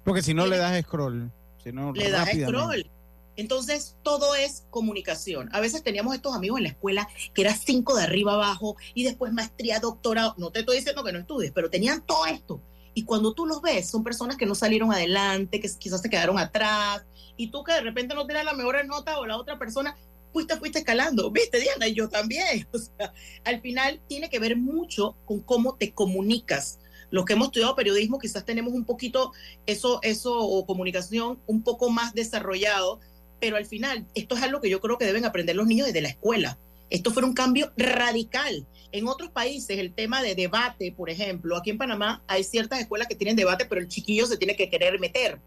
Porque 0.03 0.23
si 0.23 0.33
no 0.33 0.47
le 0.47 0.57
das 0.57 0.81
scroll. 0.83 1.31
Si 1.63 1.71
no, 1.71 1.93
le 1.93 2.09
das 2.09 2.29
scroll. 2.29 2.89
Entonces, 3.35 3.95
todo 4.03 4.35
es 4.35 4.65
comunicación. 4.69 5.49
A 5.53 5.59
veces 5.59 5.83
teníamos 5.83 6.15
estos 6.15 6.35
amigos 6.35 6.57
en 6.57 6.63
la 6.63 6.69
escuela 6.69 7.07
que 7.33 7.41
era 7.41 7.55
cinco 7.55 7.95
de 7.95 8.03
arriba 8.03 8.33
abajo 8.33 8.75
y 8.93 9.03
después 9.03 9.33
maestría, 9.33 9.79
doctorado. 9.79 10.35
No 10.37 10.51
te 10.51 10.59
estoy 10.59 10.77
diciendo 10.77 11.03
que 11.03 11.11
no 11.11 11.19
estudies, 11.19 11.51
pero 11.51 11.69
tenían 11.69 12.05
todo 12.05 12.25
esto. 12.25 12.61
Y 12.93 13.03
cuando 13.05 13.33
tú 13.33 13.45
los 13.45 13.61
ves, 13.61 13.89
son 13.89 14.03
personas 14.03 14.35
que 14.35 14.45
no 14.45 14.53
salieron 14.53 14.91
adelante, 14.91 15.59
que 15.59 15.69
quizás 15.79 16.01
se 16.01 16.09
quedaron 16.09 16.37
atrás. 16.37 17.05
Y 17.37 17.47
tú 17.47 17.63
que 17.63 17.73
de 17.73 17.81
repente 17.81 18.15
no 18.15 18.25
tienes 18.25 18.43
la 18.43 18.53
mejor 18.53 18.85
nota 18.85 19.17
o 19.17 19.25
la 19.25 19.37
otra 19.37 19.57
persona, 19.57 19.95
fuiste, 20.33 20.57
fuiste 20.57 20.79
escalando. 20.79 21.31
¿Viste, 21.31 21.59
Diana? 21.59 21.87
Y 21.87 21.93
yo 21.93 22.09
también. 22.09 22.67
O 22.73 22.77
sea, 22.77 23.13
al 23.45 23.61
final 23.61 24.01
tiene 24.07 24.29
que 24.29 24.39
ver 24.39 24.57
mucho 24.57 25.15
con 25.25 25.39
cómo 25.39 25.75
te 25.75 25.93
comunicas 25.93 26.79
los 27.11 27.25
que 27.25 27.33
hemos 27.33 27.47
estudiado 27.47 27.75
periodismo 27.75 28.17
quizás 28.17 28.45
tenemos 28.45 28.73
un 28.73 28.85
poquito 28.85 29.33
eso, 29.65 29.99
eso 30.01 30.39
o 30.39 30.65
comunicación 30.65 31.39
un 31.45 31.61
poco 31.61 31.89
más 31.89 32.13
desarrollado 32.13 33.01
pero 33.41 33.57
al 33.57 33.65
final 33.65 34.05
esto 34.13 34.35
es 34.35 34.43
algo 34.43 34.61
que 34.61 34.69
yo 34.69 34.79
creo 34.79 34.97
que 34.97 35.05
deben 35.05 35.25
aprender 35.25 35.55
los 35.55 35.67
niños 35.67 35.87
desde 35.87 36.01
la 36.01 36.09
escuela. 36.09 36.57
Esto 36.91 37.11
fue 37.11 37.23
un 37.23 37.33
cambio 37.33 37.71
radical. 37.75 38.67
En 38.91 39.07
otros 39.07 39.31
países, 39.31 39.79
el 39.79 39.93
tema 39.93 40.21
de 40.21 40.35
debate, 40.35 40.93
por 40.95 41.09
ejemplo, 41.09 41.57
aquí 41.57 41.71
en 41.71 41.77
Panamá 41.77 42.21
hay 42.27 42.43
ciertas 42.43 42.79
escuelas 42.79 43.07
que 43.07 43.15
tienen 43.15 43.35
debate, 43.35 43.65
pero 43.65 43.81
el 43.81 43.87
chiquillo 43.87 44.27
se 44.27 44.37
tiene 44.37 44.55
que 44.55 44.69
querer 44.69 44.99
meter, 44.99 45.39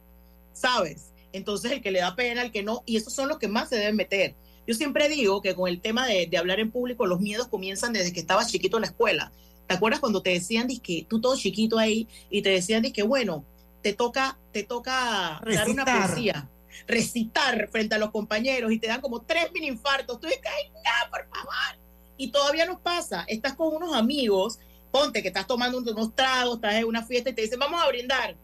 ¿sabes? 0.53 1.13
Entonces, 1.33 1.71
el 1.71 1.83
que 1.83 1.93
le 1.93 2.01
da 2.01 2.17
pena, 2.17 2.43
el 2.43 2.51
que 2.51 2.63
no, 2.63 2.83
y 2.85 2.97
esos 2.97 3.15
son 3.15 3.29
los 3.29 3.39
que 3.39 3.47
más 3.47 3.69
se 3.69 3.77
deben 3.77 3.97
meter. 3.97 4.35
Yo 4.67 4.75
siempre 4.75 5.09
digo 5.09 5.41
que 5.41 5.55
con 5.55 5.69
el 5.69 5.81
tema 5.81 6.07
de, 6.07 6.29
hablar 6.37 6.59
en 6.59 6.73
público, 6.73 7.07
los 7.07 7.21
miedos 7.21 7.47
comienzan 7.47 7.93
desde 7.93 8.13
que 8.13 8.21
estabas 8.21 8.51
chiquito 8.51 8.79
en 8.79 8.83
la 8.83 8.89
escuela. 8.89 9.31
¿Te 9.69 9.75
acuerdas 9.75 10.01
cuando 10.01 10.21
te 10.23 10.31
decían, 10.31 10.67
que 10.83 11.07
tú 11.09 11.21
todo 11.21 11.37
chiquito 11.37 11.79
ahí, 11.79 12.09
y 12.29 12.43
te 12.43 12.49
decían, 12.49 12.83
que 12.91 13.03
bueno, 13.03 13.45
te 13.83 13.93
toca, 13.93 14.39
te 14.53 14.65
toca 14.65 15.41
dar 15.45 15.69
una 15.69 15.85
poesía? 15.85 16.49
Recitar 16.87 17.69
frente 17.69 17.95
a 17.95 17.99
los 17.99 18.11
compañeros 18.11 18.73
y 18.73 18.79
te 18.79 18.87
dan 18.87 19.01
como 19.01 19.23
tres 19.23 19.53
mini 19.53 19.69
infartos. 19.69 20.21
Tú 20.21 20.27
dices, 20.27 20.43
ay, 20.45 20.71
no, 20.71 21.11
por 21.11 21.27
favor. 21.29 21.79
Y 22.17 22.31
todavía 22.31 22.67
nos 22.67 22.81
pasa, 22.81 23.25
estás 23.27 23.55
con 23.55 23.75
unos 23.75 23.95
amigos, 23.95 24.59
ponte 24.91 25.23
que 25.23 25.29
estás 25.29 25.47
tomando 25.47 25.79
unos 25.79 26.15
tragos, 26.15 26.57
estás 26.57 26.75
en 26.75 26.85
una 26.85 27.05
fiesta 27.05 27.31
y 27.31 27.33
te 27.33 27.43
dicen, 27.43 27.59
vamos 27.59 27.83
a 27.83 27.89
brindar. 27.89 28.37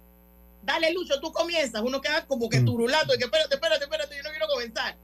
Dale, 0.63 0.93
Lucho, 0.93 1.21
tú 1.21 1.33
comienzas. 1.33 1.81
Uno 1.83 2.01
queda 2.01 2.27
como 2.27 2.49
que 2.49 2.61
turulato, 2.61 3.15
y 3.15 3.19
que 3.19 3.25
espérate, 3.25 3.55
espérate, 3.55 3.85
espérate, 3.85 4.17
yo 4.17 4.23
no 4.23 4.31
quiero 4.31 4.47
comenzar. 4.49 4.97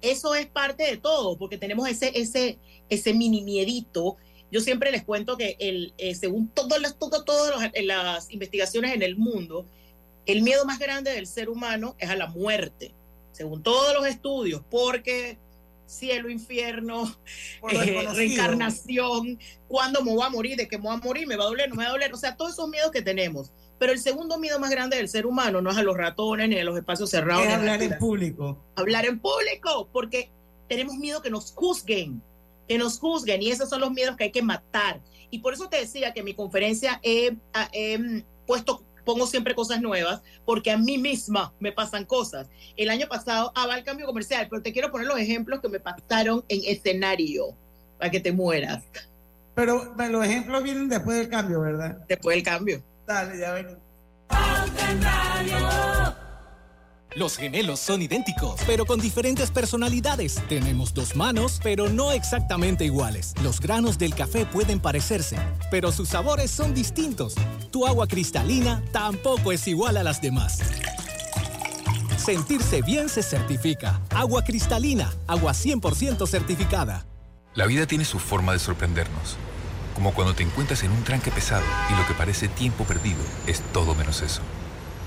Eso 0.00 0.34
es 0.34 0.46
parte 0.46 0.84
de 0.84 0.96
todo, 0.96 1.36
porque 1.38 1.58
tenemos 1.58 1.88
ese, 1.88 2.12
ese, 2.14 2.58
ese 2.88 3.14
mini 3.14 3.42
miedito. 3.42 4.16
Yo 4.50 4.60
siempre 4.60 4.90
les 4.90 5.04
cuento 5.04 5.36
que 5.36 5.56
el, 5.58 5.92
eh, 5.98 6.14
según 6.14 6.48
todas 6.48 6.80
las, 6.80 6.98
todo, 6.98 7.24
todas 7.24 7.70
las 7.82 8.30
investigaciones 8.30 8.94
en 8.94 9.02
el 9.02 9.16
mundo, 9.16 9.66
el 10.28 10.42
miedo 10.42 10.64
más 10.66 10.78
grande 10.78 11.10
del 11.10 11.26
ser 11.26 11.48
humano 11.48 11.96
es 11.98 12.10
a 12.10 12.14
la 12.14 12.26
muerte, 12.26 12.94
según 13.32 13.62
todos 13.62 13.94
los 13.94 14.06
estudios, 14.06 14.62
porque 14.70 15.38
cielo, 15.86 16.28
infierno, 16.28 17.16
eh, 17.70 18.06
reencarnación, 18.14 19.38
cuándo 19.68 20.04
me 20.04 20.12
voy 20.12 20.26
a 20.26 20.28
morir, 20.28 20.56
de 20.58 20.68
qué 20.68 20.76
me 20.76 20.84
voy 20.84 20.94
a 20.94 20.98
morir, 20.98 21.26
me 21.26 21.36
va 21.36 21.44
a 21.44 21.48
doler, 21.48 21.70
no 21.70 21.76
me 21.76 21.84
va 21.84 21.88
a 21.88 21.92
doler, 21.92 22.12
o 22.12 22.18
sea, 22.18 22.36
todos 22.36 22.52
esos 22.52 22.68
miedos 22.68 22.90
que 22.90 23.00
tenemos. 23.00 23.52
Pero 23.78 23.92
el 23.92 24.00
segundo 24.00 24.38
miedo 24.38 24.60
más 24.60 24.70
grande 24.70 24.98
del 24.98 25.08
ser 25.08 25.24
humano 25.24 25.62
no 25.62 25.70
es 25.70 25.78
a 25.78 25.82
los 25.82 25.96
ratones 25.96 26.48
ni 26.50 26.58
a 26.58 26.64
los 26.64 26.76
espacios 26.76 27.08
cerrados. 27.08 27.46
Es 27.46 27.52
hablar 27.54 27.82
en 27.82 27.96
público. 27.96 28.58
Hablar 28.76 29.06
en 29.06 29.20
público, 29.20 29.88
porque 29.92 30.30
tenemos 30.68 30.96
miedo 30.96 31.22
que 31.22 31.30
nos 31.30 31.52
juzguen, 31.52 32.22
que 32.68 32.76
nos 32.76 32.98
juzguen, 32.98 33.40
y 33.40 33.50
esos 33.50 33.70
son 33.70 33.80
los 33.80 33.92
miedos 33.92 34.16
que 34.16 34.24
hay 34.24 34.32
que 34.32 34.42
matar. 34.42 35.00
Y 35.30 35.38
por 35.38 35.54
eso 35.54 35.70
te 35.70 35.78
decía 35.78 36.12
que 36.12 36.20
en 36.20 36.26
mi 36.26 36.34
conferencia 36.34 37.00
he, 37.02 37.34
he 37.72 38.24
puesto 38.46 38.82
pongo 39.08 39.26
siempre 39.26 39.54
cosas 39.54 39.80
nuevas 39.80 40.20
porque 40.44 40.70
a 40.70 40.76
mí 40.76 40.98
misma 40.98 41.54
me 41.60 41.72
pasan 41.72 42.04
cosas. 42.04 42.46
El 42.76 42.90
año 42.90 43.08
pasado, 43.08 43.50
ah, 43.54 43.66
va 43.66 43.78
el 43.78 43.82
cambio 43.82 44.04
comercial, 44.04 44.46
pero 44.50 44.60
te 44.60 44.70
quiero 44.70 44.90
poner 44.90 45.06
los 45.06 45.18
ejemplos 45.18 45.60
que 45.60 45.70
me 45.70 45.80
pasaron 45.80 46.44
en 46.50 46.60
escenario 46.66 47.56
para 47.98 48.10
que 48.10 48.20
te 48.20 48.32
mueras. 48.32 48.84
Pero 49.54 49.94
los 49.96 50.26
ejemplos 50.26 50.62
vienen 50.62 50.90
después 50.90 51.16
del 51.16 51.30
cambio, 51.30 51.62
¿verdad? 51.62 51.96
Después 52.06 52.36
del 52.36 52.44
cambio. 52.44 52.82
Dale, 53.06 53.38
ya 53.38 53.52
ven. 53.54 53.78
Los 57.18 57.36
gemelos 57.36 57.80
son 57.80 58.00
idénticos, 58.00 58.60
pero 58.64 58.86
con 58.86 59.00
diferentes 59.00 59.50
personalidades. 59.50 60.40
Tenemos 60.48 60.94
dos 60.94 61.16
manos, 61.16 61.58
pero 61.64 61.88
no 61.88 62.12
exactamente 62.12 62.84
iguales. 62.84 63.34
Los 63.42 63.60
granos 63.60 63.98
del 63.98 64.14
café 64.14 64.46
pueden 64.46 64.78
parecerse, 64.78 65.36
pero 65.68 65.90
sus 65.90 66.10
sabores 66.10 66.52
son 66.52 66.74
distintos. 66.74 67.34
Tu 67.72 67.84
agua 67.88 68.06
cristalina 68.06 68.84
tampoco 68.92 69.50
es 69.50 69.66
igual 69.66 69.96
a 69.96 70.04
las 70.04 70.22
demás. 70.22 70.60
Sentirse 72.16 72.82
bien 72.82 73.08
se 73.08 73.24
certifica. 73.24 74.00
Agua 74.10 74.44
cristalina, 74.44 75.12
agua 75.26 75.54
100% 75.54 76.24
certificada. 76.28 77.04
La 77.56 77.66
vida 77.66 77.86
tiene 77.86 78.04
su 78.04 78.20
forma 78.20 78.52
de 78.52 78.60
sorprendernos. 78.60 79.36
Como 79.96 80.14
cuando 80.14 80.36
te 80.36 80.44
encuentras 80.44 80.84
en 80.84 80.92
un 80.92 81.02
tranque 81.02 81.32
pesado 81.32 81.64
y 81.90 82.00
lo 82.00 82.06
que 82.06 82.14
parece 82.14 82.46
tiempo 82.46 82.84
perdido 82.84 83.18
es 83.48 83.60
todo 83.72 83.96
menos 83.96 84.22
eso. 84.22 84.40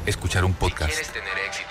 Escuchar 0.06 0.44
un 0.44 0.54
podcast. 0.54 0.92
¿Quieres 0.92 1.14
tener 1.14 1.38
éxito? 1.48 1.71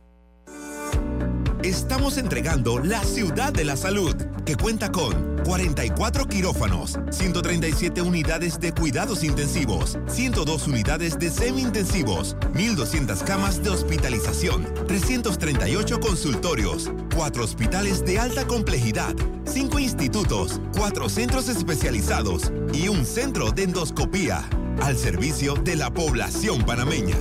Estamos 1.71 2.17
entregando 2.17 2.79
la 2.79 3.01
ciudad 3.01 3.53
de 3.53 3.63
la 3.63 3.77
salud, 3.77 4.13
que 4.45 4.57
cuenta 4.57 4.91
con 4.91 5.37
44 5.45 6.27
quirófanos, 6.27 6.99
137 7.11 8.01
unidades 8.01 8.59
de 8.59 8.73
cuidados 8.73 9.23
intensivos, 9.23 9.97
102 10.09 10.67
unidades 10.67 11.17
de 11.17 11.29
semi-intensivos, 11.29 12.35
1.200 12.55 13.23
camas 13.23 13.63
de 13.63 13.69
hospitalización, 13.69 14.67
338 14.85 16.01
consultorios, 16.01 16.91
4 17.15 17.41
hospitales 17.41 18.03
de 18.03 18.19
alta 18.19 18.45
complejidad, 18.45 19.15
5 19.45 19.79
institutos, 19.79 20.59
4 20.75 21.07
centros 21.07 21.47
especializados 21.47 22.51
y 22.73 22.89
un 22.89 23.05
centro 23.05 23.51
de 23.51 23.63
endoscopía, 23.63 24.43
al 24.81 24.97
servicio 24.97 25.53
de 25.53 25.77
la 25.77 25.89
población 25.89 26.65
panameña. 26.65 27.15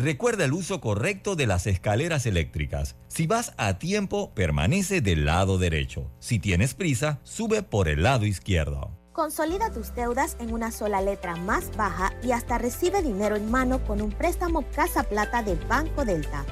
Recuerda 0.00 0.46
el 0.46 0.54
uso 0.54 0.80
correcto 0.80 1.36
de 1.36 1.46
las 1.46 1.66
escaleras 1.66 2.24
eléctricas. 2.24 2.96
Si 3.08 3.26
vas 3.26 3.52
a 3.58 3.74
tiempo, 3.74 4.32
permanece 4.32 5.02
del 5.02 5.26
lado 5.26 5.58
derecho. 5.58 6.10
Si 6.20 6.38
tienes 6.38 6.72
prisa, 6.72 7.18
sube 7.22 7.62
por 7.62 7.86
el 7.86 8.02
lado 8.02 8.24
izquierdo. 8.24 8.96
Consolida 9.12 9.70
tus 9.70 9.94
deudas 9.94 10.38
en 10.40 10.54
una 10.54 10.72
sola 10.72 11.02
letra 11.02 11.36
más 11.36 11.76
baja 11.76 12.14
y 12.22 12.32
hasta 12.32 12.56
recibe 12.56 13.02
dinero 13.02 13.36
en 13.36 13.50
mano 13.50 13.84
con 13.84 14.00
un 14.00 14.10
préstamo 14.10 14.64
Casa 14.74 15.02
Plata 15.02 15.42
de 15.42 15.56
Banco 15.68 16.06
Delta. 16.06 16.46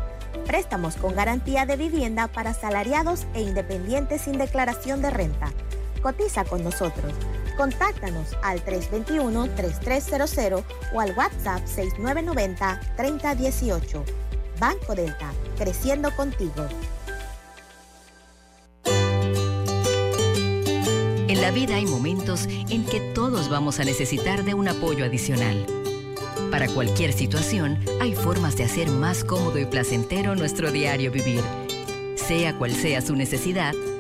Préstamos 0.47 0.97
con 0.97 1.17
garantía 1.17 1.65
de 1.65 1.77
vivienda 1.77 2.29
para 2.29 2.53
salariados 2.53 3.27
e 3.33 3.41
independientes 3.41 4.21
sin 4.21 4.37
declaración 4.37 5.01
de 5.01 5.09
renta. 5.09 5.55
Cotiza 6.03 6.45
con 6.45 6.63
nosotros. 6.63 7.15
Contáctanos 7.59 8.29
al 8.43 8.65
321-3300 8.65 10.65
o 10.95 11.01
al 11.01 11.13
WhatsApp 11.17 11.63
6990-3018. 11.67 14.05
Banco 14.61 14.95
Delta, 14.95 15.33
creciendo 15.57 16.15
contigo. 16.15 16.69
En 21.27 21.43
la 21.43 21.51
vida 21.51 21.75
hay 21.75 21.87
momentos 21.87 22.47
en 22.47 22.87
que 22.87 23.01
todos 23.13 23.51
vamos 23.51 23.81
a 23.81 23.85
necesitar 23.85 24.45
de 24.45 24.55
un 24.55 24.69
apoyo 24.69 25.05
adicional. 25.05 25.67
Para 26.53 26.69
cualquier 26.69 27.13
situación, 27.13 27.81
hay 28.01 28.15
formas 28.15 28.57
de 28.57 28.63
hacer 28.65 28.89
más 28.89 29.25
cómodo 29.25 29.59
y 29.59 29.67
placentero 29.67 30.37
nuestro 30.37 30.71
diario 30.71 31.11
vivir. 31.11 31.43
Sea 32.15 32.57
cual 32.57 32.71
sea 32.73 33.01
su 33.01 33.17
necesidad, 33.17 33.75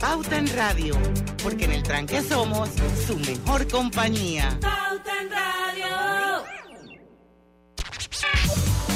Pauta 0.00 0.38
en 0.38 0.48
Radio, 0.56 0.94
porque 1.42 1.66
en 1.66 1.72
el 1.72 1.82
tranque 1.82 2.22
somos 2.22 2.70
su 3.06 3.18
mejor 3.18 3.68
compañía. 3.68 4.58
Pauta 4.58 5.20
en 5.20 5.30
Radio. 5.30 5.86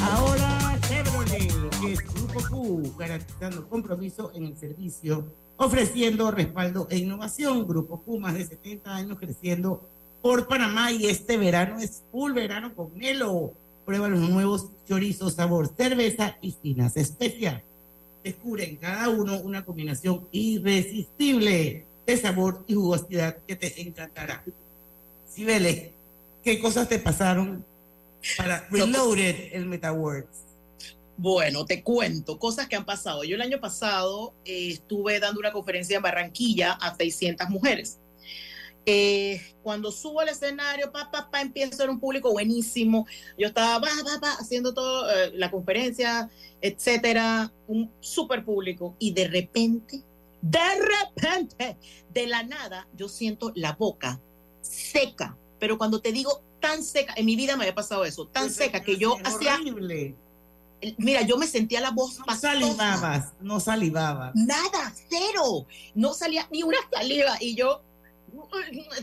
Ahora 0.03 0.81
Chevrolet, 0.89 1.53
que 1.79 1.93
es 1.93 1.99
Grupo 2.15 2.41
Q, 2.49 2.97
garantizando 2.99 3.69
compromiso 3.69 4.33
en 4.35 4.47
el 4.47 4.57
servicio, 4.57 5.31
ofreciendo 5.59 6.31
respaldo 6.31 6.89
e 6.91 6.97
innovación. 6.97 7.69
Grupo 7.69 8.03
Q, 8.03 8.19
más 8.19 8.33
de 8.33 8.47
70 8.47 8.95
años 8.95 9.19
creciendo 9.19 9.87
por 10.23 10.49
Panamá 10.49 10.91
y 10.91 11.05
este 11.07 11.37
verano 11.37 11.81
es 11.81 12.03
full 12.11 12.33
verano 12.33 12.75
con 12.75 12.97
Melo. 12.97 13.53
Prueba 13.85 14.09
los 14.09 14.21
nuevos 14.21 14.71
chorizos 14.89 15.35
sabor 15.35 15.69
cerveza 15.77 16.39
y 16.41 16.53
finas 16.53 16.97
especias. 16.97 17.63
Descubre 18.25 18.64
en 18.64 18.77
cada 18.77 19.11
uno 19.11 19.39
una 19.39 19.66
combinación 19.66 20.27
irresistible 20.33 21.85
de 22.07 22.16
sabor 22.16 22.64
y 22.66 22.75
jugosidad 22.75 23.37
que 23.47 23.55
te 23.55 23.83
encantará. 23.83 24.43
Sibele, 25.29 25.93
¿qué 26.43 26.59
cosas 26.59 26.89
te 26.89 26.99
pasaron 26.99 27.62
para 28.39 28.66
Reloaded 28.70 29.51
el 29.53 29.66
MetaWorks? 29.66 30.39
Bueno, 31.18 31.66
te 31.66 31.83
cuento 31.83 32.39
cosas 32.39 32.66
que 32.66 32.77
han 32.77 32.87
pasado. 32.87 33.25
Yo 33.25 33.37
el 33.37 33.43
año 33.43 33.61
pasado 33.61 34.33
eh, 34.47 34.70
estuve 34.70 35.20
dando 35.20 35.39
una 35.39 35.53
conferencia 35.53 35.99
en 35.99 36.03
Barranquilla 36.03 36.72
a 36.72 36.97
600 36.97 37.49
mujeres. 37.51 37.99
Eh, 38.87 39.41
cuando 39.62 39.91
subo 39.91 40.20
al 40.20 40.28
escenario, 40.28 40.93
pa, 40.93 41.11
pa, 41.11 41.30
pa, 41.30 41.41
empiezo 41.41 41.74
a 41.74 41.76
ser 41.76 41.91
un 41.91 41.99
público 41.99 42.30
buenísimo. 42.32 43.07
Yo 43.39 43.49
estaba 43.49 43.78
va, 43.78 43.89
va, 44.05 44.18
va, 44.22 44.32
haciendo 44.35 44.74
toda 44.74 45.30
la 45.32 45.51
conferencia, 45.51 46.30
etcétera, 46.61 47.53
un 47.66 47.91
super 48.01 48.45
público. 48.45 48.95
Y 48.99 49.12
de 49.12 49.28
repente, 49.28 50.03
de 50.43 50.59
repente, 51.16 51.78
de 52.12 52.26
la 52.26 52.43
nada, 52.43 52.87
yo 52.95 53.09
siento 53.09 53.53
la 53.55 53.72
boca 53.72 54.20
seca, 54.61 55.37
pero 55.59 55.78
cuando 55.78 56.01
te 56.01 56.12
digo 56.12 56.43
tan 56.61 56.82
seca, 56.82 57.14
en 57.16 57.26
mi 57.26 57.37
vida 57.37 57.57
me 57.57 57.64
había 57.64 57.74
pasado 57.74 58.05
eso, 58.05 58.26
tan 58.26 58.51
seca 58.51 58.82
que 58.82 58.97
yo 58.97 59.16
hacía... 59.24 59.55
Horrible. 59.55 60.14
Mira, 60.99 61.22
yo 61.22 61.39
me 61.39 61.47
sentía 61.47 61.80
la 61.80 61.91
voz 61.91 62.18
No 62.18 62.26
pastosa. 62.26 62.53
salivabas, 62.53 63.32
no 63.41 63.59
salivabas. 63.59 64.35
Nada, 64.35 64.93
cero. 65.09 65.66
No 65.95 66.12
salía 66.12 66.47
ni 66.51 66.62
una 66.62 66.76
saliva. 66.93 67.39
Y 67.41 67.55
yo 67.55 67.80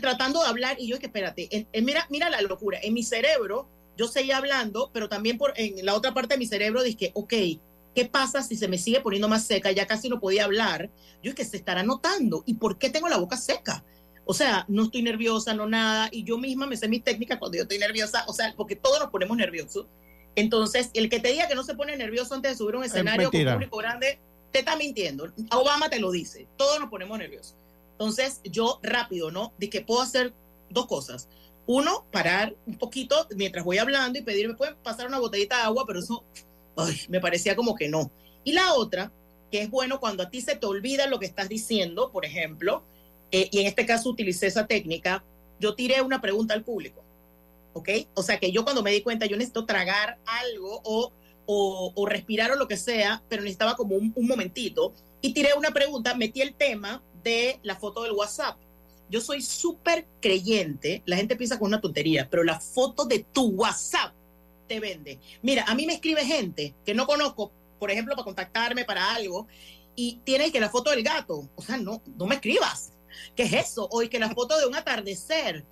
tratando 0.00 0.42
de 0.42 0.48
hablar, 0.48 0.76
y 0.78 0.88
yo 0.88 0.94
es 0.96 1.00
que 1.00 1.06
espérate, 1.06 1.48
en- 1.50 1.68
en- 1.72 1.84
mira, 1.84 2.06
mira 2.10 2.30
la 2.30 2.40
locura. 2.42 2.78
En 2.82 2.94
mi 2.94 3.02
cerebro, 3.02 3.68
yo 3.96 4.08
seguía 4.08 4.38
hablando, 4.38 4.90
pero 4.92 5.08
también 5.08 5.38
por 5.38 5.52
en 5.56 5.84
la 5.84 5.94
otra 5.94 6.14
parte 6.14 6.34
de 6.34 6.38
mi 6.38 6.46
cerebro 6.46 6.82
dije, 6.82 7.10
ok, 7.14 7.32
¿qué 7.94 8.06
pasa 8.10 8.42
si 8.42 8.56
se 8.56 8.68
me 8.68 8.78
sigue 8.78 9.00
poniendo 9.00 9.28
más 9.28 9.44
seca? 9.46 9.70
Ya 9.70 9.86
casi 9.86 10.08
no 10.08 10.18
podía 10.20 10.44
hablar. 10.44 10.90
Yo 11.22 11.30
es 11.30 11.34
que 11.34 11.44
se 11.44 11.56
estará 11.58 11.82
notando. 11.82 12.42
¿Y 12.46 12.54
por 12.54 12.78
qué 12.78 12.88
tengo 12.90 13.08
la 13.08 13.18
boca 13.18 13.36
seca? 13.36 13.84
O 14.24 14.34
sea, 14.34 14.64
no 14.68 14.84
estoy 14.84 15.02
nerviosa, 15.02 15.52
no 15.52 15.66
nada. 15.68 16.08
Y 16.10 16.24
yo 16.24 16.38
misma 16.38 16.66
me 16.66 16.76
sé 16.76 16.88
mis 16.88 17.04
técnicas 17.04 17.38
cuando 17.38 17.56
yo 17.58 17.62
estoy 17.64 17.78
nerviosa. 17.78 18.24
O 18.28 18.32
sea, 18.32 18.54
porque 18.56 18.76
todos 18.76 18.98
nos 19.00 19.10
ponemos 19.10 19.36
nerviosos. 19.36 19.86
Entonces, 20.36 20.90
el 20.94 21.10
que 21.10 21.20
te 21.20 21.28
diga 21.32 21.48
que 21.48 21.54
no 21.54 21.64
se 21.64 21.74
pone 21.74 21.94
nervioso 21.96 22.34
antes 22.34 22.52
de 22.52 22.56
subir 22.56 22.76
un 22.76 22.84
escenario 22.84 23.28
con 23.30 23.36
mentira. 23.36 23.52
público 23.54 23.76
grande, 23.76 24.20
te 24.52 24.60
está 24.60 24.76
mintiendo. 24.76 25.30
Obama 25.50 25.90
te 25.90 25.98
lo 26.00 26.10
dice. 26.10 26.48
Todos 26.56 26.80
nos 26.80 26.88
ponemos 26.88 27.18
nerviosos. 27.18 27.56
Entonces, 28.02 28.40
yo 28.42 28.80
rápido, 28.82 29.30
¿no? 29.30 29.52
De 29.58 29.70
que 29.70 29.80
puedo 29.80 30.02
hacer 30.02 30.34
dos 30.70 30.86
cosas. 30.86 31.28
Uno, 31.66 32.04
parar 32.10 32.56
un 32.66 32.76
poquito 32.76 33.28
mientras 33.36 33.64
voy 33.64 33.78
hablando 33.78 34.18
y 34.18 34.22
pedirme, 34.22 34.54
pueden 34.54 34.74
pasar 34.82 35.06
una 35.06 35.20
botellita 35.20 35.58
de 35.58 35.62
agua, 35.62 35.84
pero 35.86 36.00
eso 36.00 36.24
ay, 36.76 36.96
me 37.08 37.20
parecía 37.20 37.54
como 37.54 37.76
que 37.76 37.88
no. 37.88 38.10
Y 38.42 38.54
la 38.54 38.74
otra, 38.74 39.12
que 39.52 39.62
es 39.62 39.70
bueno 39.70 40.00
cuando 40.00 40.24
a 40.24 40.30
ti 40.30 40.40
se 40.40 40.56
te 40.56 40.66
olvida 40.66 41.06
lo 41.06 41.20
que 41.20 41.26
estás 41.26 41.48
diciendo, 41.48 42.10
por 42.10 42.24
ejemplo, 42.24 42.82
eh, 43.30 43.48
y 43.52 43.60
en 43.60 43.68
este 43.68 43.86
caso 43.86 44.10
utilicé 44.10 44.48
esa 44.48 44.66
técnica, 44.66 45.24
yo 45.60 45.76
tiré 45.76 46.02
una 46.02 46.20
pregunta 46.20 46.54
al 46.54 46.64
público. 46.64 47.04
¿Ok? 47.74 47.88
O 48.14 48.24
sea 48.24 48.40
que 48.40 48.50
yo 48.50 48.64
cuando 48.64 48.82
me 48.82 48.90
di 48.90 49.02
cuenta, 49.02 49.26
yo 49.26 49.36
necesito 49.36 49.64
tragar 49.64 50.18
algo 50.26 50.80
o, 50.82 51.12
o, 51.46 51.92
o 51.94 52.06
respirar 52.06 52.50
o 52.50 52.56
lo 52.56 52.66
que 52.66 52.76
sea, 52.76 53.22
pero 53.28 53.42
necesitaba 53.42 53.76
como 53.76 53.94
un, 53.94 54.12
un 54.16 54.26
momentito. 54.26 54.92
Y 55.20 55.34
tiré 55.34 55.54
una 55.54 55.70
pregunta, 55.70 56.16
metí 56.16 56.42
el 56.42 56.56
tema 56.56 57.00
de 57.22 57.60
la 57.62 57.76
foto 57.76 58.02
del 58.02 58.12
WhatsApp. 58.12 58.58
Yo 59.08 59.20
soy 59.20 59.42
súper 59.42 60.06
creyente, 60.20 61.02
la 61.04 61.16
gente 61.16 61.36
piensa 61.36 61.58
con 61.58 61.68
una 61.68 61.80
tontería, 61.80 62.28
pero 62.30 62.44
la 62.44 62.58
foto 62.60 63.04
de 63.04 63.20
tu 63.32 63.48
WhatsApp 63.50 64.14
te 64.66 64.80
vende. 64.80 65.18
Mira, 65.42 65.64
a 65.66 65.74
mí 65.74 65.86
me 65.86 65.94
escribe 65.94 66.24
gente 66.24 66.74
que 66.84 66.94
no 66.94 67.06
conozco, 67.06 67.52
por 67.78 67.90
ejemplo, 67.90 68.14
para 68.14 68.24
contactarme 68.24 68.84
para 68.84 69.14
algo, 69.14 69.46
y 69.94 70.20
tiene 70.24 70.50
que 70.50 70.60
la 70.60 70.70
foto 70.70 70.90
del 70.90 71.02
gato. 71.02 71.48
O 71.56 71.62
sea, 71.62 71.76
no, 71.76 72.02
no 72.16 72.26
me 72.26 72.36
escribas. 72.36 72.92
¿Qué 73.36 73.42
es 73.42 73.52
eso? 73.52 73.88
O 73.90 74.00
que 74.08 74.18
la 74.18 74.30
foto 74.30 74.58
de 74.58 74.66
un 74.66 74.74
atardecer, 74.74 75.66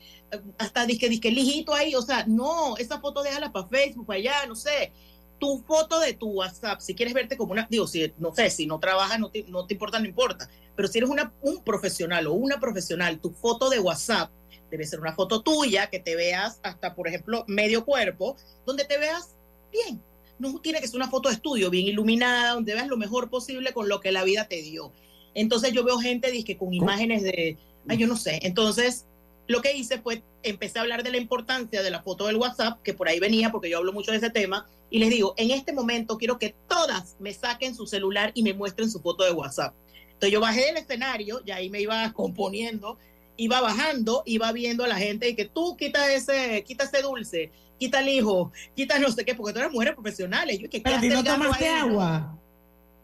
hasta 0.59 0.86
disque, 0.86 1.09
disque 1.09 1.28
el 1.28 1.38
hijito 1.38 1.74
ahí, 1.74 1.94
o 1.94 2.03
sea, 2.03 2.24
no, 2.26 2.76
esa 2.76 3.01
foto 3.01 3.22
déjala 3.22 3.51
para 3.51 3.66
Facebook, 3.66 4.07
para 4.07 4.18
allá, 4.18 4.46
no 4.46 4.55
sé. 4.55 4.92
Tu 5.38 5.59
foto 5.66 5.98
de 6.01 6.12
tu 6.12 6.28
WhatsApp, 6.28 6.80
si 6.80 6.94
quieres 6.94 7.14
verte 7.14 7.36
como 7.36 7.53
una, 7.53 7.66
digo, 7.70 7.86
si, 7.86 8.12
no 8.18 8.34
sé, 8.34 8.51
si 8.51 8.66
no 8.66 8.78
trabajas, 8.78 9.18
no 9.18 9.30
te, 9.30 9.44
no 9.44 9.66
te 9.66 9.74
importa, 9.74 9.98
no 9.98 10.07
importa. 10.07 10.51
Pero 10.81 10.91
si 10.91 10.97
eres 10.97 11.11
una, 11.11 11.31
un 11.43 11.62
profesional 11.62 12.26
o 12.26 12.33
una 12.33 12.59
profesional, 12.59 13.20
tu 13.20 13.33
foto 13.33 13.68
de 13.68 13.78
WhatsApp 13.78 14.31
debe 14.70 14.87
ser 14.87 14.99
una 14.99 15.14
foto 15.14 15.43
tuya, 15.43 15.91
que 15.91 15.99
te 15.99 16.16
veas 16.16 16.59
hasta, 16.62 16.95
por 16.95 17.07
ejemplo, 17.07 17.45
medio 17.47 17.85
cuerpo, 17.85 18.39
donde 18.64 18.87
te 18.87 18.97
veas 18.97 19.37
bien. 19.70 20.03
No 20.39 20.59
tiene 20.62 20.81
que 20.81 20.89
ser 20.89 20.97
una 20.97 21.11
foto 21.11 21.28
de 21.28 21.35
estudio, 21.35 21.68
bien 21.68 21.87
iluminada, 21.87 22.55
donde 22.55 22.72
veas 22.72 22.89
lo 22.89 22.97
mejor 22.97 23.28
posible 23.28 23.74
con 23.74 23.91
lo 23.91 24.01
que 24.01 24.11
la 24.11 24.24
vida 24.24 24.49
te 24.49 24.62
dio. 24.62 24.91
Entonces 25.35 25.72
yo 25.72 25.85
veo 25.85 25.99
gente 25.99 26.31
dizque, 26.31 26.57
con 26.57 26.72
imágenes 26.72 27.24
de, 27.24 27.59
ay, 27.87 27.99
yo 27.99 28.07
no 28.07 28.16
sé. 28.16 28.39
Entonces 28.41 29.05
lo 29.49 29.61
que 29.61 29.76
hice 29.76 29.99
fue, 29.99 30.22
empecé 30.43 30.78
a 30.78 30.83
hablar 30.83 31.03
de 31.03 31.11
la 31.11 31.18
importancia 31.18 31.83
de 31.83 31.91
la 31.91 32.03
foto 32.03 32.26
del 32.26 32.37
WhatsApp, 32.37 32.81
que 32.83 32.95
por 32.95 33.07
ahí 33.07 33.20
venía, 33.20 33.53
porque 33.53 33.68
yo 33.68 33.76
hablo 33.76 33.93
mucho 33.93 34.12
de 34.12 34.16
ese 34.16 34.31
tema, 34.31 34.66
y 34.89 34.99
les 34.99 35.11
digo, 35.11 35.35
en 35.37 35.51
este 35.51 35.74
momento 35.74 36.16
quiero 36.16 36.39
que 36.39 36.55
todas 36.70 37.16
me 37.20 37.35
saquen 37.35 37.74
su 37.74 37.87
celular 37.87 38.33
y 38.33 38.43
me 38.43 38.55
muestren 38.55 38.91
su 38.91 39.03
foto 39.03 39.24
de 39.24 39.33
WhatsApp. 39.33 39.74
Entonces 40.21 40.35
yo 40.35 40.41
bajé 40.43 40.66
del 40.66 40.77
escenario, 40.77 41.41
y 41.47 41.51
ahí 41.51 41.71
me 41.71 41.81
iba 41.81 42.12
componiendo, 42.12 42.99
iba 43.39 43.59
bajando, 43.62 44.23
iba 44.27 44.53
viendo 44.53 44.85
a 44.85 44.89
la 44.89 44.97
gente 44.97 45.31
y 45.31 45.35
que 45.35 45.47
tú 45.47 45.79
quita 45.79 46.12
ese, 46.12 46.62
quita 46.62 46.85
ese 46.85 47.01
dulce, 47.01 47.51
quita 47.79 48.01
el 48.01 48.11
hijo, 48.11 48.53
quita 48.77 48.99
no 48.99 49.11
sé 49.11 49.25
qué, 49.25 49.35
porque 49.35 49.55
tú 49.55 49.61
eres 49.61 49.73
mujeres 49.73 49.95
profesionales. 49.95 50.59
Yo, 50.59 50.68
¿qué 50.68 50.83
Pero 50.83 51.01
si 51.01 51.09
no 51.09 51.21
el 51.21 51.25
tomaste 51.25 51.66
ahí? 51.66 51.89
agua. 51.91 52.39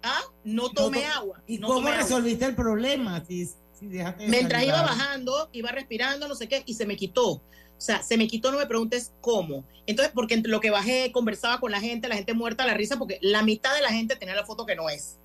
Ah, 0.03 0.21
no 0.45 0.69
tomé 0.69 1.01
to- 1.01 1.07
agua. 1.07 1.43
¿Y 1.47 1.57
no 1.57 1.69
cómo 1.69 1.89
agua. 1.89 2.03
resolviste 2.03 2.45
el 2.45 2.55
problema? 2.55 3.25
Si, 3.25 3.47
si 3.47 3.87
dejaste 3.87 4.25
de 4.25 4.29
Mientras 4.29 4.63
iba 4.63 4.83
bajando, 4.83 5.49
iba 5.53 5.71
respirando, 5.73 6.29
no 6.29 6.35
sé 6.35 6.49
qué, 6.49 6.65
y 6.67 6.75
se 6.75 6.85
me 6.85 6.97
quitó. 6.97 7.31
O 7.31 7.43
sea, 7.81 8.03
se 8.03 8.19
me 8.19 8.29
quitó, 8.29 8.53
no 8.53 8.59
me 8.59 8.67
preguntes 8.67 9.15
cómo. 9.23 9.65
Entonces, 9.87 10.13
porque 10.15 10.35
entre 10.35 10.53
lo 10.53 10.61
que 10.61 10.69
bajé, 10.69 11.13
conversaba 11.13 11.61
con 11.61 11.73
la 11.73 11.81
gente, 11.81 12.09
la 12.09 12.17
gente 12.17 12.35
muerta 12.35 12.65
a 12.65 12.67
la 12.67 12.75
risa, 12.75 12.99
porque 12.99 13.19
la 13.23 13.43
mitad 13.43 13.75
de 13.75 13.81
la 13.81 13.89
gente 13.91 14.17
tenía 14.17 14.35
la 14.35 14.45
foto 14.45 14.67
que 14.67 14.77
no 14.77 14.91
es. 14.91 15.17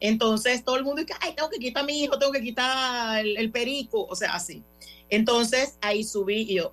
Entonces, 0.00 0.64
todo 0.64 0.76
el 0.76 0.84
mundo 0.84 1.02
dice, 1.02 1.14
ay, 1.20 1.34
tengo 1.34 1.50
que 1.50 1.58
quitar 1.58 1.82
a 1.82 1.86
mi 1.86 2.02
hijo, 2.02 2.18
tengo 2.18 2.32
que 2.32 2.42
quitar 2.42 3.24
el, 3.24 3.50
perico, 3.50 4.06
o 4.06 4.16
sea, 4.16 4.34
así. 4.34 4.62
Entonces, 5.10 5.76
ahí 5.82 6.04
subí 6.04 6.46
y 6.48 6.54
yo, 6.54 6.72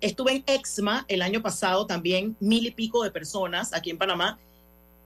estuve 0.00 0.32
en 0.32 0.44
Exma 0.46 1.06
el 1.08 1.22
año 1.22 1.42
pasado 1.42 1.86
también, 1.86 2.36
mil 2.40 2.66
y 2.66 2.70
pico 2.70 3.02
de 3.02 3.10
personas 3.10 3.72
aquí 3.72 3.90
en 3.90 3.98
Panamá. 3.98 4.38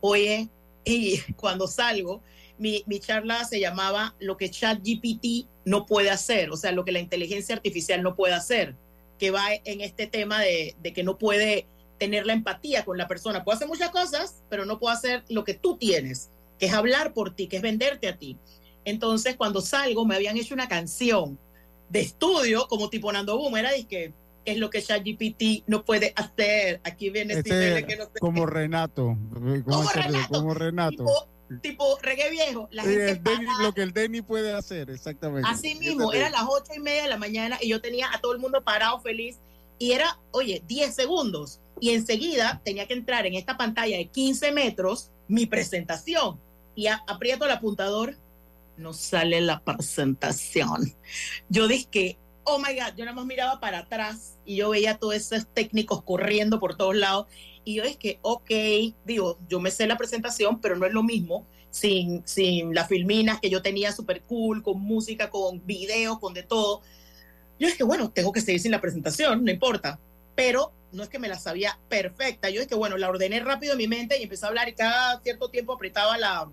Oye, 0.00 0.48
y 0.84 1.18
cuando 1.36 1.68
salgo, 1.68 2.20
mi, 2.58 2.82
mi 2.86 2.98
charla 2.98 3.44
se 3.44 3.60
llamaba 3.60 4.14
Lo 4.18 4.36
que 4.36 4.50
ChatGPT 4.50 5.48
no 5.64 5.86
puede 5.86 6.10
hacer, 6.10 6.50
o 6.50 6.56
sea, 6.56 6.72
lo 6.72 6.84
que 6.84 6.92
la 6.92 6.98
inteligencia 6.98 7.54
artificial 7.54 8.02
no 8.02 8.16
puede 8.16 8.34
hacer, 8.34 8.74
que 9.18 9.30
va 9.30 9.46
en 9.52 9.80
este 9.80 10.08
tema 10.08 10.40
de, 10.40 10.74
de 10.82 10.92
que 10.92 11.04
no 11.04 11.16
puede 11.16 11.66
tener 11.98 12.26
la 12.26 12.32
empatía 12.32 12.84
con 12.84 12.98
la 12.98 13.06
persona. 13.06 13.44
Puede 13.44 13.56
hacer 13.56 13.68
muchas 13.68 13.90
cosas, 13.90 14.42
pero 14.50 14.64
no 14.64 14.80
puede 14.80 14.96
hacer 14.96 15.24
lo 15.28 15.44
que 15.44 15.54
tú 15.54 15.76
tienes, 15.76 16.30
que 16.62 16.66
es 16.66 16.74
hablar 16.74 17.12
por 17.12 17.34
ti, 17.34 17.48
que 17.48 17.56
es 17.56 17.62
venderte 17.62 18.06
a 18.06 18.16
ti. 18.16 18.38
Entonces, 18.84 19.34
cuando 19.34 19.60
salgo, 19.60 20.06
me 20.06 20.14
habían 20.14 20.36
hecho 20.36 20.54
una 20.54 20.68
canción 20.68 21.36
de 21.88 21.98
estudio, 22.02 22.68
como 22.68 22.88
tipo 22.88 23.10
Nando 23.10 23.36
Boom, 23.36 23.56
era 23.56 23.70
que 23.88 24.14
es 24.44 24.58
lo 24.58 24.70
que 24.70 24.80
ChatGPT 24.80 25.64
no 25.66 25.84
puede 25.84 26.12
hacer. 26.14 26.80
Aquí 26.84 27.10
viene 27.10 27.34
Este, 27.34 27.84
que 27.84 27.96
no 27.96 28.04
sé 28.04 28.20
como 28.20 28.46
Renato. 28.46 29.16
Como, 29.32 29.82
este- 29.82 30.02
Renato. 30.02 30.28
como 30.32 30.54
Renato. 30.54 30.96
tipo, 30.98 31.28
tipo 31.62 31.98
reggae 32.00 32.30
viejo. 32.30 32.68
La 32.70 32.84
Sí, 32.84 32.90
gente 32.90 33.20
Denny- 33.28 33.46
lo 33.60 33.72
que 33.74 33.82
el 33.82 33.92
Denny 33.92 34.22
puede 34.22 34.52
hacer, 34.52 34.88
exactamente. 34.90 35.48
Así 35.50 35.74
mismo, 35.74 36.12
eran 36.12 36.30
las 36.30 36.44
ocho 36.48 36.74
y 36.76 36.78
media 36.78 37.02
de 37.02 37.08
la 37.08 37.18
mañana 37.18 37.58
y 37.60 37.70
yo 37.70 37.80
tenía 37.80 38.06
a 38.14 38.20
todo 38.20 38.34
el 38.34 38.38
mundo 38.38 38.62
parado 38.62 39.00
feliz 39.00 39.40
y 39.80 39.90
era, 39.94 40.16
oye, 40.30 40.62
10 40.68 40.94
segundos 40.94 41.58
y 41.80 41.90
enseguida 41.90 42.62
tenía 42.64 42.86
que 42.86 42.94
entrar 42.94 43.26
en 43.26 43.34
esta 43.34 43.56
pantalla 43.56 43.96
de 43.96 44.06
15 44.06 44.52
metros 44.52 45.10
mi 45.26 45.46
presentación 45.46 46.38
y 46.74 46.86
a- 46.88 47.02
aprieto 47.06 47.44
el 47.44 47.50
apuntador, 47.52 48.16
no 48.76 48.92
sale 48.92 49.40
la 49.40 49.60
presentación. 49.62 50.94
Yo 51.48 51.68
dije 51.68 52.18
oh 52.44 52.58
my 52.58 52.74
God, 52.74 52.96
yo 52.96 53.04
nada 53.04 53.14
más 53.14 53.26
miraba 53.26 53.60
para 53.60 53.80
atrás 53.80 54.38
y 54.44 54.56
yo 54.56 54.70
veía 54.70 54.92
a 54.92 54.98
todos 54.98 55.14
esos 55.14 55.46
técnicos 55.46 56.02
corriendo 56.02 56.58
por 56.58 56.76
todos 56.76 56.96
lados 56.96 57.26
y 57.64 57.74
yo 57.76 57.84
que, 57.98 58.18
ok, 58.22 58.50
digo, 59.04 59.38
yo 59.48 59.60
me 59.60 59.70
sé 59.70 59.86
la 59.86 59.96
presentación, 59.96 60.60
pero 60.60 60.76
no 60.76 60.86
es 60.86 60.92
lo 60.92 61.02
mismo 61.02 61.46
sin, 61.70 62.26
sin 62.26 62.74
las 62.74 62.88
filminas 62.88 63.40
que 63.40 63.50
yo 63.50 63.62
tenía 63.62 63.92
súper 63.92 64.22
cool, 64.22 64.62
con 64.62 64.80
música, 64.80 65.30
con 65.30 65.64
videos, 65.64 66.18
con 66.18 66.34
de 66.34 66.42
todo. 66.42 66.82
Yo 67.58 67.68
que, 67.76 67.84
bueno, 67.84 68.10
tengo 68.10 68.32
que 68.32 68.40
seguir 68.40 68.60
sin 68.60 68.72
la 68.72 68.80
presentación, 68.80 69.44
no 69.44 69.50
importa. 69.50 70.00
Pero 70.34 70.72
no 70.92 71.02
es 71.04 71.08
que 71.08 71.18
me 71.18 71.28
la 71.28 71.38
sabía 71.38 71.78
perfecta. 71.88 72.50
Yo 72.50 72.66
que, 72.66 72.74
bueno, 72.74 72.96
la 72.98 73.08
ordené 73.08 73.40
rápido 73.40 73.72
en 73.72 73.78
mi 73.78 73.86
mente 73.86 74.18
y 74.18 74.24
empecé 74.24 74.44
a 74.44 74.48
hablar 74.48 74.68
y 74.68 74.74
cada 74.74 75.20
cierto 75.22 75.48
tiempo 75.48 75.72
apretaba 75.72 76.18
la, 76.18 76.50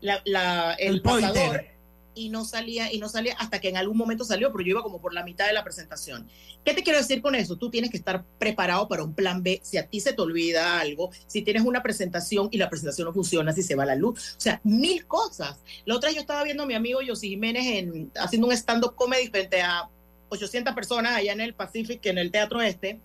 la, 0.00 0.20
la- 0.24 0.74
el, 0.74 0.96
El 0.96 1.02
pasador 1.02 1.64
y 2.12 2.28
no 2.28 2.44
salía 2.44 2.92
y 2.92 2.98
no 2.98 3.08
salía 3.08 3.34
hasta 3.38 3.60
que 3.60 3.68
en 3.68 3.76
algún 3.76 3.96
momento 3.96 4.24
salió, 4.24 4.50
pero 4.50 4.64
yo 4.64 4.70
iba 4.70 4.82
como 4.82 5.00
por 5.00 5.14
la 5.14 5.22
mitad 5.24 5.46
de 5.46 5.52
la 5.52 5.62
presentación. 5.62 6.28
¿Qué 6.64 6.74
te 6.74 6.82
quiero 6.82 6.98
decir 6.98 7.22
con 7.22 7.34
eso? 7.36 7.56
Tú 7.56 7.70
tienes 7.70 7.90
que 7.90 7.96
estar 7.96 8.24
preparado 8.38 8.88
para 8.88 9.04
un 9.04 9.14
plan 9.14 9.42
B. 9.42 9.60
Si 9.62 9.78
a 9.78 9.86
ti 9.86 10.00
se 10.00 10.12
te 10.12 10.20
olvida 10.20 10.80
algo, 10.80 11.10
si 11.28 11.42
tienes 11.42 11.62
una 11.62 11.82
presentación 11.82 12.48
y 12.50 12.58
la 12.58 12.68
presentación 12.68 13.06
no 13.06 13.14
funciona, 13.14 13.52
si 13.52 13.62
se 13.62 13.76
va 13.76 13.86
la 13.86 13.94
luz, 13.94 14.34
o 14.36 14.40
sea, 14.40 14.60
mil 14.64 15.06
cosas. 15.06 15.60
La 15.86 15.94
otra 15.94 16.10
yo 16.10 16.20
estaba 16.20 16.42
viendo 16.42 16.64
a 16.64 16.66
mi 16.66 16.74
amigo 16.74 16.98
José 17.06 17.28
Jiménez 17.28 17.64
en, 17.66 18.10
haciendo 18.16 18.48
un 18.48 18.52
stand-up 18.54 18.96
comedy 18.96 19.28
frente 19.28 19.62
a 19.62 19.88
800 20.30 20.74
personas 20.74 21.12
allá 21.16 21.32
en 21.32 21.40
el 21.40 21.54
Pacific, 21.54 22.04
en 22.06 22.18
el 22.18 22.30
teatro 22.32 22.60
este. 22.60 23.00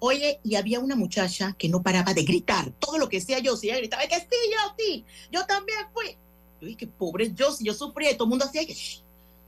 Oye, 0.00 0.38
y 0.44 0.54
había 0.54 0.80
una 0.80 0.96
muchacha 0.96 1.54
que 1.58 1.68
no 1.68 1.82
paraba 1.82 2.14
de 2.14 2.22
gritar. 2.24 2.70
Todo 2.78 2.98
lo 2.98 3.08
que 3.08 3.18
decía 3.18 3.38
yo, 3.38 3.54
ella 3.62 3.78
gritaba, 3.78 4.02
que 4.06 4.16
sí, 4.16 4.26
yo 4.52 4.74
sí, 4.78 5.04
yo 5.32 5.44
también 5.46 5.78
fui. 5.92 6.16
Yo 6.60 6.66
dije, 6.66 6.86
pobre 6.86 7.32
Josie, 7.38 7.66
yo 7.66 7.74
sufría 7.74 8.10
y 8.10 8.14
todo 8.14 8.24
el 8.24 8.30
mundo 8.30 8.44
hacía 8.44 8.64
que... 8.66 8.74
"Shh". 8.74 9.02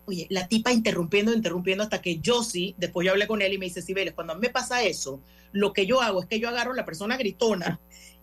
Oye, 0.05 0.27
la 0.31 0.49
tipa 0.49 0.73
interrumpiendo, 0.73 1.33
interrumpiendo 1.33 1.85
hasta 1.85 2.03
que 2.03 2.21
Josie, 2.25 2.75
después 2.77 3.05
yo 3.07 3.13
hablé 3.13 3.29
con 3.29 3.41
él 3.41 3.53
y 3.53 3.59
me 3.59 3.67
dice, 3.67 3.83
Sibeles, 3.83 4.15
cuando 4.15 4.33
a 4.33 4.37
mí 4.37 4.43
me 4.43 4.51
pasa 4.51 4.83
eso, 4.83 5.21
lo 5.53 5.73
que 5.73 5.87
yo 5.87 6.01
hago 6.01 6.21
es 6.23 6.27
que 6.27 6.41
yo 6.41 6.49
agarro 6.49 6.73
a 6.73 6.77
la 6.77 6.85
persona 6.85 7.17
gritona 7.17 7.79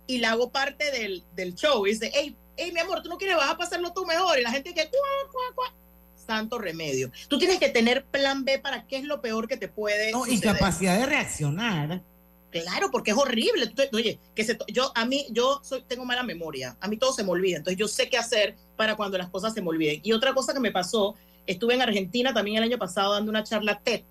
y 0.06 0.18
la 0.18 0.32
hago 0.32 0.50
parte 0.50 0.92
del, 0.92 1.24
del 1.36 1.56
show 1.56 1.88
y 1.88 1.92
dice, 1.92 2.12
hey, 2.14 2.36
hey, 2.58 2.72
mi 2.74 2.82
amor, 2.82 3.02
tú 3.02 3.08
no 3.08 3.18
quieres, 3.18 3.38
vas 3.38 3.52
a 3.52 3.58
pasarlo 3.58 3.94
tú 3.94 4.06
mejor. 4.06 4.38
Y 4.40 4.42
la 4.44 4.52
gente 4.52 4.74
que, 4.74 4.90
cuá, 4.90 5.00
cuá, 5.32 5.42
cuá. 5.56 5.74
santo 6.28 6.58
remedio. 6.60 7.12
Tú 7.30 7.38
tienes 7.40 7.60
que 7.60 7.70
tener 7.70 8.04
plan 8.06 8.44
B 8.44 8.60
para 8.60 8.86
qué 8.86 8.98
es 8.98 9.04
lo 9.06 9.22
peor 9.22 9.48
que 9.48 9.56
te 9.56 9.70
puede 9.70 10.12
No, 10.12 10.26
y 10.28 10.36
suceder. 10.36 10.58
capacidad 10.58 11.00
de 11.00 11.06
reaccionar. 11.06 12.04
Claro, 12.52 12.90
porque 12.92 13.12
es 13.12 13.18
horrible. 13.18 13.72
Oye, 13.94 14.20
que 14.36 14.44
se, 14.44 14.58
yo 14.68 14.92
a 14.96 15.06
mí 15.06 15.28
yo 15.32 15.62
soy, 15.64 15.84
tengo 15.88 16.04
mala 16.04 16.24
memoria. 16.24 16.76
A 16.82 16.88
mí 16.90 16.98
todo 16.98 17.14
se 17.14 17.24
me 17.24 17.30
olvida. 17.30 17.58
Entonces 17.58 17.78
yo 17.80 17.88
sé 17.88 18.10
qué 18.10 18.18
hacer 18.18 18.56
para 18.80 18.96
cuando 18.96 19.18
las 19.18 19.28
cosas 19.28 19.54
se 19.54 19.62
me 19.62 19.68
olviden. 19.68 20.00
Y 20.04 20.14
otra 20.14 20.34
cosa 20.34 20.54
que 20.54 20.62
me 20.62 20.72
pasó, 20.72 21.14
estuve 21.46 21.74
en 21.74 21.82
Argentina 21.82 22.34
también 22.34 22.56
el 22.56 22.64
año 22.64 22.78
pasado 22.78 23.12
dando 23.12 23.30
una 23.30 23.44
charla 23.44 23.78
TED, 23.78 24.04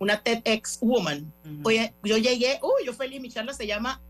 una 0.00 0.20
TEDx 0.20 0.80
Woman. 0.80 1.32
Oye, 1.62 1.94
yo 2.02 2.16
llegué, 2.16 2.58
uy, 2.60 2.84
yo 2.84 2.92
feliz, 2.92 3.20
mi 3.20 3.30
charla 3.30 3.54
se 3.54 3.68
llama 3.68 4.02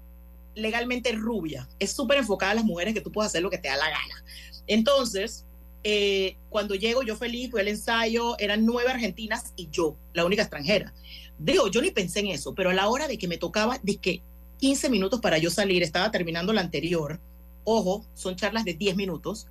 Legalmente 0.54 1.12
Rubia. 1.12 1.68
Es 1.78 1.92
súper 1.92 2.16
enfocada 2.16 2.52
a 2.52 2.54
las 2.54 2.64
mujeres 2.64 2.94
que 2.94 3.02
tú 3.02 3.12
puedes 3.12 3.28
hacer 3.28 3.42
lo 3.42 3.50
que 3.50 3.58
te 3.58 3.68
da 3.68 3.76
la 3.76 3.90
gana. 3.90 4.24
Entonces, 4.66 5.44
eh, 5.84 6.38
cuando 6.48 6.74
llego, 6.74 7.02
yo 7.02 7.14
feliz, 7.14 7.50
fui 7.50 7.60
al 7.60 7.68
ensayo, 7.68 8.38
eran 8.38 8.64
nueve 8.64 8.90
argentinas 8.90 9.52
y 9.54 9.68
yo, 9.70 9.98
la 10.14 10.24
única 10.24 10.40
extranjera. 10.40 10.94
Digo, 11.38 11.68
yo 11.68 11.82
ni 11.82 11.90
pensé 11.90 12.20
en 12.20 12.28
eso, 12.28 12.54
pero 12.54 12.70
a 12.70 12.74
la 12.74 12.88
hora 12.88 13.06
de 13.06 13.18
que 13.18 13.28
me 13.28 13.36
tocaba, 13.36 13.78
de 13.82 13.96
que 13.98 14.22
15 14.60 14.88
minutos 14.88 15.20
para 15.20 15.36
yo 15.36 15.50
salir, 15.50 15.82
estaba 15.82 16.10
terminando 16.10 16.54
la 16.54 16.62
anterior, 16.62 17.20
ojo, 17.64 18.06
son 18.14 18.36
charlas 18.36 18.64
de 18.64 18.72
10 18.72 18.96
minutos, 18.96 19.46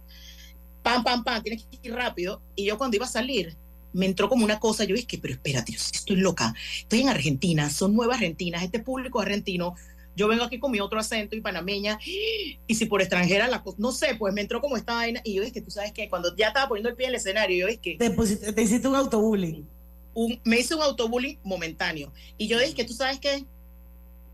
pam, 0.83 1.03
pam, 1.03 1.23
pam, 1.23 1.41
tienes 1.43 1.63
que 1.65 1.87
ir 1.87 1.93
rápido, 1.93 2.41
y 2.55 2.65
yo 2.65 2.77
cuando 2.77 2.95
iba 2.97 3.05
a 3.05 3.09
salir, 3.09 3.55
me 3.93 4.05
entró 4.05 4.29
como 4.29 4.45
una 4.45 4.59
cosa, 4.59 4.83
yo 4.83 4.95
dije, 4.95 5.17
pero 5.21 5.33
espérate, 5.33 5.71
yo 5.73 5.79
estoy 5.79 6.15
loca, 6.17 6.53
estoy 6.79 7.01
en 7.01 7.09
Argentina, 7.09 7.69
son 7.69 7.95
nuevas 7.95 8.17
argentinas, 8.17 8.63
este 8.63 8.79
público 8.79 9.19
argentino, 9.19 9.75
yo 10.15 10.27
vengo 10.27 10.43
aquí 10.43 10.59
con 10.59 10.71
mi 10.71 10.79
otro 10.79 10.99
acento 10.99 11.35
y 11.35 11.41
panameña, 11.41 11.97
y 12.05 12.75
si 12.75 12.85
por 12.85 13.01
extranjera 13.01 13.47
la 13.47 13.63
cosa, 13.63 13.77
no 13.79 13.91
sé, 13.91 14.15
pues 14.15 14.33
me 14.33 14.41
entró 14.41 14.61
como 14.61 14.77
esta 14.77 14.93
vaina, 14.95 15.21
y 15.23 15.33
yo 15.35 15.43
dije, 15.43 15.61
tú 15.61 15.71
sabes 15.71 15.91
que 15.91 16.09
cuando 16.09 16.35
ya 16.35 16.47
estaba 16.49 16.67
poniendo 16.67 16.89
el 16.89 16.95
pie 16.95 17.05
en 17.07 17.11
el 17.11 17.15
escenario, 17.15 17.57
yo 17.57 17.67
dije, 17.67 17.95
Te, 17.97 18.11
pusiste- 18.11 18.53
te 18.53 18.61
hiciste 18.61 18.87
un 18.87 18.95
autobullying. 18.95 19.65
un, 20.13 20.39
me 20.43 20.59
hice 20.59 20.75
un 20.75 20.81
autobullying 20.81 21.37
momentáneo. 21.43 22.11
Y 22.37 22.47
yo 22.47 22.59
dije 22.59 22.83
tú 22.83 22.93
sabes 22.93 23.19
que 23.19 23.45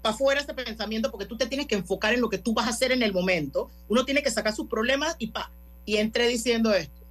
para 0.01 0.15
afuera 0.15 0.41
ese 0.41 0.53
pensamiento, 0.53 1.11
porque 1.11 1.25
tú 1.27 1.37
te 1.37 1.45
tienes 1.47 1.67
que 1.67 1.75
enfocar 1.75 2.13
en 2.13 2.21
lo 2.21 2.29
que 2.29 2.37
tú 2.39 2.53
vas 2.53 2.65
a 2.67 2.69
hacer 2.69 2.91
en 2.91 3.03
el 3.03 3.11
momento. 3.13 3.69
Uno 3.87 4.05
tiene 4.05 4.23
que 4.23 4.31
sacar 4.31 4.55
sus 4.55 4.67
problemas 4.67 5.15
y 5.19 5.27
pa. 5.27 5.51
Y 5.85 5.97
entré 5.97 6.27
diciendo 6.27 6.73
esto. 6.73 7.03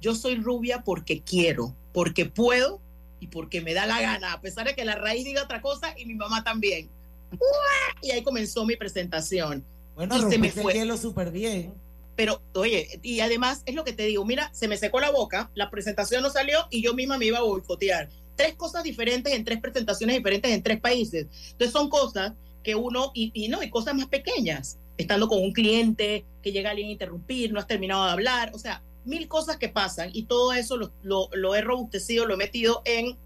Yo 0.00 0.14
soy 0.14 0.36
rubia 0.36 0.82
porque 0.82 1.20
quiero, 1.20 1.74
porque 1.92 2.26
puedo 2.26 2.80
y 3.20 3.26
porque 3.26 3.60
me 3.60 3.74
da 3.74 3.86
la 3.86 4.00
gana, 4.00 4.32
a 4.32 4.40
pesar 4.40 4.66
de 4.66 4.74
que 4.74 4.84
la 4.84 4.94
raíz 4.94 5.24
diga 5.24 5.42
otra 5.42 5.60
cosa 5.60 5.94
y 5.98 6.06
mi 6.06 6.14
mamá 6.14 6.42
también. 6.42 6.88
¡Uah! 7.32 7.98
Y 8.02 8.10
ahí 8.10 8.22
comenzó 8.22 8.64
mi 8.64 8.76
presentación. 8.76 9.64
Bueno, 9.94 10.16
y 10.16 10.20
se 10.20 10.24
me 10.24 10.32
rompiste 10.32 10.60
el 10.60 10.62
fue. 10.62 10.72
hielo 10.72 10.96
súper 10.96 11.30
bien. 11.30 11.74
Pero, 12.16 12.42
oye, 12.54 12.98
y 13.02 13.20
además 13.20 13.62
es 13.66 13.74
lo 13.74 13.84
que 13.84 13.92
te 13.92 14.04
digo, 14.04 14.24
mira, 14.24 14.50
se 14.52 14.68
me 14.68 14.76
secó 14.76 15.00
la 15.00 15.10
boca, 15.10 15.50
la 15.54 15.70
presentación 15.70 16.22
no 16.22 16.30
salió 16.30 16.66
y 16.70 16.82
yo 16.82 16.94
misma 16.94 17.18
me 17.18 17.26
iba 17.26 17.38
a 17.38 17.42
boicotear. 17.42 18.08
Tres 18.36 18.54
cosas 18.54 18.84
diferentes 18.84 19.32
en 19.32 19.44
tres 19.44 19.60
presentaciones 19.60 20.16
diferentes 20.16 20.50
en 20.50 20.62
tres 20.62 20.80
países. 20.80 21.26
Entonces 21.52 21.72
son 21.72 21.88
cosas 21.88 22.32
que 22.62 22.74
uno, 22.74 23.10
y, 23.14 23.30
y 23.34 23.48
no, 23.48 23.62
y 23.62 23.70
cosas 23.70 23.94
más 23.94 24.06
pequeñas, 24.06 24.78
estando 25.00 25.28
con 25.28 25.42
un 25.42 25.52
cliente, 25.52 26.24
que 26.42 26.52
llega 26.52 26.70
alguien 26.70 26.88
a 26.88 26.92
interrumpir, 26.92 27.52
no 27.52 27.60
has 27.60 27.66
terminado 27.66 28.04
de 28.04 28.10
hablar, 28.10 28.50
o 28.54 28.58
sea, 28.58 28.82
mil 29.04 29.28
cosas 29.28 29.56
que 29.56 29.68
pasan 29.68 30.10
y 30.12 30.24
todo 30.24 30.52
eso 30.52 30.76
lo, 30.76 30.92
lo, 31.02 31.28
lo 31.32 31.54
he 31.54 31.60
robustecido, 31.62 32.26
lo 32.26 32.34
he 32.34 32.36
metido 32.36 32.82
en 32.84 33.16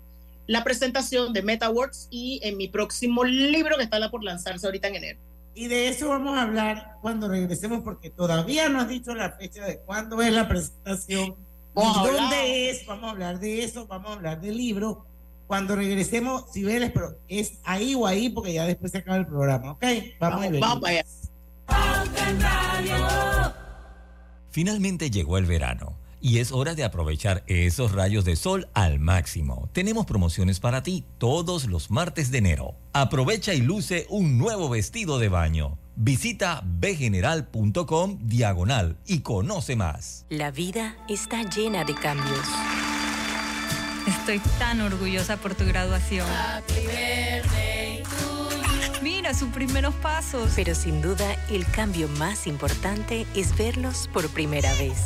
la 0.46 0.62
presentación 0.62 1.32
de 1.32 1.42
MetaWorks 1.42 2.08
y 2.10 2.40
en 2.42 2.56
mi 2.56 2.68
próximo 2.68 3.24
libro 3.24 3.76
que 3.76 3.84
está 3.84 4.10
por 4.10 4.22
lanzarse 4.22 4.66
ahorita 4.66 4.88
en 4.88 4.96
enero. 4.96 5.18
Y 5.54 5.68
de 5.68 5.88
eso 5.88 6.08
vamos 6.08 6.36
a 6.36 6.42
hablar 6.42 6.96
cuando 7.00 7.28
regresemos, 7.28 7.82
porque 7.82 8.10
todavía 8.10 8.68
no 8.68 8.80
has 8.80 8.88
dicho 8.88 9.14
la 9.14 9.32
fecha 9.32 9.64
de 9.64 9.78
cuándo 9.78 10.20
es 10.20 10.32
la 10.32 10.48
presentación, 10.48 11.36
Vamos 11.74 11.96
a 11.96 12.00
hablar. 12.00 12.16
dónde 12.20 12.70
es. 12.70 12.86
Vamos 12.86 13.04
a 13.04 13.10
hablar 13.10 13.40
de 13.40 13.64
eso, 13.64 13.86
vamos 13.86 14.10
a 14.10 14.14
hablar 14.14 14.40
del 14.40 14.56
libro. 14.56 15.04
Cuando 15.46 15.76
regresemos, 15.76 16.44
Cibeles, 16.52 16.90
pero 16.92 17.18
es 17.28 17.58
ahí 17.64 17.94
o 17.94 18.06
ahí, 18.06 18.30
porque 18.30 18.52
ya 18.52 18.64
después 18.64 18.92
se 18.92 18.98
acaba 18.98 19.16
el 19.16 19.26
programa, 19.26 19.72
¿ok? 19.72 19.84
Vamos, 20.18 20.40
Vamos, 20.40 20.56
y 20.56 20.60
vamos 20.60 20.88
allá. 20.88 21.04
Finalmente 24.50 25.10
llegó 25.10 25.36
el 25.38 25.46
verano 25.46 25.98
y 26.20 26.38
es 26.38 26.52
hora 26.52 26.74
de 26.74 26.84
aprovechar 26.84 27.44
esos 27.48 27.92
rayos 27.92 28.24
de 28.24 28.36
sol 28.36 28.68
al 28.72 28.98
máximo. 28.98 29.68
Tenemos 29.74 30.06
promociones 30.06 30.58
para 30.58 30.82
ti 30.82 31.04
todos 31.18 31.66
los 31.66 31.90
martes 31.90 32.30
de 32.30 32.38
enero. 32.38 32.76
Aprovecha 32.94 33.52
y 33.52 33.60
luce 33.60 34.06
un 34.08 34.38
nuevo 34.38 34.70
vestido 34.70 35.18
de 35.18 35.28
baño. 35.28 35.76
Visita 35.96 36.62
bgeneral.com 36.64 38.20
diagonal 38.22 38.96
y 39.06 39.20
conoce 39.20 39.76
más. 39.76 40.24
La 40.30 40.50
vida 40.50 40.96
está 41.10 41.42
llena 41.42 41.84
de 41.84 41.94
cambios. 41.94 42.46
Estoy 44.06 44.38
tan 44.58 44.80
orgullosa 44.80 45.36
por 45.36 45.54
tu 45.54 45.66
graduación. 45.66 46.26
Mira 49.04 49.34
sus 49.34 49.50
primeros 49.50 49.94
pasos. 49.96 50.54
Pero 50.56 50.74
sin 50.74 51.02
duda, 51.02 51.36
el 51.50 51.66
cambio 51.70 52.08
más 52.08 52.46
importante 52.46 53.26
es 53.34 53.54
verlos 53.54 54.08
por 54.10 54.30
primera 54.30 54.72
vez. 54.76 54.96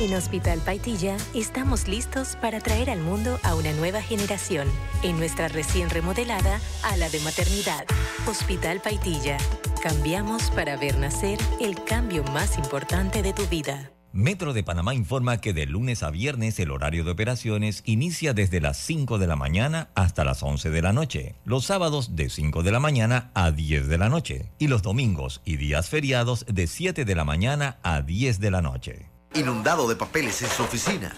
En 0.00 0.14
Hospital 0.14 0.58
Paitilla 0.60 1.18
estamos 1.34 1.86
listos 1.86 2.34
para 2.36 2.60
traer 2.60 2.88
al 2.88 3.00
mundo 3.00 3.38
a 3.42 3.56
una 3.56 3.74
nueva 3.74 4.00
generación 4.00 4.66
en 5.02 5.18
nuestra 5.18 5.48
recién 5.48 5.90
remodelada 5.90 6.58
ala 6.82 7.10
de 7.10 7.20
maternidad. 7.20 7.84
Hospital 8.26 8.80
Paitilla. 8.80 9.36
Cambiamos 9.82 10.50
para 10.52 10.78
ver 10.78 10.96
nacer 10.96 11.38
el 11.60 11.84
cambio 11.84 12.24
más 12.32 12.56
importante 12.56 13.20
de 13.20 13.34
tu 13.34 13.46
vida. 13.48 13.90
Metro 14.14 14.52
de 14.52 14.62
Panamá 14.62 14.94
informa 14.94 15.38
que 15.38 15.52
de 15.52 15.66
lunes 15.66 16.04
a 16.04 16.10
viernes 16.12 16.60
el 16.60 16.70
horario 16.70 17.02
de 17.02 17.10
operaciones 17.10 17.82
inicia 17.84 18.32
desde 18.32 18.60
las 18.60 18.76
5 18.76 19.18
de 19.18 19.26
la 19.26 19.34
mañana 19.34 19.88
hasta 19.96 20.22
las 20.22 20.40
11 20.44 20.70
de 20.70 20.82
la 20.82 20.92
noche, 20.92 21.34
los 21.44 21.64
sábados 21.64 22.14
de 22.14 22.30
5 22.30 22.62
de 22.62 22.70
la 22.70 22.78
mañana 22.78 23.32
a 23.34 23.50
10 23.50 23.88
de 23.88 23.98
la 23.98 24.08
noche 24.08 24.52
y 24.60 24.68
los 24.68 24.82
domingos 24.82 25.40
y 25.44 25.56
días 25.56 25.88
feriados 25.88 26.46
de 26.46 26.68
7 26.68 27.04
de 27.04 27.14
la 27.16 27.24
mañana 27.24 27.78
a 27.82 28.02
10 28.02 28.38
de 28.38 28.50
la 28.52 28.62
noche. 28.62 29.10
Inundado 29.34 29.88
de 29.88 29.96
papeles 29.96 30.42
en 30.42 30.48
su 30.48 30.62
oficina. 30.62 31.12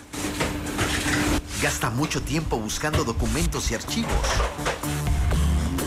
Gasta 1.60 1.90
mucho 1.90 2.22
tiempo 2.22 2.58
buscando 2.58 3.04
documentos 3.04 3.70
y 3.72 3.74
archivos. 3.74 4.26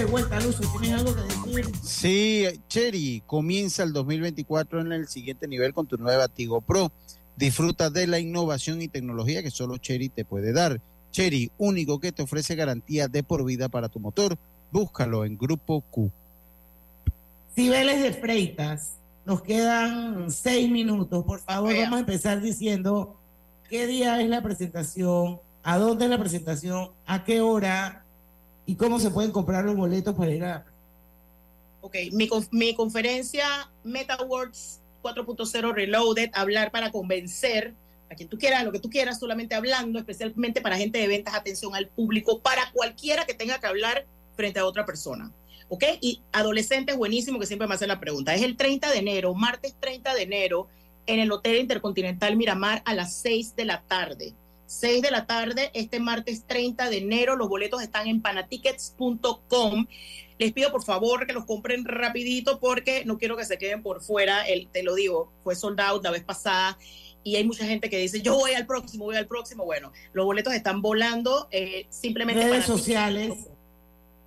De 0.00 0.06
vuelta, 0.06 0.40
Lucio. 0.40 0.66
¿Tienes 0.80 0.98
algo 0.98 1.14
que 1.14 1.20
decir? 1.22 1.74
Sí, 1.82 2.46
Cherry, 2.68 3.22
comienza 3.26 3.82
el 3.82 3.92
2024 3.92 4.80
en 4.80 4.92
el 4.92 5.08
siguiente 5.08 5.46
nivel 5.46 5.74
con 5.74 5.86
tu 5.86 5.98
nueva 5.98 6.26
Tigo 6.28 6.62
Pro. 6.62 6.90
Disfruta 7.36 7.90
de 7.90 8.06
la 8.06 8.18
innovación 8.18 8.80
y 8.80 8.88
tecnología 8.88 9.42
que 9.42 9.50
solo 9.50 9.76
Cherry 9.76 10.08
te 10.08 10.24
puede 10.24 10.54
dar. 10.54 10.80
Cherry, 11.10 11.52
único 11.58 12.00
que 12.00 12.12
te 12.12 12.22
ofrece 12.22 12.54
garantía 12.54 13.08
de 13.08 13.22
por 13.22 13.44
vida 13.44 13.68
para 13.68 13.90
tu 13.90 14.00
motor. 14.00 14.38
Búscalo 14.72 15.26
en 15.26 15.36
Grupo 15.36 15.82
Q. 15.82 16.10
Cibeles 17.54 18.02
de 18.02 18.14
Freitas, 18.14 18.94
nos 19.26 19.42
quedan 19.42 20.30
seis 20.30 20.70
minutos. 20.70 21.24
Por 21.24 21.40
favor, 21.40 21.74
vamos 21.76 21.96
a 21.96 22.00
empezar 22.00 22.40
diciendo 22.40 23.16
qué 23.68 23.86
día 23.86 24.18
es 24.22 24.30
la 24.30 24.42
presentación, 24.42 25.40
a 25.62 25.76
dónde 25.76 26.06
es 26.06 26.10
la 26.10 26.18
presentación, 26.18 26.92
a 27.04 27.22
qué 27.22 27.42
hora 27.42 28.06
y 28.70 28.76
cómo 28.76 29.00
se 29.00 29.10
pueden 29.10 29.32
comprar 29.32 29.64
los 29.64 29.74
boletos 29.74 30.14
para 30.14 30.30
ir 30.30 30.44
a... 30.44 30.64
Ok, 31.80 31.96
mi, 32.12 32.30
mi 32.52 32.72
conferencia 32.76 33.68
MetaWorks 33.82 34.80
4.0 35.02 35.74
Reloaded, 35.74 36.30
hablar 36.34 36.70
para 36.70 36.92
convencer 36.92 37.74
a 38.08 38.14
quien 38.14 38.28
tú 38.28 38.38
quieras, 38.38 38.62
lo 38.62 38.70
que 38.70 38.78
tú 38.78 38.88
quieras, 38.88 39.18
solamente 39.18 39.56
hablando, 39.56 39.98
especialmente 39.98 40.60
para 40.60 40.76
gente 40.76 40.98
de 40.98 41.08
ventas, 41.08 41.34
atención 41.34 41.74
al 41.74 41.88
público, 41.88 42.38
para 42.42 42.70
cualquiera 42.70 43.26
que 43.26 43.34
tenga 43.34 43.58
que 43.58 43.66
hablar 43.66 44.06
frente 44.36 44.60
a 44.60 44.66
otra 44.66 44.86
persona. 44.86 45.32
¿Ok? 45.68 45.82
Y 46.00 46.22
adolescentes, 46.30 46.96
buenísimo, 46.96 47.40
que 47.40 47.46
siempre 47.46 47.66
me 47.66 47.74
hacen 47.74 47.88
la 47.88 47.98
pregunta. 47.98 48.36
Es 48.36 48.42
el 48.42 48.56
30 48.56 48.88
de 48.88 48.98
enero, 48.98 49.34
martes 49.34 49.74
30 49.80 50.14
de 50.14 50.22
enero, 50.22 50.68
en 51.06 51.18
el 51.18 51.32
Hotel 51.32 51.56
Intercontinental 51.56 52.36
Miramar 52.36 52.82
a 52.84 52.94
las 52.94 53.14
6 53.16 53.56
de 53.56 53.64
la 53.64 53.82
tarde. 53.82 54.32
6 54.70 55.02
de 55.02 55.10
la 55.10 55.26
tarde, 55.26 55.72
este 55.74 55.98
martes 55.98 56.46
30 56.46 56.90
de 56.90 56.98
enero. 56.98 57.34
Los 57.34 57.48
boletos 57.48 57.82
están 57.82 58.06
en 58.06 58.22
panatickets.com. 58.22 59.86
Les 60.38 60.52
pido 60.52 60.70
por 60.70 60.84
favor 60.84 61.26
que 61.26 61.32
los 61.32 61.44
compren 61.44 61.84
rapidito 61.84 62.60
porque 62.60 63.04
no 63.04 63.18
quiero 63.18 63.36
que 63.36 63.44
se 63.44 63.58
queden 63.58 63.82
por 63.82 64.00
fuera. 64.00 64.46
El, 64.46 64.68
te 64.68 64.84
lo 64.84 64.94
digo, 64.94 65.32
fue 65.42 65.56
soldado 65.56 66.00
la 66.00 66.12
vez 66.12 66.22
pasada 66.22 66.78
y 67.24 67.34
hay 67.34 67.42
mucha 67.42 67.66
gente 67.66 67.90
que 67.90 67.98
dice, 67.98 68.22
yo 68.22 68.36
voy 68.36 68.52
al 68.52 68.64
próximo, 68.64 69.06
voy 69.06 69.16
al 69.16 69.26
próximo. 69.26 69.64
Bueno, 69.64 69.90
los 70.12 70.24
boletos 70.24 70.54
están 70.54 70.82
volando 70.82 71.48
eh, 71.50 71.86
simplemente. 71.90 72.48
Redes 72.48 72.64
sociales. 72.64 73.34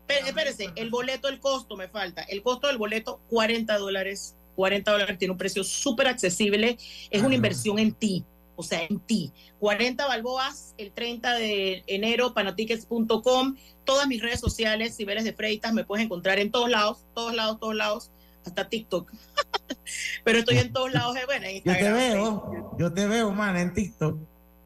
Espérense, 0.09 0.71
el 0.75 0.89
boleto, 0.89 1.29
el 1.29 1.39
costo 1.39 1.77
me 1.77 1.87
falta. 1.87 2.21
El 2.23 2.43
costo 2.43 2.67
del 2.67 2.77
boleto, 2.77 3.21
40 3.29 3.77
dólares. 3.77 4.35
40 4.57 4.91
dólares 4.91 5.17
tiene 5.17 5.31
un 5.31 5.37
precio 5.37 5.63
súper 5.63 6.07
accesible. 6.07 6.77
Es 7.09 7.23
una 7.23 7.33
inversión 7.33 7.79
en 7.79 7.93
ti 7.93 8.25
o 8.55 8.63
sea, 8.63 8.83
en 8.83 8.99
ti. 8.99 9.31
40 9.59 10.05
balboas 10.07 10.73
el 10.77 10.91
30 10.91 11.35
de 11.35 11.83
enero, 11.87 12.33
panatickets.com. 12.33 13.55
Todas 13.83 14.07
mis 14.07 14.21
redes 14.21 14.39
sociales, 14.39 14.95
Cibeles 14.95 15.23
de 15.23 15.33
Freitas, 15.33 15.73
me 15.73 15.83
puedes 15.83 16.05
encontrar 16.05 16.39
en 16.39 16.51
todos 16.51 16.69
lados, 16.69 17.05
todos 17.13 17.33
lados, 17.35 17.59
todos 17.59 17.75
lados, 17.75 18.11
hasta 18.45 18.69
TikTok. 18.69 19.11
Pero 20.23 20.39
estoy 20.39 20.57
en 20.57 20.73
todos 20.73 20.91
lados, 20.93 21.15
eh, 21.17 21.25
bueno, 21.25 21.47
Yo 21.49 21.73
te 21.73 21.91
veo, 21.91 22.75
yo 22.79 22.93
te 22.93 23.07
veo, 23.07 23.31
man, 23.31 23.57
en 23.57 23.73
TikTok. 23.73 24.17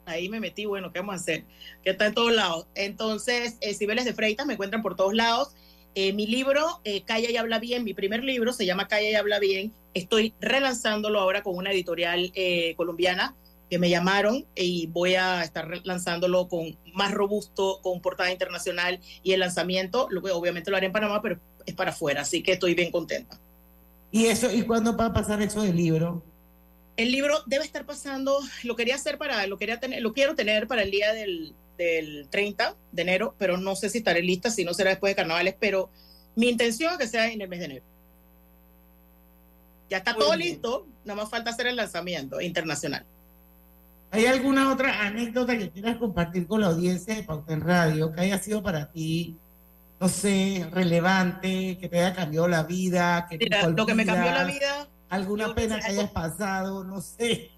Ahí 0.06 0.30
me 0.30 0.40
metí, 0.40 0.66
bueno, 0.66 0.94
¿qué 0.94 1.00
vamos 1.00 1.14
a 1.14 1.16
hacer? 1.18 1.44
Que 1.84 1.90
está 1.90 2.06
en 2.08 2.14
todos 2.14 2.32
lados. 2.32 2.68
Entonces, 2.76 3.58
eh, 3.60 3.74
Cibeles 3.74 4.06
de 4.06 4.14
Freitas 4.14 4.46
me 4.46 4.54
encuentran 4.54 4.82
por 4.82 4.96
todos 4.96 5.14
lados. 5.14 5.54
Eh, 6.00 6.14
mi 6.14 6.28
libro, 6.28 6.80
eh, 6.84 7.02
Calla 7.02 7.32
y 7.32 7.38
Habla 7.38 7.58
Bien, 7.58 7.84
mi 7.84 7.96
primer 7.96 8.24
libro, 8.24 8.54
se 8.54 8.68
llama 8.68 8.88
Calla 8.88 9.10
y 9.10 9.16
Habla 9.16 9.40
Bien. 9.40 9.74
Estoy 9.96 10.36
relanzándolo 10.40 11.20
ahora 11.20 11.42
con 11.42 11.58
una 11.58 11.72
editorial 11.72 12.32
eh, 12.36 12.76
colombiana 12.76 13.36
que 13.70 13.80
me 13.80 13.89
llamaron 13.89 14.45
y 14.55 14.88
voy 14.88 15.15
a 15.15 15.43
estar 15.43 15.68
lanzándolo 15.86 16.47
con 16.47 16.78
más 16.93 17.11
robusto, 17.11 17.80
con 17.82 18.01
portada 18.01 18.32
internacional 18.32 18.99
y 19.24 19.34
el 19.34 19.41
lanzamiento, 19.41 20.07
lo, 20.09 20.22
obviamente 20.36 20.72
lo 20.72 20.78
haré 20.78 20.88
en 20.88 20.93
Panamá, 20.93 21.22
pero 21.22 21.39
es 21.65 21.74
para 21.76 21.91
afuera, 21.91 22.22
así 22.22 22.41
que 22.41 22.53
estoy 22.53 22.76
bien 22.76 22.91
contenta. 22.91 23.39
¿Y 24.11 24.28
eso 24.28 24.51
y 24.51 24.63
cuándo 24.63 24.95
va 24.95 25.07
a 25.07 25.13
pasar 25.13 25.41
eso 25.41 25.61
del 25.61 25.76
libro? 25.76 26.24
El 26.95 27.11
libro 27.11 27.43
debe 27.45 27.65
estar 27.65 27.86
pasando, 27.86 28.39
lo 28.63 28.76
quería 28.76 28.95
hacer 28.95 29.18
para, 29.18 29.45
lo 29.47 29.57
quería 29.57 29.80
tener, 29.80 30.01
lo 30.01 30.13
quiero 30.13 30.34
tener 30.34 30.68
para 30.68 30.82
el 30.82 30.91
día 30.91 31.13
del, 31.13 31.53
del 31.78 32.28
30 32.30 32.76
de 32.91 33.01
enero, 33.01 33.36
pero 33.38 33.57
no 33.57 33.76
sé 33.76 33.89
si 33.89 33.99
estaré 33.99 34.22
lista, 34.22 34.49
si 34.49 34.63
no 34.63 34.74
será 34.74 34.91
después 34.91 35.11
de 35.11 35.15
carnavales, 35.15 35.55
pero 35.59 35.91
mi 36.36 36.49
intención 36.49 36.93
es 36.93 36.99
que 36.99 37.07
sea 37.07 37.32
en 37.32 37.41
el 37.41 37.49
mes 37.49 37.59
de 37.59 37.65
enero. 37.65 37.86
Ya 39.89 39.97
está 39.97 40.15
todo 40.15 40.36
listo, 40.36 40.88
nada 41.05 41.22
más 41.22 41.30
falta 41.30 41.51
hacer 41.51 41.68
el 41.68 41.76
lanzamiento 41.76 42.41
internacional. 42.41 43.05
¿Hay 44.12 44.26
alguna 44.26 44.72
otra 44.72 45.05
anécdota 45.05 45.58
que 45.58 45.70
quieras 45.70 45.97
compartir 45.97 46.47
con 46.47 46.62
la 46.62 46.68
audiencia 46.68 47.16
de 47.16 47.24
Pauta 47.24 47.53
en 47.53 47.62
Radio 47.62 48.12
que 48.14 48.22
haya 48.22 48.38
sido 48.39 48.64
para 48.64 48.89
ti, 48.91 49.36
no 49.99 50.08
sé, 50.08 50.66
relevante, 50.72 51.78
que 51.80 51.89
te 51.89 51.99
haya 51.99 52.14
cambiado 52.14 52.47
la 52.47 52.64
vida? 52.64 53.28
Que 53.30 53.38
Mira, 53.38 53.68
lo 53.68 53.86
que 53.86 53.93
me 53.93 54.05
cambió 54.05 54.32
la 54.32 54.45
vida. 54.45 54.88
Alguna 55.10 55.53
pena 55.53 55.80
que 55.80 55.88
hayas 55.88 56.12
pasado, 56.12 56.84
no 56.84 57.01
sé. 57.01 57.51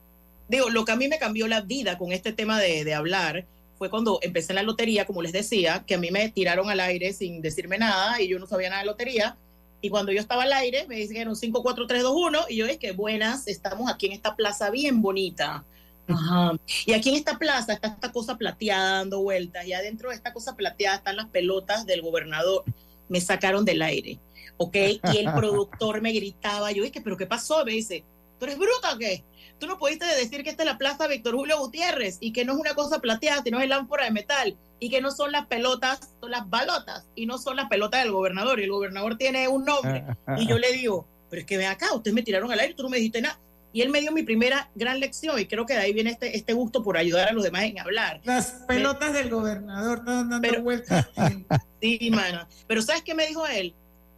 Digo, 0.48 0.70
lo 0.70 0.86
que 0.86 0.92
a 0.92 0.96
mí 0.96 1.08
me 1.08 1.20
cambió 1.20 1.48
la 1.48 1.62
vida 1.62 1.98
con 1.98 2.12
este 2.12 2.34
tema 2.34 2.60
de, 2.60 2.84
de 2.84 2.94
hablar 2.96 3.46
fue 3.78 3.90
cuando 3.90 4.20
empecé 4.22 4.52
en 4.52 4.58
la 4.58 4.64
lotería, 4.64 5.06
como 5.06 5.22
les 5.22 5.32
decía, 5.32 5.84
que 5.86 5.96
a 5.96 5.98
mí 6.00 6.10
me 6.12 6.30
tiraron 6.30 6.70
al 6.70 6.80
aire 6.80 7.14
sin 7.14 7.42
decirme 7.42 7.78
nada 7.78 8.20
y 8.22 8.28
yo 8.28 8.40
no 8.40 8.48
sabía 8.48 8.70
nada 8.70 8.82
de 8.82 8.88
lotería. 8.88 9.38
Y 9.82 9.90
cuando 9.90 10.12
yo 10.12 10.20
estaba 10.20 10.44
al 10.44 10.54
aire, 10.54 10.86
me 10.88 10.96
dijeron 10.96 11.36
5, 11.36 11.64
4, 11.64 11.88
3, 11.88 12.04
2, 12.04 12.14
1. 12.14 12.40
Y 12.50 12.58
yo 12.58 12.66
que 12.80 12.92
buenas, 12.92 13.48
estamos 13.48 13.90
aquí 13.90 14.08
en 14.08 14.14
esta 14.14 14.36
plaza 14.36 14.70
bien 14.72 15.02
bonita 15.02 15.64
Ajá. 16.10 16.54
Y 16.86 16.94
aquí 16.94 17.10
en 17.10 17.16
esta 17.16 17.38
plaza 17.38 17.74
está 17.74 17.88
esta 17.88 18.12
cosa 18.12 18.38
plateada 18.38 18.98
dando 18.98 19.22
vueltas 19.22 19.66
y 19.66 19.74
adentro 19.74 20.10
de 20.10 20.16
esta 20.16 20.34
cosa 20.34 20.56
plateada 20.56 20.98
están 20.98 21.18
las 21.18 21.28
pelotas 21.28 21.86
del 21.86 22.02
gobernador. 22.02 22.64
Me 23.08 23.22
sacaron 23.22 23.66
del 23.66 23.82
aire, 23.82 24.20
¿ok? 24.58 24.76
Y 24.76 25.18
el 25.18 25.34
productor 25.34 26.02
me 26.02 26.12
gritaba, 26.12 26.72
yo 26.72 26.84
dije, 26.84 27.02
¿pero 27.02 27.18
qué 27.18 27.26
pasó? 27.26 27.64
Me 27.66 27.72
dice, 27.72 28.04
¿tú 28.40 28.46
eres 28.46 28.58
bruta 28.58 28.94
o 28.94 28.98
qué? 28.98 29.24
Tú 29.60 29.68
no 29.68 29.78
pudiste 29.78 30.06
decir 30.06 30.44
que 30.44 30.50
esta 30.50 30.64
es 30.64 30.70
la 30.70 30.78
plaza 30.78 31.08
Víctor 31.08 31.36
Julio 31.36 31.60
Gutiérrez 31.60 32.18
y 32.22 32.32
que 32.32 32.46
no 32.46 32.54
es 32.54 32.60
una 32.60 32.76
cosa 32.76 33.00
plateada, 33.00 33.44
sino 33.44 33.60
es 33.60 33.68
lámpara 33.68 34.06
de 34.06 34.12
metal 34.12 34.58
y 34.80 34.90
que 34.90 35.02
no 35.02 35.12
son 35.12 35.32
las 35.32 35.48
pelotas, 35.48 36.12
son 36.22 36.32
las 36.32 36.50
balotas 36.50 37.06
y 37.16 37.26
no 37.26 37.38
son 37.38 37.58
las 37.58 37.68
pelotas 37.68 38.04
del 38.04 38.14
gobernador 38.14 38.60
y 38.60 38.64
el 38.64 38.72
gobernador 38.72 39.18
tiene 39.18 39.48
un 39.48 39.66
nombre. 39.66 40.06
Y 40.38 40.48
yo 40.48 40.58
le 40.58 40.72
digo, 40.72 41.06
pero 41.30 41.42
es 41.42 41.46
que 41.46 41.58
ven 41.58 41.68
acá, 41.68 41.94
ustedes 41.94 42.16
me 42.16 42.24
tiraron 42.24 42.52
al 42.52 42.60
aire, 42.60 42.74
tú 42.74 42.84
no 42.84 42.90
me 42.90 42.98
dijiste 42.98 43.22
nada. 43.22 43.40
Y 43.72 43.82
él 43.82 43.90
me 43.90 44.02
dio 44.02 44.12
mi 44.12 44.24
primera 44.24 44.70
gran 44.74 45.00
lección 45.00 45.40
y 45.40 45.46
creo 45.46 45.66
que 45.66 45.74
de 45.74 45.80
ahí 45.80 45.94
viene 45.94 46.10
este, 46.12 46.36
este 46.36 46.54
gusto 46.54 46.84
por 46.84 46.98
ayudar 46.98 47.30
a 47.30 47.34
los 47.34 47.44
demás 47.44 47.64
en 47.64 47.80
hablar. 47.80 48.20
Las 48.24 48.52
pelotas 48.68 49.14
del 49.14 49.30
gobernador 49.30 50.00
están 50.00 50.30
dando 50.30 50.64
vueltas. 50.64 51.08
sí, 51.82 52.10
mano. 52.12 52.48
Pero 52.68 52.82
¿sabes 52.82 53.04
qué 53.04 53.14
me 53.14 53.28
dijo 53.28 53.46
él? 53.46 53.76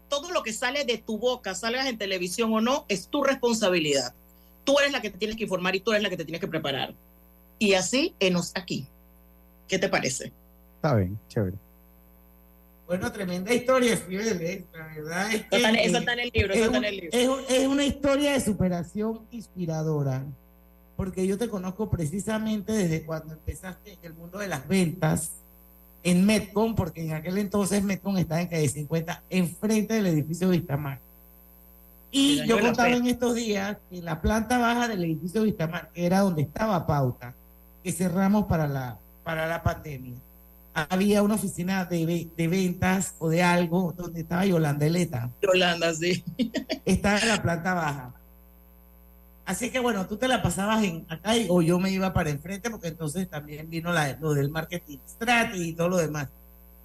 Todo 0.07 0.31
lo 0.31 0.43
que 0.43 0.53
sale 0.53 0.85
de 0.85 0.97
tu 0.97 1.17
boca, 1.17 1.53
salgas 1.53 1.87
en 1.87 1.97
televisión 1.97 2.53
o 2.53 2.61
no, 2.61 2.85
es 2.87 3.07
tu 3.07 3.23
responsabilidad. 3.23 4.13
Tú 4.63 4.79
eres 4.79 4.91
la 4.91 5.01
que 5.01 5.09
te 5.09 5.17
tienes 5.17 5.35
que 5.35 5.43
informar 5.43 5.75
y 5.75 5.81
tú 5.81 5.91
eres 5.91 6.03
la 6.03 6.09
que 6.09 6.17
te 6.17 6.25
tienes 6.25 6.39
que 6.39 6.47
preparar. 6.47 6.93
Y 7.59 7.73
así, 7.73 8.15
enos 8.19 8.51
aquí. 8.55 8.87
¿Qué 9.67 9.79
te 9.79 9.89
parece? 9.89 10.31
Está 10.77 10.95
bien, 10.95 11.19
chévere. 11.27 11.57
Bueno, 12.91 13.09
tremenda 13.09 13.53
historia, 13.53 13.95
Fidel, 13.95 14.65
la 14.73 14.87
verdad 14.87 15.33
es 15.33 15.45
que... 15.45 15.55
Eso 15.55 15.65
está, 15.65 15.79
eso 15.79 15.97
está 15.99 16.11
en 16.11 16.19
el 16.19 16.31
libro, 16.33 16.53
eso 16.53 16.65
está 16.65 16.77
en 16.77 16.83
el 16.83 16.97
libro. 16.97 17.09
Es, 17.13 17.29
es, 17.49 17.67
una 17.69 17.85
historia 17.85 18.33
de 18.33 18.41
superación 18.41 19.21
inspiradora, 19.31 20.25
porque 20.97 21.25
yo 21.25 21.37
te 21.37 21.47
conozco 21.47 21.89
precisamente 21.89 22.73
desde 22.73 23.05
cuando 23.05 23.31
empezaste 23.31 23.97
el 24.03 24.13
mundo 24.13 24.39
de 24.39 24.49
las 24.49 24.67
ventas 24.67 25.31
en 26.03 26.25
Metcon, 26.25 26.75
porque 26.75 27.05
en 27.05 27.13
aquel 27.13 27.37
entonces 27.37 27.81
Metcon 27.81 28.17
estaba 28.17 28.41
en 28.41 28.49
calle 28.49 28.67
50, 28.67 29.23
enfrente 29.29 29.93
del 29.93 30.07
edificio 30.07 30.49
Vistamar. 30.49 30.99
Y 32.11 32.45
yo 32.45 32.59
contaba 32.59 32.89
en 32.89 33.07
estos 33.07 33.35
días 33.35 33.77
que 33.89 33.99
en 33.99 34.03
la 34.03 34.19
planta 34.19 34.57
baja 34.57 34.89
del 34.89 35.05
edificio 35.05 35.43
Vistamar, 35.43 35.91
que 35.93 36.05
era 36.05 36.19
donde 36.19 36.41
estaba 36.41 36.85
Pauta, 36.85 37.33
que 37.85 37.93
cerramos 37.93 38.47
para 38.47 38.67
la, 38.67 38.99
para 39.23 39.47
la 39.47 39.63
pandemia 39.63 40.17
había 40.73 41.21
una 41.21 41.35
oficina 41.35 41.85
de, 41.85 42.29
de, 42.35 42.47
ventas 42.47 43.15
o 43.19 43.29
de 43.29 43.43
algo 43.43 43.93
donde 43.95 44.21
estaba 44.21 44.45
Yolanda 44.45 44.85
Eleta. 44.85 45.29
Yolanda, 45.41 45.93
sí. 45.93 46.23
Estaba 46.85 47.19
en 47.19 47.27
la 47.27 47.41
planta 47.41 47.73
baja. 47.73 48.13
Así 49.45 49.69
que 49.69 49.79
bueno, 49.79 50.07
tú 50.07 50.17
te 50.17 50.27
la 50.27 50.41
pasabas 50.41 50.83
en 50.83 51.05
acá 51.09 51.35
y, 51.35 51.47
o 51.49 51.61
yo 51.61 51.79
me 51.79 51.91
iba 51.91 52.13
para 52.13 52.29
enfrente 52.29 52.69
porque 52.69 52.87
entonces 52.87 53.29
también 53.29 53.69
vino 53.69 53.91
la, 53.91 54.17
lo 54.19 54.33
del 54.33 54.49
marketing 54.49 54.99
strategy 55.07 55.69
y 55.69 55.73
todo 55.73 55.89
lo 55.89 55.97
demás. 55.97 56.29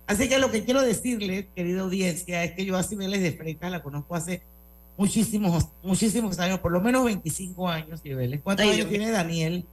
Así 0.06 0.28
que 0.28 0.38
lo 0.38 0.50
que 0.50 0.64
quiero 0.64 0.82
decirles, 0.82 1.46
querida 1.54 1.82
audiencia, 1.82 2.42
es 2.44 2.52
que 2.52 2.64
yo 2.64 2.76
a 2.76 2.82
Cibeles 2.82 3.22
de 3.22 3.32
Freitas 3.32 3.70
la 3.70 3.82
conozco 3.82 4.14
hace 4.14 4.42
muchísimos, 4.96 5.68
muchísimos 5.82 6.38
años, 6.38 6.60
por 6.60 6.72
lo 6.72 6.80
menos 6.80 7.04
25 7.04 7.68
años, 7.68 8.02
Cibeles. 8.02 8.40
¿Cuántos 8.42 8.66
años 8.66 8.88
tiene 8.88 9.10
Daniel? 9.10 9.64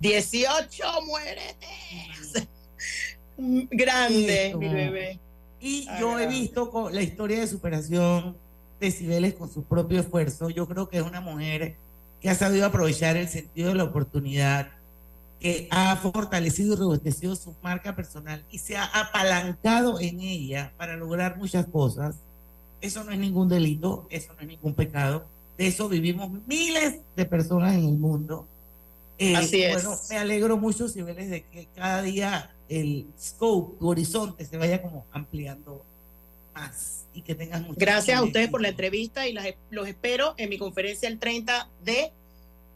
18, 0.00 0.84
muérete 1.06 1.66
grande, 3.70 4.54
mi 4.58 4.68
bebé. 4.68 5.18
Y 5.60 5.86
yo 5.98 6.18
he 6.18 6.26
visto 6.26 6.70
con 6.70 6.94
la 6.94 7.02
historia 7.02 7.40
de 7.40 7.46
superación 7.46 8.36
de 8.80 8.90
Cibeles 8.90 9.34
con 9.34 9.52
su 9.52 9.62
propio 9.62 10.00
esfuerzo. 10.00 10.48
Yo 10.48 10.66
creo 10.66 10.88
que 10.88 10.98
es 10.98 11.02
una 11.02 11.20
mujer 11.20 11.76
que 12.20 12.30
ha 12.30 12.34
sabido 12.34 12.66
aprovechar 12.66 13.16
el 13.16 13.28
sentido 13.28 13.68
de 13.68 13.74
la 13.74 13.84
oportunidad, 13.84 14.68
que 15.38 15.68
ha 15.70 15.96
fortalecido 15.96 16.74
y 16.74 16.76
robustecido 16.76 17.36
su 17.36 17.54
marca 17.62 17.94
personal 17.94 18.44
y 18.50 18.58
se 18.58 18.76
ha 18.76 18.84
apalancado 18.84 20.00
en 20.00 20.20
ella 20.20 20.72
para 20.76 20.96
lograr 20.96 21.36
muchas 21.36 21.66
cosas. 21.66 22.16
Eso 22.80 23.04
no 23.04 23.12
es 23.12 23.18
ningún 23.18 23.48
delito, 23.48 24.06
eso 24.10 24.32
no 24.34 24.40
es 24.40 24.48
ningún 24.48 24.74
pecado. 24.74 25.26
De 25.58 25.66
eso 25.66 25.88
vivimos 25.88 26.30
miles 26.46 27.00
de 27.16 27.24
personas 27.26 27.74
en 27.74 27.84
el 27.84 27.98
mundo. 27.98 28.46
Eh, 29.18 29.36
Así 29.36 29.62
es. 29.62 29.74
Bueno, 29.74 29.98
me 30.08 30.16
alegro 30.16 30.56
mucho, 30.56 30.88
Cibeles, 30.88 31.28
de 31.28 31.42
que 31.42 31.68
cada 31.74 32.00
día 32.00 32.50
el 32.70 33.06
scope, 33.18 33.78
tu 33.78 33.88
horizonte 33.88 34.44
se 34.44 34.56
vaya 34.56 34.80
como 34.80 35.04
ampliando 35.12 35.84
más 36.54 37.04
y 37.12 37.22
que 37.22 37.34
tengas 37.34 37.60
mucho. 37.62 37.74
Gracias 37.76 38.18
a 38.18 38.22
ustedes 38.22 38.48
por 38.48 38.62
la 38.62 38.68
entrevista 38.68 39.26
y 39.26 39.32
las, 39.32 39.46
los 39.70 39.88
espero 39.88 40.34
en 40.36 40.48
mi 40.48 40.56
conferencia 40.56 41.08
el 41.08 41.18
30 41.18 41.68
de 41.84 42.12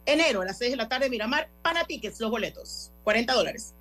enero 0.05 0.41
a 0.41 0.45
las 0.45 0.57
6 0.57 0.71
de 0.71 0.77
la 0.77 0.89
tarde, 0.89 1.09
Miramar, 1.09 1.49
para 1.61 1.85
tickets, 1.85 2.19
los 2.19 2.29
boletos, 2.29 2.91
40 3.05 3.33
dólares. 3.33 3.73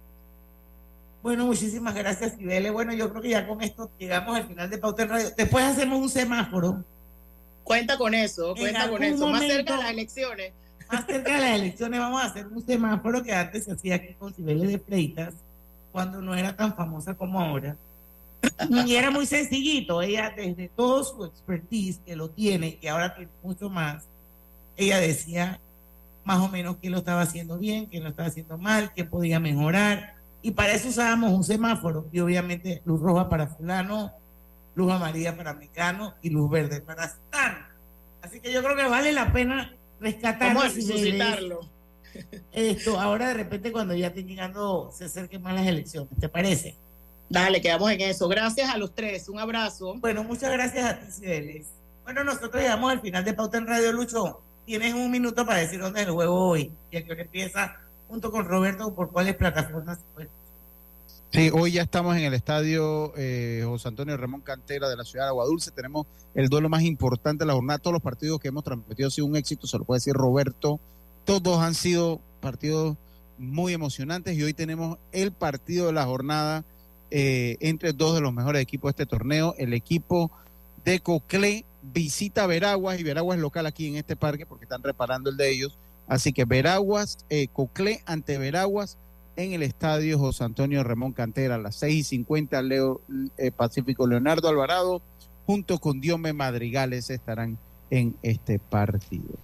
Bueno, 1.21 1.47
muchísimas 1.47 1.95
gracias, 1.95 2.37
Sibele. 2.37 2.71
Bueno, 2.71 2.93
yo 2.93 3.11
creo 3.11 3.23
que 3.23 3.31
ya 3.31 3.47
con 3.47 3.61
esto 3.63 3.91
llegamos 3.99 4.37
al 4.37 4.47
final 4.47 4.71
de 4.71 4.79
Pauta 4.79 5.03
en 5.03 5.09
Radio. 5.09 5.31
Después 5.37 5.65
hacemos 5.65 5.99
un 5.99 6.09
semáforo. 6.09 6.85
Cuenta 7.65 7.99
con 7.99 8.15
eso, 8.15 8.55
cuenta 8.55 8.89
con 8.89 9.03
eso. 9.03 9.27
momento, 9.27 9.29
más 9.29 9.47
cerca 9.47 9.77
de 9.77 9.83
las 9.83 9.91
elecciones. 9.91 10.53
Más 10.93 11.07
cerca 11.07 11.35
de 11.35 11.41
las 11.41 11.59
elecciones 11.59 11.99
vamos 11.99 12.23
a 12.23 12.27
hacer 12.27 12.47
un 12.47 12.65
semáforo 12.65 13.23
que 13.23 13.33
antes 13.33 13.65
se 13.65 13.73
hacía 13.73 13.97
aquí 13.97 14.15
con 14.15 14.35
Sibele 14.35 14.67
de 14.67 14.79
Freitas 14.79 15.35
cuando 15.95 16.21
no 16.21 16.35
era 16.35 16.57
tan 16.57 16.75
famosa 16.75 17.15
como 17.15 17.41
ahora. 17.41 17.77
Y 18.85 18.97
era 18.97 19.13
muy 19.13 19.27
sencillito, 19.27 20.03
ella 20.03 20.35
desde 20.37 20.69
todo 20.69 21.05
su 21.05 21.25
expertise, 21.25 22.01
que 22.05 22.17
lo 22.17 22.31
tiene, 22.31 22.81
y 22.83 22.89
ahora 22.89 23.15
tiene 23.15 23.31
mucho 23.45 23.71
más, 23.71 24.05
ella 24.77 24.99
decía 24.99 25.61
más 26.25 26.41
o 26.41 26.49
menos 26.49 26.79
quién 26.81 26.93
lo 26.95 26.99
estaba 26.99 27.23
haciendo 27.23 27.59
bien, 27.59 27.87
quién 27.87 28.03
lo 28.03 28.09
estaba 28.11 28.27
haciendo 28.27 28.59
mal, 28.59 28.93
qué 28.93 29.05
podía 29.05 29.39
mejorar. 29.39 30.15
Y 30.43 30.51
para 30.51 30.73
eso 30.73 30.89
usábamos 30.89 31.31
un 31.31 31.45
semáforo, 31.45 32.09
y 32.11 32.19
obviamente 32.19 32.83
luz 32.85 33.01
roja 33.01 33.29
para 33.29 33.47
fulano, 33.47 34.13
luz 34.75 34.91
amarilla 34.91 35.37
para 35.37 35.55
Mecano 35.55 36.15
y 36.23 36.31
luz 36.31 36.51
verde 36.51 36.81
para 36.81 37.05
Star. 37.05 37.69
Así 38.21 38.41
que 38.41 38.53
yo 38.53 38.65
creo 38.65 38.75
que 38.75 38.89
vale 38.89 39.13
la 39.13 39.33
pena 39.33 39.73
rescatar 40.01 40.55
Vamos 40.55 40.65
a 40.65 40.75
resucitarlo. 40.75 41.74
Esto, 42.53 43.01
ahora 43.01 43.29
de 43.29 43.35
repente 43.35 43.73
cuando 43.73 43.95
ya 43.95 44.09
estén 44.09 44.27
llegando, 44.27 44.91
se 44.93 45.07
acerquen 45.07 45.43
más 45.43 45.55
las 45.55 45.67
elecciones, 45.67 46.11
¿te 46.19 46.29
parece? 46.29 46.77
Dale, 47.29 47.61
quedamos 47.61 47.91
en 47.91 48.01
eso. 48.03 48.29
Gracias 48.29 48.71
a 48.71 48.79
los 48.79 48.95
tres. 48.95 49.29
Un 49.29 49.39
abrazo. 49.39 49.95
Bueno, 49.99 50.25
muchas 50.25 50.53
gracias 50.53 50.85
a 50.85 51.01
ti, 51.01 51.11
Cibeles. 51.11 51.67
Bueno, 52.05 52.23
nosotros 52.23 52.63
llegamos 52.63 52.93
al 52.93 53.01
final 53.01 53.25
de 53.25 53.33
Pauta 53.33 53.59
en 53.59 53.67
Radio 53.67 53.93
Lucho. 53.93 54.41
Tienes 54.67 54.95
un 54.95 55.11
minuto 55.11 55.45
para 55.45 55.59
decir 55.59 55.81
dónde 55.81 56.03
es 56.03 56.07
el 56.07 56.13
juego 56.13 56.49
hoy. 56.49 56.73
Y 56.91 56.97
el 56.97 57.05
que 57.05 57.13
empieza 57.21 57.77
junto 58.09 58.31
con 58.31 58.45
Roberto, 58.45 58.95
por 58.95 59.11
cuáles 59.11 59.37
plataformas. 59.37 59.99
Sí, 61.31 61.51
hoy 61.53 61.73
ya 61.73 61.83
estamos 61.83 62.17
en 62.17 62.23
el 62.23 62.35
estadio 62.35 63.13
eh, 63.17 63.63
José 63.65 63.89
Antonio 63.89 64.17
Ramón 64.17 64.43
Cantera 64.43 64.89
de 64.89 64.97
la 64.97 65.05
ciudad 65.05 65.25
de 65.25 65.31
Aguadulce. 65.31 65.73
Tenemos 65.73 66.07
el 66.35 66.49
duelo 66.49 66.69
más 66.69 66.83
importante 66.83 67.43
de 67.43 67.49
la 67.49 67.55
jornada. 67.55 67.79
Todos 67.79 67.95
los 67.95 68.03
partidos 68.03 68.39
que 68.39 68.49
hemos 68.49 68.63
transmitido 68.63 69.09
han 69.09 69.11
sido 69.11 69.27
un 69.27 69.35
éxito, 69.35 69.67
se 69.67 69.79
lo 69.79 69.85
puede 69.85 69.97
decir 69.97 70.15
Roberto. 70.15 70.79
Todos 71.25 71.59
han 71.61 71.75
sido 71.75 72.21
partidos 72.41 72.97
muy 73.39 73.73
emocionantes 73.73 74.37
y 74.37 74.43
hoy 74.43 74.55
tenemos 74.55 74.99
el 75.13 75.33
partido 75.33 75.87
de 75.87 75.93
la 75.93 76.05
jornada 76.05 76.65
eh, 77.11 77.57
entre 77.61 77.93
dos 77.93 78.15
de 78.15 78.21
los 78.21 78.33
mejores 78.33 78.63
equipos 78.63 78.89
de 78.89 79.03
este 79.03 79.07
torneo. 79.07 79.55
El 79.59 79.73
equipo 79.73 80.31
de 80.85 81.01
Coclé 81.01 81.65
visita 81.83 82.47
Veraguas 82.47 82.99
y 82.99 83.03
Veraguas 83.03 83.37
es 83.37 83.43
local 83.43 83.67
aquí 83.67 83.87
en 83.87 83.97
este 83.97 84.17
parque 84.17 84.47
porque 84.47 84.65
están 84.65 84.83
reparando 84.83 85.31
el 85.31 85.37
de 85.37 85.51
ellos. 85.51 85.79
Así 86.07 86.33
que 86.33 86.45
Veraguas, 86.45 87.19
eh, 87.31 87.49
Coclé 87.53 88.03
ante 88.07 88.37
Veraguas 88.39 88.99
en 89.37 89.53
el 89.53 89.63
estadio 89.63 90.19
José 90.19 90.45
Antonio 90.45 90.85
Ramón 90.85 91.13
Cantera 91.13 91.57
a 91.57 91.59
las 91.59 91.77
6 91.77 91.95
y 91.95 92.03
50 92.05 92.63
Leo 92.63 93.01
eh, 93.37 93.51
Pacífico 93.51 94.07
Leonardo 94.07 94.49
Alvarado 94.49 95.03
junto 95.47 95.79
con 95.79 96.01
Diome 96.01 96.33
Madrigales 96.33 97.11
estarán 97.11 97.59
en 97.91 98.17
este 98.23 98.59
partido. 98.59 99.35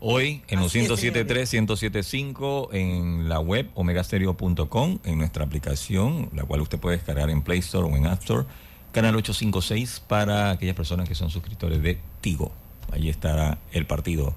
Hoy 0.00 0.42
en 0.48 0.60
los 0.60 0.74
107.3, 0.74 1.66
107.5 1.66 2.68
en 2.72 3.28
la 3.28 3.40
web 3.40 3.70
omegastereo.com, 3.74 4.98
en 5.04 5.18
nuestra 5.18 5.44
aplicación, 5.44 6.28
la 6.34 6.44
cual 6.44 6.60
usted 6.60 6.78
puede 6.78 6.98
descargar 6.98 7.30
en 7.30 7.40
Play 7.42 7.60
Store 7.60 7.88
o 7.90 7.96
en 7.96 8.06
App 8.06 8.20
Store, 8.20 8.44
canal 8.92 9.16
856 9.16 10.02
para 10.06 10.50
aquellas 10.50 10.76
personas 10.76 11.08
que 11.08 11.14
son 11.14 11.30
suscriptores 11.30 11.82
de 11.82 11.98
Tigo. 12.20 12.52
Ahí 12.92 13.08
estará 13.08 13.58
el 13.72 13.86
partido 13.86 14.34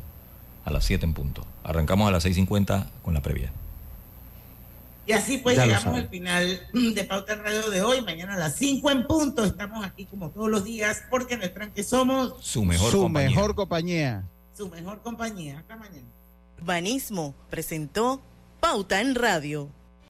a 0.63 0.71
las 0.71 0.85
7 0.85 1.05
en 1.05 1.13
punto. 1.13 1.45
Arrancamos 1.63 2.07
a 2.07 2.11
las 2.11 2.25
6.50 2.25 2.87
con 3.03 3.13
la 3.13 3.21
previa. 3.21 3.51
Y 5.05 5.11
así 5.11 5.39
pues 5.39 5.57
llegamos 5.57 5.95
al 5.95 6.07
final 6.07 6.61
de 6.73 7.03
Pauta 7.03 7.35
Radio 7.35 7.69
de 7.69 7.81
hoy. 7.81 8.01
Mañana 8.01 8.35
a 8.35 8.37
las 8.37 8.55
5 8.55 8.91
en 8.91 9.07
punto 9.07 9.43
estamos 9.43 9.83
aquí 9.83 10.05
como 10.05 10.29
todos 10.29 10.49
los 10.49 10.63
días 10.63 11.03
porque 11.09 11.33
en 11.33 11.43
el 11.43 11.51
tranque 11.51 11.83
somos 11.83 12.35
su 12.39 12.63
mejor 12.63 12.91
su 12.91 13.01
compañía. 13.01 13.29
mejor 13.29 13.55
compañía. 13.55 14.23
Su 14.59 14.67
mejor 14.67 15.01
compañía. 15.01 15.59
Hasta 15.59 15.77
mañana. 15.77 16.09
Urbanismo 16.57 17.33
presentó 17.49 18.21
Pauta 18.59 18.99
en 18.99 19.15
Radio. 19.15 19.69